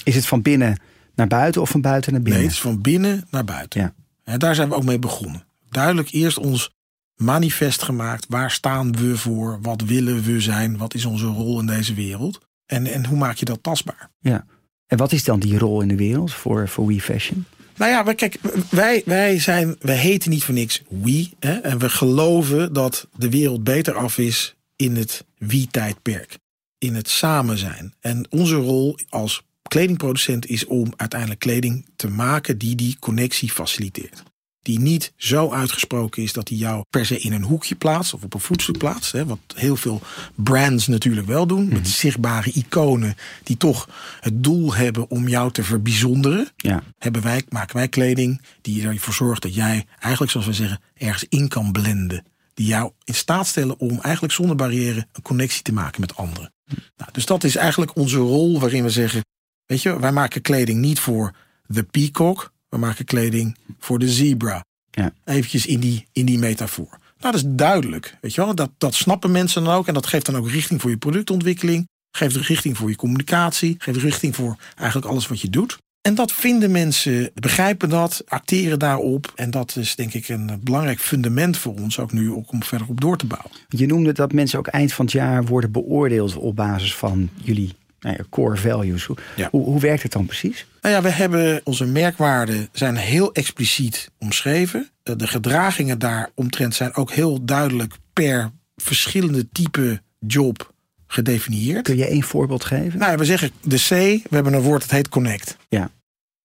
Is 0.04 0.14
het 0.14 0.26
van 0.26 0.42
binnen 0.42 0.80
naar 1.14 1.26
buiten 1.26 1.60
of 1.60 1.70
van 1.70 1.80
buiten 1.80 2.12
naar 2.12 2.22
binnen? 2.22 2.40
Nee, 2.40 2.50
het 2.50 2.58
is 2.58 2.64
van 2.64 2.80
binnen 2.80 3.26
naar 3.30 3.44
buiten. 3.44 3.80
Ja. 3.80 3.94
En 4.24 4.38
daar 4.38 4.54
zijn 4.54 4.68
we 4.68 4.74
ook 4.74 4.84
mee 4.84 4.98
begonnen. 4.98 5.44
Duidelijk 5.70 6.10
eerst 6.10 6.38
ons 6.38 6.70
manifest 7.16 7.82
gemaakt. 7.82 8.26
Waar 8.28 8.50
staan 8.50 8.96
we 8.96 9.16
voor? 9.16 9.58
Wat 9.62 9.82
willen 9.82 10.22
we 10.22 10.40
zijn? 10.40 10.76
Wat 10.76 10.94
is 10.94 11.04
onze 11.04 11.26
rol 11.26 11.60
in 11.60 11.66
deze 11.66 11.94
wereld? 11.94 12.40
En, 12.66 12.86
en 12.86 13.06
hoe 13.06 13.18
maak 13.18 13.36
je 13.36 13.44
dat 13.44 13.62
tastbaar? 13.62 14.10
Ja. 14.20 14.46
En 14.86 14.98
wat 14.98 15.12
is 15.12 15.24
dan 15.24 15.40
die 15.40 15.58
rol 15.58 15.80
in 15.80 15.88
de 15.88 15.96
wereld 15.96 16.32
voor, 16.32 16.68
voor 16.68 16.86
We 16.86 17.00
Fashion? 17.00 17.44
Nou 17.76 17.90
ja, 17.90 18.12
kijk, 18.12 18.38
wij, 18.70 19.02
wij, 19.04 19.38
zijn, 19.38 19.76
wij 19.80 19.96
heten 19.96 20.30
niet 20.30 20.44
voor 20.44 20.54
niks 20.54 20.82
We. 20.88 21.28
Hè, 21.38 21.52
en 21.52 21.78
we 21.78 21.88
geloven 21.88 22.72
dat 22.72 23.08
de 23.16 23.30
wereld 23.30 23.64
beter 23.64 23.94
af 23.94 24.18
is 24.18 24.56
in 24.76 24.96
het 24.96 25.24
wie-tijdperk. 25.38 26.38
In 26.78 26.94
het 26.94 27.08
samen 27.08 27.58
zijn. 27.58 27.94
En 28.00 28.26
onze 28.30 28.54
rol 28.54 28.98
als 29.08 29.42
kledingproducent 29.62 30.46
is 30.46 30.64
om 30.64 30.92
uiteindelijk 30.96 31.40
kleding 31.40 31.86
te 31.96 32.08
maken 32.08 32.58
die 32.58 32.74
die 32.74 32.96
connectie 32.98 33.50
faciliteert 33.50 34.22
die 34.66 34.80
niet 34.80 35.12
zo 35.16 35.50
uitgesproken 35.50 36.22
is 36.22 36.32
dat 36.32 36.48
hij 36.48 36.58
jou 36.58 36.84
per 36.90 37.06
se 37.06 37.18
in 37.18 37.32
een 37.32 37.42
hoekje 37.42 37.74
plaatst 37.74 38.14
of 38.14 38.22
op 38.22 38.34
een 38.34 38.40
voetstuk 38.40 38.78
plaatst. 38.78 39.12
Hè, 39.12 39.26
wat 39.26 39.38
heel 39.54 39.76
veel 39.76 40.00
brands 40.34 40.86
natuurlijk 40.86 41.26
wel 41.26 41.46
doen. 41.46 41.68
Met 41.68 41.78
mhm. 41.78 41.88
zichtbare 41.88 42.50
iconen 42.50 43.14
die 43.42 43.56
toch 43.56 43.88
het 44.20 44.44
doel 44.44 44.74
hebben 44.74 45.10
om 45.10 45.28
jou 45.28 45.52
te 45.52 45.62
verbijzonderen. 45.62 46.48
Ja. 46.56 46.82
Hebben 46.98 47.22
wij, 47.22 47.42
maken 47.48 47.76
wij 47.76 47.88
kleding 47.88 48.40
die 48.60 48.88
ervoor 48.88 49.14
zorgt 49.14 49.42
dat 49.42 49.54
jij 49.54 49.86
eigenlijk, 49.98 50.32
zoals 50.32 50.46
we 50.46 50.52
zeggen, 50.52 50.80
ergens 50.94 51.26
in 51.28 51.48
kan 51.48 51.72
blenden. 51.72 52.24
Die 52.54 52.66
jou 52.66 52.92
in 53.04 53.14
staat 53.14 53.46
stellen 53.46 53.78
om 53.78 54.00
eigenlijk 54.00 54.34
zonder 54.34 54.56
barrière 54.56 55.06
een 55.12 55.22
connectie 55.22 55.62
te 55.62 55.72
maken 55.72 56.00
met 56.00 56.16
anderen. 56.16 56.52
Nou, 56.96 57.10
dus 57.12 57.26
dat 57.26 57.44
is 57.44 57.56
eigenlijk 57.56 57.96
onze 57.96 58.18
rol 58.18 58.60
waarin 58.60 58.82
we 58.82 58.90
zeggen, 58.90 59.24
weet 59.66 59.82
je, 59.82 60.00
wij 60.00 60.12
maken 60.12 60.42
kleding 60.42 60.80
niet 60.80 61.00
voor 61.00 61.34
de 61.66 61.82
peacock, 61.82 62.52
we 62.80 62.86
maken 62.86 63.04
kleding 63.04 63.56
voor 63.78 63.98
de 63.98 64.08
zebra. 64.08 64.64
Ja. 64.90 65.12
Eventjes 65.24 65.66
in 65.66 65.80
die, 65.80 66.06
in 66.12 66.26
die 66.26 66.38
metafoor. 66.38 66.98
Nou, 67.18 67.32
dat 67.32 67.34
is 67.34 67.44
duidelijk. 67.46 68.16
Weet 68.20 68.34
je 68.34 68.40
wel? 68.44 68.54
Dat, 68.54 68.70
dat 68.78 68.94
snappen 68.94 69.30
mensen 69.30 69.64
dan 69.64 69.74
ook. 69.74 69.86
En 69.86 69.94
dat 69.94 70.06
geeft 70.06 70.26
dan 70.26 70.36
ook 70.36 70.50
richting 70.50 70.80
voor 70.80 70.90
je 70.90 70.96
productontwikkeling. 70.96 71.88
Geeft 72.10 72.36
richting 72.36 72.76
voor 72.76 72.88
je 72.88 72.96
communicatie. 72.96 73.74
Geeft 73.78 74.00
richting 74.00 74.34
voor 74.34 74.56
eigenlijk 74.76 75.08
alles 75.08 75.26
wat 75.26 75.40
je 75.40 75.50
doet. 75.50 75.78
En 76.00 76.14
dat 76.14 76.32
vinden 76.32 76.70
mensen, 76.70 77.30
begrijpen 77.34 77.88
dat, 77.88 78.22
acteren 78.26 78.78
daarop. 78.78 79.32
En 79.34 79.50
dat 79.50 79.76
is 79.76 79.94
denk 79.94 80.14
ik 80.14 80.28
een 80.28 80.60
belangrijk 80.62 81.00
fundament 81.00 81.56
voor 81.56 81.74
ons 81.74 81.98
ook 81.98 82.12
nu 82.12 82.28
om 82.28 82.62
verder 82.62 82.88
op 82.88 83.00
door 83.00 83.16
te 83.16 83.26
bouwen. 83.26 83.50
Je 83.68 83.86
noemde 83.86 84.12
dat 84.12 84.32
mensen 84.32 84.58
ook 84.58 84.66
eind 84.66 84.92
van 84.92 85.04
het 85.04 85.14
jaar 85.14 85.44
worden 85.44 85.72
beoordeeld 85.72 86.36
op 86.36 86.56
basis 86.56 86.94
van 86.94 87.30
jullie 87.42 87.74
nou 88.00 88.16
ja, 88.18 88.24
core 88.30 88.56
values. 88.56 89.04
Hoe, 89.04 89.16
Ja. 89.36 89.48
hoe, 89.50 89.64
hoe 89.64 89.80
werkt 89.80 90.02
het 90.02 90.12
dan 90.12 90.26
precies? 90.26 90.66
Nou 90.80 90.94
ja, 90.94 91.02
we 91.02 91.08
hebben 91.08 91.60
onze 91.64 91.84
merkwaarden 91.86 92.68
zijn 92.72 92.96
heel 92.96 93.32
expliciet 93.32 94.10
omschreven. 94.18 94.90
Eh, 95.02 95.14
De 95.16 95.26
gedragingen 95.26 95.98
daaromtrent 95.98 96.74
zijn 96.74 96.94
ook 96.94 97.10
heel 97.10 97.44
duidelijk 97.44 97.94
per 98.12 98.50
verschillende 98.76 99.48
type 99.52 100.00
job 100.26 100.74
gedefinieerd. 101.06 101.82
Kun 101.84 101.96
je 101.96 102.06
één 102.06 102.22
voorbeeld 102.22 102.64
geven? 102.64 102.98
Nou 102.98 103.10
ja, 103.12 103.18
we 103.18 103.24
zeggen 103.24 103.50
de 103.62 103.76
C, 103.76 103.88
we 104.28 104.34
hebben 104.34 104.52
een 104.54 104.60
woord 104.60 104.80
dat 104.80 104.90
heet 104.90 105.08
connect. 105.08 105.56
Ja. 105.68 105.90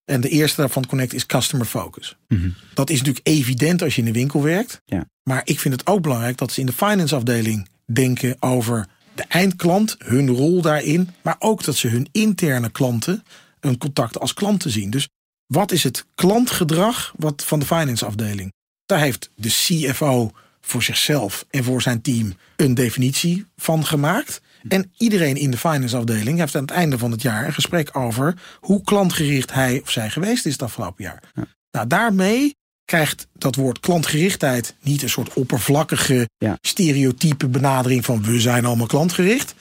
En 0.06 0.22
de 0.22 0.30
eerste 0.30 0.62
daarvan 0.62 0.86
connect 0.86 1.14
is 1.14 1.26
customer 1.26 1.66
focus. 1.66 2.18
Mhm. 2.28 2.50
Dat 2.74 2.90
is 2.90 2.98
natuurlijk 2.98 3.28
evident 3.28 3.82
als 3.82 3.96
je 3.96 4.02
in 4.02 4.08
de 4.08 4.14
winkel 4.20 4.42
werkt. 4.44 4.82
Ja. 4.86 5.06
Maar 5.24 5.42
ik 5.44 5.60
vind 5.60 5.74
het 5.74 5.88
ook 5.88 6.02
belangrijk 6.02 6.38
dat 6.38 6.52
ze 6.52 6.60
in 6.60 6.66
de 6.66 6.74
finance 6.74 7.16
afdeling 7.16 7.68
denken 7.86 8.36
over 8.40 8.88
de 9.22 9.28
eindklant, 9.28 9.96
hun 10.00 10.30
rol 10.30 10.62
daarin. 10.62 11.10
Maar 11.22 11.36
ook 11.40 11.64
dat 11.64 11.76
ze 11.76 11.88
hun 11.88 12.08
interne 12.12 12.70
klanten 12.70 13.24
een 13.60 13.78
contact 13.78 14.20
als 14.20 14.34
klanten 14.34 14.72
zien. 14.72 14.90
Dus 14.90 15.08
wat 15.46 15.72
is 15.72 15.84
het 15.84 16.06
klantgedrag 16.16 17.14
wat 17.18 17.44
van 17.44 17.60
de 17.60 17.66
finance 17.66 18.06
afdeling? 18.06 18.54
Daar 18.86 19.00
heeft 19.00 19.32
de 19.36 19.50
CFO 19.50 20.32
voor 20.62 20.84
zichzelf 20.84 21.46
en 21.50 21.64
voor 21.64 21.82
zijn 21.82 22.02
team 22.02 22.34
een 22.56 22.74
definitie 22.74 23.46
van 23.56 23.86
gemaakt. 23.86 24.42
En 24.68 24.92
iedereen 24.98 25.36
in 25.36 25.52
de 25.52 25.58
finance 25.58 25.98
afdeling 25.98 26.40
heeft 26.40 26.56
aan 26.56 26.62
het 26.62 26.72
einde 26.72 26.98
van 26.98 27.12
het 27.12 27.22
jaar 27.22 27.46
een 27.46 27.54
gesprek 27.54 27.98
over 27.98 28.42
hoe 28.60 28.84
klantgericht 28.84 29.54
hij 29.54 29.82
of 29.82 29.92
zij 29.92 30.10
geweest 30.10 30.46
is 30.46 30.52
het 30.52 30.62
afgelopen 30.62 31.04
jaar. 31.04 31.24
Nou, 31.72 31.88
daarmee 31.88 32.56
krijgt 32.91 33.27
dat 33.38 33.56
woord 33.56 33.80
klantgerichtheid 33.80 34.75
niet 34.82 35.01
een 35.04 35.10
soort 35.10 35.34
oppervlakkige 35.34 36.30
Ja. 36.38 36.58
stereotype 36.62 37.47
benadering 37.47 38.06
van 38.06 38.23
we 38.23 38.39
zijn 38.39 38.65
allemaal 38.65 38.88
klantgericht. 38.88 39.54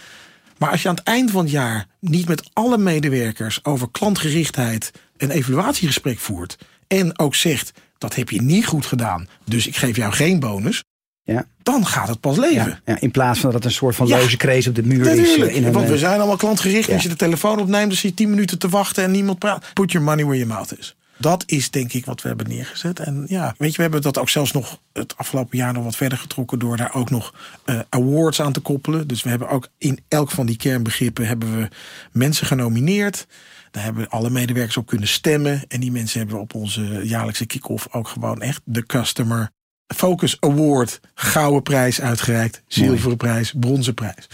Maar 0.59 0.71
als 0.71 0.83
je 0.83 0.89
aan 0.89 0.95
het 0.95 1.05
eind 1.05 1.31
van 1.31 1.43
het 1.43 1.51
jaar 1.51 1.87
niet 2.01 2.29
met 2.29 2.51
alle 2.53 2.79
medewerkers 2.79 3.65
over 3.65 3.91
klantgerichtheid 3.91 4.91
een 5.17 5.31
evaluatiegesprek 5.31 6.19
voert 6.19 6.59
en 6.87 7.19
ook 7.19 7.35
zegt 7.35 7.73
dat 7.99 8.15
heb 8.15 8.31
je 8.31 8.43
niet 8.43 8.67
goed 8.67 8.87
gedaan, 8.87 9.29
dus 9.45 9.67
ik 9.67 9.77
geef 9.77 9.97
jou 9.97 10.13
geen 10.13 10.41
bonus, 10.41 10.83
Ja. 11.23 11.47
dan 11.63 11.87
gaat 11.87 12.09
het 12.09 12.21
pas 12.21 12.37
leven. 12.37 12.81
Ja, 12.85 12.93
ja, 12.93 13.01
in 13.01 13.11
plaats 13.11 13.39
van 13.41 13.51
dat 13.51 13.59
het 13.63 13.65
een 13.71 13.77
soort 13.79 13.97
van 13.97 14.09
loze 14.09 14.37
krees 14.37 14.67
op 14.67 14.75
de 14.75 14.83
muur 14.83 15.07
is. 15.07 15.17
Natuurlijk, 15.17 15.51
eh, 15.51 15.57
in 15.57 15.65
een, 15.65 15.73
want 15.73 15.87
we 15.87 15.93
eh, 15.95 15.99
zijn 15.99 16.19
allemaal 16.19 16.37
klantgericht. 16.37 16.93
Als 16.93 17.03
je 17.03 17.09
de 17.09 17.17
telefoon 17.17 17.59
opneemt, 17.59 17.87
dan 17.89 17.97
zit 17.99 18.11
je 18.11 18.15
10 18.15 18.31
minuten 18.31 18.59
te 18.59 18.69
wachten 18.69 19.05
en 19.05 19.11
niemand 19.11 19.39
praat. 19.39 19.65
Put 19.73 19.93
your 19.93 20.07
money 20.07 20.25
where 20.25 20.39
your 20.39 20.55
mouth 20.55 20.79
is. 20.79 20.95
Dat 21.21 21.43
is 21.47 21.71
denk 21.71 21.93
ik 21.93 22.05
wat 22.05 22.23
we 22.23 22.29
hebben 22.29 22.49
neergezet. 22.49 22.99
En 22.99 23.25
ja, 23.29 23.55
weet 23.59 23.71
je, 23.71 23.77
we 23.77 23.83
hebben 23.83 24.03
dat 24.03 24.19
ook 24.19 24.29
zelfs 24.29 24.53
nog 24.53 24.81
het 24.93 25.17
afgelopen 25.17 25.59
jaar 25.59 25.73
nog 25.73 25.85
wat 25.85 25.97
verder 25.97 26.19
getrokken 26.19 26.59
door 26.59 26.77
daar 26.77 26.95
ook 26.95 27.11
nog 27.11 27.35
eh, 27.65 27.81
awards 27.89 28.41
aan 28.41 28.53
te 28.53 28.61
koppelen. 28.61 29.09
Dus 29.09 29.23
we 29.23 29.29
hebben 29.29 29.49
ook 29.49 29.69
in 29.79 29.99
elk 30.09 30.31
van 30.31 30.47
die 30.47 30.57
kernbegrippen 30.57 31.27
hebben 31.27 31.57
we 31.57 31.69
mensen 32.13 32.47
genomineerd. 32.47 33.27
Daar 33.71 33.83
hebben 33.83 34.09
alle 34.09 34.31
medewerkers 34.31 34.77
op 34.77 34.87
kunnen 34.87 35.09
stemmen. 35.09 35.65
En 35.69 35.81
die 35.81 35.93
mensen 35.93 36.19
hebben 36.19 36.37
we 36.37 36.43
op 36.43 36.55
onze 36.55 37.01
jaarlijkse 37.05 37.47
kick-off 37.47 37.89
ook 37.91 38.09
gewoon 38.09 38.43
echt 38.43 38.61
de 38.65 38.87
Customer 38.87 39.51
Focus 39.95 40.37
Award 40.41 41.01
gouden 41.15 41.63
prijs 41.63 42.01
uitgereikt. 42.01 42.63
Zilveren 42.67 43.17
prijs, 43.17 43.55
bronzen 43.57 43.95
prijs. 43.95 44.27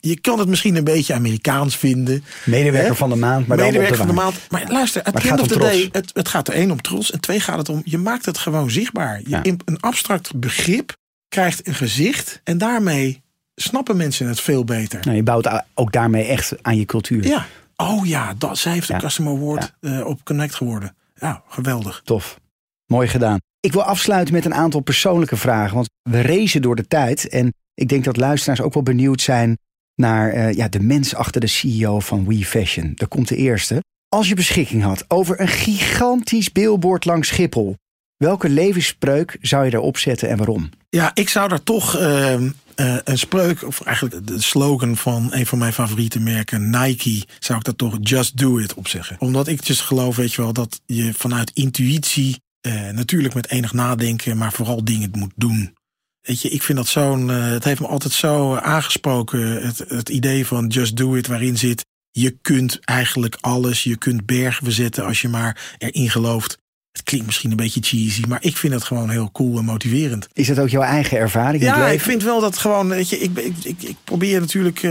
Je 0.00 0.20
kan 0.20 0.38
het 0.38 0.48
misschien 0.48 0.76
een 0.76 0.84
beetje 0.84 1.14
Amerikaans 1.14 1.76
vinden. 1.76 2.24
Medewerker 2.44 2.90
Hè? 2.90 2.96
van 2.96 3.08
de 3.10 3.16
maand, 3.16 3.46
maar 3.46 3.56
dan 3.56 3.66
Medewerker 3.66 4.00
op 4.00 4.06
van 4.06 4.14
de 4.14 4.20
maand. 4.22 4.34
Maar 4.48 4.64
luister, 4.68 5.02
Maar 5.04 5.12
het 5.12 5.22
gaat 5.22 5.52
om 5.52 5.58
day, 5.58 5.88
het, 5.92 6.10
het 6.14 6.28
gaat 6.28 6.48
er 6.48 6.54
één 6.54 6.70
om 6.70 6.80
trots. 6.80 7.10
En 7.10 7.20
twee 7.20 7.40
gaat 7.40 7.58
het 7.58 7.68
om, 7.68 7.82
je 7.84 7.98
maakt 7.98 8.26
het 8.26 8.38
gewoon 8.38 8.70
zichtbaar. 8.70 9.20
Je, 9.20 9.28
Ja. 9.28 9.40
Een 9.44 9.80
abstract 9.80 10.36
begrip 10.36 10.96
krijgt 11.28 11.66
een 11.66 11.74
gezicht. 11.74 12.40
En 12.44 12.58
daarmee 12.58 13.22
snappen 13.54 13.96
mensen 13.96 14.28
het 14.28 14.40
veel 14.40 14.64
beter. 14.64 15.00
Nou, 15.04 15.16
je 15.16 15.22
bouwt 15.22 15.62
ook 15.74 15.92
daarmee 15.92 16.24
echt 16.24 16.54
aan 16.62 16.76
je 16.76 16.84
cultuur. 16.84 17.26
Ja. 17.26 17.46
Oh 17.76 18.06
ja, 18.06 18.34
dat, 18.38 18.58
zij 18.58 18.72
heeft 18.72 18.88
een 18.88 18.94
Ja. 18.94 19.00
Customer 19.00 19.32
Award 19.32 19.72
eh, 19.80 20.06
op 20.06 20.24
Connect 20.24 20.54
geworden. 20.54 20.96
Ja, 21.14 21.42
geweldig. 21.48 22.00
Tof. 22.04 22.38
Mooi 22.86 23.08
gedaan. 23.08 23.38
Ik 23.60 23.72
wil 23.72 23.82
afsluiten 23.82 24.34
met 24.34 24.44
een 24.44 24.54
aantal 24.54 24.80
persoonlijke 24.80 25.36
vragen. 25.36 25.74
Want 25.74 25.88
we 26.02 26.22
racen 26.22 26.62
door 26.62 26.76
de 26.76 26.86
tijd. 26.86 27.28
En 27.28 27.52
ik 27.74 27.88
denk 27.88 28.04
dat 28.04 28.16
luisteraars 28.16 28.60
ook 28.60 28.74
wel 28.74 28.82
benieuwd 28.82 29.20
zijn 29.20 29.58
naar 30.00 30.32
eh, 30.32 30.52
ja, 30.52 30.68
de 30.68 30.80
mens 30.80 31.14
achter 31.14 31.40
de 31.40 31.46
CEO 31.46 32.00
van 32.00 32.26
We 32.26 32.44
Fashion. 32.44 32.92
Daar 32.94 33.08
komt 33.08 33.28
de 33.28 33.36
eerste. 33.36 33.82
Als 34.08 34.28
je 34.28 34.34
beschikking 34.34 34.82
had 34.82 35.04
over 35.08 35.40
een 35.40 35.48
gigantisch 35.48 36.52
billboard 36.52 37.04
langs 37.04 37.28
Schiphol. 37.28 37.76
Welke 38.16 38.48
levensspreuk 38.48 39.36
zou 39.40 39.64
je 39.64 39.70
daarop 39.70 39.98
zetten 39.98 40.28
en 40.28 40.36
waarom? 40.36 40.68
Ja, 40.88 41.10
ik 41.14 41.28
zou 41.28 41.48
daar 41.48 41.62
toch 41.62 41.96
ehm, 41.96 42.50
eh, 42.74 42.96
een 43.04 43.18
spreuk, 43.18 43.66
of 43.66 43.80
eigenlijk 43.82 44.26
de 44.26 44.40
slogan 44.40 44.96
van 44.96 45.28
een 45.30 45.46
van 45.46 45.58
mijn 45.58 45.72
favoriete 45.72 46.20
merken, 46.20 46.70
Nike, 46.70 47.24
zou 47.38 47.58
ik 47.58 47.64
daar 47.64 47.76
toch 47.76 47.98
Just 48.00 48.36
Do 48.36 48.58
It 48.58 48.74
op 48.74 48.88
zeggen. 48.88 49.16
Omdat 49.18 49.48
ik 49.48 49.66
dus 49.66 49.80
geloof, 49.80 50.16
weet 50.16 50.32
je 50.32 50.42
wel, 50.42 50.52
dat 50.52 50.80
je 50.86 51.12
vanuit 51.14 51.50
intuïtie, 51.50 52.40
eh, 52.60 52.88
natuurlijk 52.88 53.34
met 53.34 53.50
enig 53.50 53.72
nadenken, 53.72 54.36
maar 54.36 54.52
vooral 54.52 54.84
dingen 54.84 55.10
moet 55.12 55.32
doen. 55.36 55.74
Weet 56.22 56.40
je, 56.40 56.48
ik 56.48 56.62
vind 56.62 56.78
dat 56.78 56.86
zo'n, 56.86 57.30
eh, 57.30 57.50
het 57.50 57.64
heeft 57.64 57.80
me 57.80 57.86
altijd 57.86 58.12
zo 58.12 58.54
aangesproken, 58.54 59.62
het, 59.62 59.78
het 59.78 60.08
idee 60.08 60.46
van 60.46 60.66
Just 60.66 60.96
Do 60.96 61.14
It, 61.14 61.26
waarin 61.26 61.56
zit, 61.56 61.84
je 62.10 62.38
kunt 62.40 62.78
eigenlijk 62.80 63.36
alles, 63.40 63.82
je 63.82 63.96
kunt 63.96 64.26
bergen 64.26 64.64
verzetten 64.64 65.04
als 65.04 65.20
je 65.20 65.28
maar 65.28 65.76
erin 65.78 66.10
gelooft. 66.10 66.58
Het 66.92 67.02
klinkt 67.02 67.26
misschien 67.26 67.50
een 67.50 67.56
beetje 67.56 67.80
cheesy, 67.82 68.22
maar 68.28 68.38
ik 68.42 68.56
vind 68.56 68.72
het 68.72 68.84
gewoon 68.84 69.10
heel 69.10 69.30
cool 69.32 69.58
en 69.58 69.64
motiverend. 69.64 70.28
Is 70.32 70.46
dat 70.46 70.58
ook 70.58 70.68
jouw 70.68 70.82
eigen 70.82 71.18
ervaring 71.18 71.62
Ja, 71.62 71.88
ik 71.88 72.00
vind 72.00 72.22
wel 72.22 72.40
dat 72.40 72.58
gewoon, 72.58 72.88
weet 72.88 73.08
je, 73.08 73.18
ik, 73.18 73.38
ik, 73.38 73.54
ik, 73.62 73.82
ik 73.82 73.96
probeer 74.04 74.40
natuurlijk, 74.40 74.82
eh, 74.82 74.90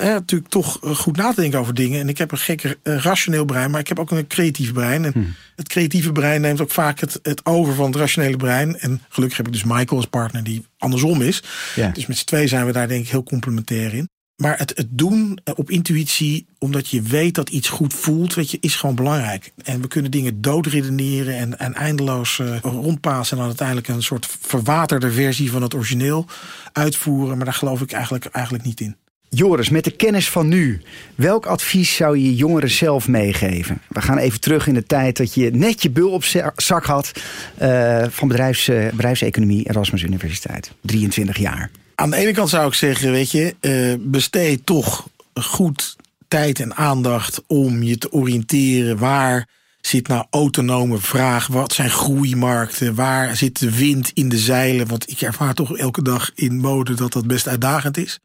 hè, 0.00 0.12
natuurlijk 0.12 0.50
toch 0.50 0.84
eh, 0.84 0.90
goed 0.90 1.16
na 1.16 1.32
te 1.32 1.40
denken 1.40 1.58
over 1.58 1.74
dingen. 1.74 2.00
En 2.00 2.08
ik 2.08 2.18
heb 2.18 2.32
een 2.32 2.38
gekke 2.38 2.78
eh, 2.82 2.96
rationeel 2.96 3.44
brein, 3.44 3.70
maar 3.70 3.80
ik 3.80 3.88
heb 3.88 3.98
ook 3.98 4.10
een 4.10 4.26
creatief 4.26 4.72
brein. 4.72 5.04
En 5.04 5.12
Hmm. 5.12 5.34
het 5.56 5.68
creatieve 5.68 6.12
brein 6.12 6.40
neemt 6.40 6.60
ook 6.60 6.70
vaak 6.70 7.00
het, 7.00 7.18
het 7.22 7.46
over 7.46 7.74
van 7.74 7.86
het 7.86 7.96
rationele 7.96 8.36
brein. 8.36 8.78
En 8.78 9.02
gelukkig 9.08 9.36
heb 9.36 9.46
ik 9.46 9.52
dus 9.52 9.64
Michael 9.64 9.96
als 9.96 10.06
partner 10.06 10.44
die 10.44 10.66
andersom 10.78 11.22
is. 11.22 11.42
Ja. 11.74 11.88
Dus 11.88 12.06
met 12.06 12.16
z'n 12.16 12.24
twee 12.24 12.46
zijn 12.48 12.66
we 12.66 12.72
daar 12.72 12.88
denk 12.88 13.04
ik 13.04 13.10
heel 13.10 13.22
complementair 13.22 13.94
in. 13.94 14.08
Maar 14.36 14.58
het, 14.58 14.72
het 14.76 14.86
doen 14.90 15.38
eh, 15.44 15.54
op 15.56 15.70
intuïtie, 15.70 16.46
omdat 16.58 16.88
je 16.88 17.02
weet 17.02 17.34
dat 17.34 17.48
iets 17.48 17.68
goed 17.68 17.94
voelt, 17.94 18.34
weet 18.34 18.50
je, 18.50 18.58
is 18.60 18.74
gewoon 18.74 18.94
belangrijk. 18.94 19.52
En 19.64 19.80
we 19.80 19.88
kunnen 19.88 20.10
dingen 20.10 20.40
doodredeneren 20.40 21.36
en, 21.36 21.58
en 21.58 21.74
eindeloos 21.74 22.38
eh, 22.38 22.56
rondpassen 22.62 23.30
en 23.30 23.38
dan 23.38 23.46
uiteindelijk 23.46 23.88
een 23.88 24.02
soort 24.02 24.28
verwaterde 24.40 25.12
versie 25.12 25.50
van 25.50 25.62
het 25.62 25.74
origineel 25.74 26.26
uitvoeren. 26.72 27.36
Maar 27.36 27.44
daar 27.44 27.54
geloof 27.54 27.80
ik 27.80 27.92
eigenlijk, 27.92 28.24
eigenlijk 28.24 28.64
niet 28.64 28.80
in. 28.80 28.96
Joris, 29.28 29.68
met 29.68 29.84
de 29.84 29.90
kennis 29.90 30.30
van 30.30 30.48
nu, 30.48 30.80
welk 31.14 31.46
advies 31.46 31.94
zou 31.94 32.18
je 32.18 32.34
jongeren 32.34 32.70
zelf 32.70 33.08
meegeven? 33.08 33.80
We 33.88 34.02
gaan 34.02 34.18
even 34.18 34.40
terug 34.40 34.66
in 34.66 34.74
de 34.74 34.84
tijd 34.84 35.16
dat 35.16 35.34
je 35.34 35.50
net 35.50 35.82
je 35.82 35.90
bul 35.90 36.10
op 36.10 36.24
za- 36.24 36.52
zak 36.56 36.84
had 36.84 37.12
eh, 37.56 38.04
van 38.08 38.28
bedrijfs, 38.28 38.66
bedrijfseconomie 38.66 39.68
Erasmus 39.68 40.02
Universiteit. 40.02 40.72
23 40.80 41.38
jaar. 41.38 41.70
Aan 41.98 42.10
de 42.10 42.16
ene 42.16 42.32
kant 42.32 42.48
zou 42.48 42.68
ik 42.68 42.74
zeggen, 42.74 43.10
weet 43.10 43.30
je, 43.30 43.56
eh, 43.60 43.94
besteed 43.98 44.66
toch 44.66 45.08
goed 45.34 45.96
tijd 46.28 46.60
en 46.60 46.74
aandacht 46.74 47.42
om 47.46 47.82
je 47.82 47.98
te 47.98 48.12
oriënteren. 48.12 48.98
Waar 48.98 49.48
zit 49.80 50.08
nou 50.08 50.26
autonome 50.30 50.98
vraag? 50.98 51.46
Wat 51.46 51.72
zijn 51.72 51.90
groeimarkten? 51.90 52.94
Waar 52.94 53.36
zit 53.36 53.58
de 53.58 53.76
wind 53.76 54.10
in 54.14 54.28
de 54.28 54.38
zeilen? 54.38 54.86
Want 54.86 55.10
ik 55.10 55.20
ervaar 55.20 55.54
toch 55.54 55.76
elke 55.76 56.02
dag 56.02 56.30
in 56.34 56.56
mode 56.58 56.94
dat 56.94 57.12
dat 57.12 57.26
best 57.26 57.48
uitdagend 57.48 57.96
is. 57.96 58.18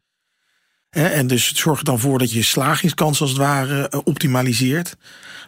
En 0.90 1.26
dus 1.26 1.54
zorg 1.54 1.78
er 1.78 1.84
dan 1.84 2.00
voor 2.00 2.18
dat 2.18 2.30
je 2.30 2.38
je 2.38 2.44
slagingskans 2.44 3.20
als 3.20 3.30
het 3.30 3.38
ware 3.38 3.88
eh, 3.88 4.00
optimaliseert. 4.04 4.96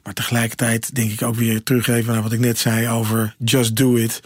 Maar 0.03 0.15
tegelijkertijd 0.15 0.95
denk 0.95 1.11
ik 1.11 1.23
ook 1.23 1.37
weer 1.37 1.63
teruggeven 1.63 2.13
naar 2.13 2.23
wat 2.23 2.33
ik 2.33 2.41
net 2.41 2.59
zei 2.59 2.89
over 2.89 3.35
just 3.39 3.77
do 3.77 3.97
it 3.97 4.21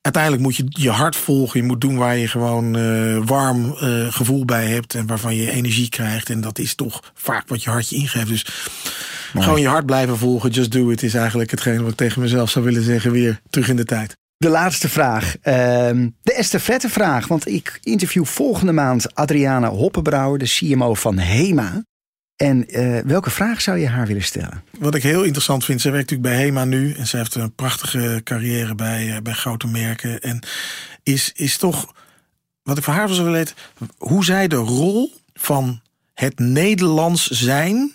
uiteindelijk 0.00 0.42
moet 0.42 0.56
je 0.56 0.64
je 0.68 0.90
hart 0.90 1.16
volgen. 1.16 1.60
Je 1.60 1.66
moet 1.66 1.80
doen 1.80 1.96
waar 1.96 2.16
je 2.16 2.28
gewoon 2.28 2.76
eh, 2.76 3.16
warm 3.24 3.74
eh, 3.76 4.12
gevoel 4.12 4.44
bij 4.44 4.66
hebt. 4.66 4.94
En 4.94 5.06
waarvan 5.06 5.36
je 5.36 5.50
energie 5.50 5.88
krijgt. 5.88 6.30
En 6.30 6.40
dat 6.40 6.58
is 6.58 6.74
toch 6.74 7.12
vaak 7.14 7.48
wat 7.48 7.62
je 7.62 7.70
hartje 7.70 7.96
ingeeft. 7.96 8.28
Dus 8.28 8.46
gewoon 9.32 9.60
je 9.60 9.68
hart 9.68 9.86
blijven 9.86 10.18
volgen. 10.18 10.50
Just 10.50 10.72
do 10.72 10.90
it 10.90 11.02
is 11.02 11.14
eigenlijk 11.14 11.50
hetgeen 11.50 11.82
wat 11.82 11.90
ik 11.90 11.96
tegen 11.96 12.20
mezelf 12.20 12.50
zou 12.50 12.64
willen 12.64 12.82
zeggen. 12.82 13.12
Weer 13.12 13.40
terug 13.50 13.68
in 13.68 13.76
de 13.76 13.84
tijd. 13.84 14.16
De 14.36 14.48
laatste 14.48 14.88
vraag. 14.88 15.36
ehm, 15.42 16.08
de 16.22 16.32
estafette 16.34 16.88
vraag. 16.88 17.26
Want 17.28 17.48
ik 17.48 17.78
interview 17.82 18.24
volgende 18.24 18.72
maand 18.72 19.14
Adriana 19.14 19.68
Hoppenbrouwer, 19.68 20.38
de 20.38 20.48
CMO 20.48 20.94
van 20.94 21.18
HEMA. 21.18 21.82
En 22.38 22.68
eh, 22.68 22.98
welke 23.04 23.30
vraag 23.30 23.60
zou 23.60 23.78
je 23.78 23.88
haar 23.88 24.06
willen 24.06 24.22
stellen? 24.22 24.62
Wat 24.78 24.94
ik 24.94 25.02
heel 25.02 25.22
interessant 25.22 25.64
vind. 25.64 25.80
Zij 25.80 25.92
werkt 25.92 26.10
natuurlijk 26.10 26.36
bij 26.36 26.46
HEMA 26.46 26.64
nu. 26.64 26.92
En 26.92 27.06
ze 27.06 27.16
heeft 27.16 27.34
een 27.34 27.54
prachtige 27.54 28.20
carrière 28.24 28.74
bij, 28.74 29.14
eh, 29.14 29.22
bij 29.22 29.32
grote 29.32 29.66
merken. 29.66 30.20
En 30.20 30.40
is, 31.02 31.32
is 31.34 31.56
toch... 31.56 31.94
Wat 32.62 32.78
ik 32.78 32.84
van 32.84 32.94
haar 32.94 33.06
wil 33.06 33.16
willen 33.16 33.32
weten. 33.32 33.54
Hoe 33.98 34.24
zij 34.24 34.48
de 34.48 34.56
rol 34.56 35.12
van 35.34 35.80
het 36.14 36.38
Nederlands 36.38 37.26
zijn... 37.26 37.92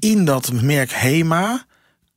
in 0.00 0.24
dat 0.24 0.52
merk 0.52 0.90
HEMA 0.90 1.64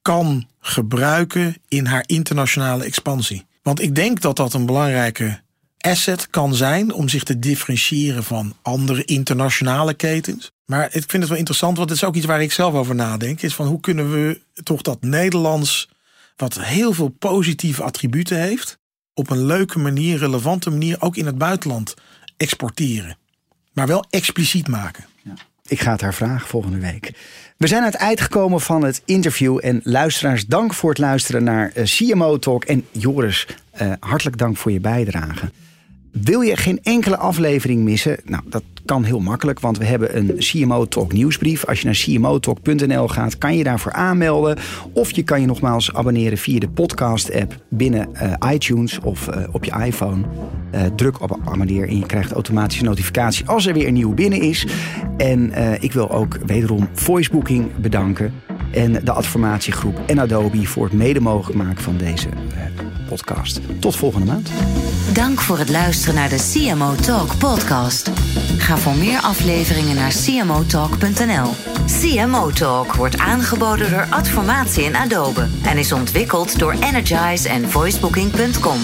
kan 0.01 0.47
gebruiken 0.59 1.55
in 1.67 1.85
haar 1.85 2.03
internationale 2.05 2.83
expansie. 2.83 3.45
Want 3.61 3.81
ik 3.81 3.95
denk 3.95 4.21
dat 4.21 4.35
dat 4.35 4.53
een 4.53 4.65
belangrijke 4.65 5.39
asset 5.79 6.29
kan 6.29 6.55
zijn 6.55 6.93
om 6.93 7.09
zich 7.09 7.23
te 7.23 7.39
differentiëren 7.39 8.23
van 8.23 8.55
andere 8.61 9.05
internationale 9.05 9.93
ketens. 9.93 10.51
Maar 10.65 10.85
ik 10.85 10.91
vind 10.91 11.13
het 11.13 11.27
wel 11.27 11.37
interessant, 11.37 11.77
want 11.77 11.89
het 11.89 11.97
is 11.97 12.05
ook 12.05 12.15
iets 12.15 12.25
waar 12.25 12.41
ik 12.41 12.51
zelf 12.51 12.73
over 12.73 12.95
nadenk. 12.95 13.41
Is 13.41 13.55
van 13.55 13.67
hoe 13.67 13.79
kunnen 13.79 14.11
we 14.11 14.41
toch 14.63 14.81
dat 14.81 15.01
Nederlands, 15.01 15.89
wat 16.35 16.61
heel 16.61 16.93
veel 16.93 17.09
positieve 17.09 17.83
attributen 17.83 18.41
heeft, 18.41 18.77
op 19.13 19.29
een 19.29 19.45
leuke 19.45 19.79
manier, 19.79 20.17
relevante 20.17 20.69
manier, 20.69 21.01
ook 21.01 21.15
in 21.15 21.25
het 21.25 21.37
buitenland 21.37 21.93
exporteren. 22.37 23.17
Maar 23.73 23.87
wel 23.87 24.05
expliciet 24.09 24.67
maken. 24.67 25.05
Ja. 25.23 25.33
Ik 25.67 25.79
ga 25.79 25.91
het 25.91 26.01
haar 26.01 26.13
vragen 26.13 26.47
volgende 26.47 26.79
week. 26.79 27.11
We 27.57 27.67
zijn 27.67 27.81
aan 27.81 27.91
het 27.91 27.95
eind 27.95 28.21
gekomen 28.21 28.61
van 28.61 28.83
het 28.83 29.01
interview. 29.05 29.59
En 29.61 29.79
luisteraars, 29.83 30.45
dank 30.45 30.73
voor 30.73 30.89
het 30.89 30.99
luisteren 30.99 31.43
naar 31.43 31.71
eh, 31.73 31.83
CMO 31.83 32.39
Talk. 32.39 32.63
En 32.63 32.85
Joris, 32.91 33.47
uh, 33.81 33.93
hartelijk 33.99 34.37
dank 34.37 34.57
voor 34.57 34.71
je 34.71 34.79
bijdrage. 34.79 35.51
Wil 36.11 36.41
je 36.41 36.57
geen 36.57 36.79
enkele 36.83 37.17
aflevering 37.17 37.83
missen? 37.83 38.17
Nou, 38.25 38.43
dat 38.45 38.63
kan 38.85 39.03
heel 39.03 39.19
makkelijk, 39.19 39.59
want 39.59 39.77
we 39.77 39.85
hebben 39.85 40.17
een 40.17 40.35
CMO 40.37 40.85
Talk 40.85 41.13
nieuwsbrief. 41.13 41.65
Als 41.65 41.79
je 41.79 41.85
naar 41.85 41.95
cmotalk.nl 41.95 43.07
gaat, 43.07 43.37
kan 43.37 43.57
je 43.57 43.63
daarvoor 43.63 43.93
aanmelden. 43.93 44.57
Of 44.93 45.11
je 45.11 45.23
kan 45.23 45.41
je 45.41 45.47
nogmaals 45.47 45.93
abonneren 45.93 46.37
via 46.37 46.59
de 46.59 46.69
podcast-app 46.69 47.55
binnen 47.69 48.09
uh, 48.13 48.51
iTunes 48.53 48.99
of 48.99 49.27
uh, 49.27 49.43
op 49.51 49.63
je 49.63 49.71
iPhone. 49.85 50.23
Uh, 50.75 50.81
druk 50.95 51.21
op 51.21 51.39
abonneer 51.45 51.87
en 51.87 51.97
je 51.97 52.05
krijgt 52.05 52.31
automatische 52.31 52.83
notificatie 52.83 53.47
als 53.47 53.65
er 53.65 53.73
weer 53.73 53.87
een 53.87 53.93
nieuw 53.93 54.13
binnen 54.13 54.41
is. 54.41 54.67
En 55.17 55.51
ik 55.81 55.93
wil 55.93 56.11
ook 56.11 56.37
wederom 56.45 56.89
Voicebooking 56.93 57.75
bedanken. 57.75 58.33
En 58.71 58.91
de 59.03 59.11
Adformatiegroep 59.11 60.01
en 60.05 60.19
Adobe 60.19 60.65
voor 60.65 60.83
het 60.83 60.93
mede 60.93 61.19
mogelijk 61.19 61.63
maken 61.63 61.83
van 61.83 61.97
deze 61.97 62.29
podcast. 63.09 63.59
Tot 63.79 63.95
volgende 63.95 64.25
maand. 64.25 64.49
Dank 65.13 65.39
voor 65.39 65.57
het 65.57 65.69
luisteren 65.69 66.15
naar 66.15 66.29
de 66.29 66.51
CMO 66.53 66.95
Talk 66.95 67.37
podcast. 67.37 68.11
Ga 68.57 68.77
voor 68.77 68.95
meer 68.95 69.19
afleveringen 69.19 69.95
naar 69.95 70.13
cmotalk.nl. 70.25 71.53
CMO 71.85 72.49
Talk 72.49 72.93
wordt 72.93 73.17
aangeboden 73.17 73.89
door 73.89 74.07
Adformatie 74.09 74.85
en 74.85 74.95
Adobe 74.95 75.47
en 75.63 75.77
is 75.77 75.91
ontwikkeld 75.91 76.59
door 76.59 76.75
Energize 76.79 77.49
en 77.49 77.69
voicebooking.com. 77.69 78.79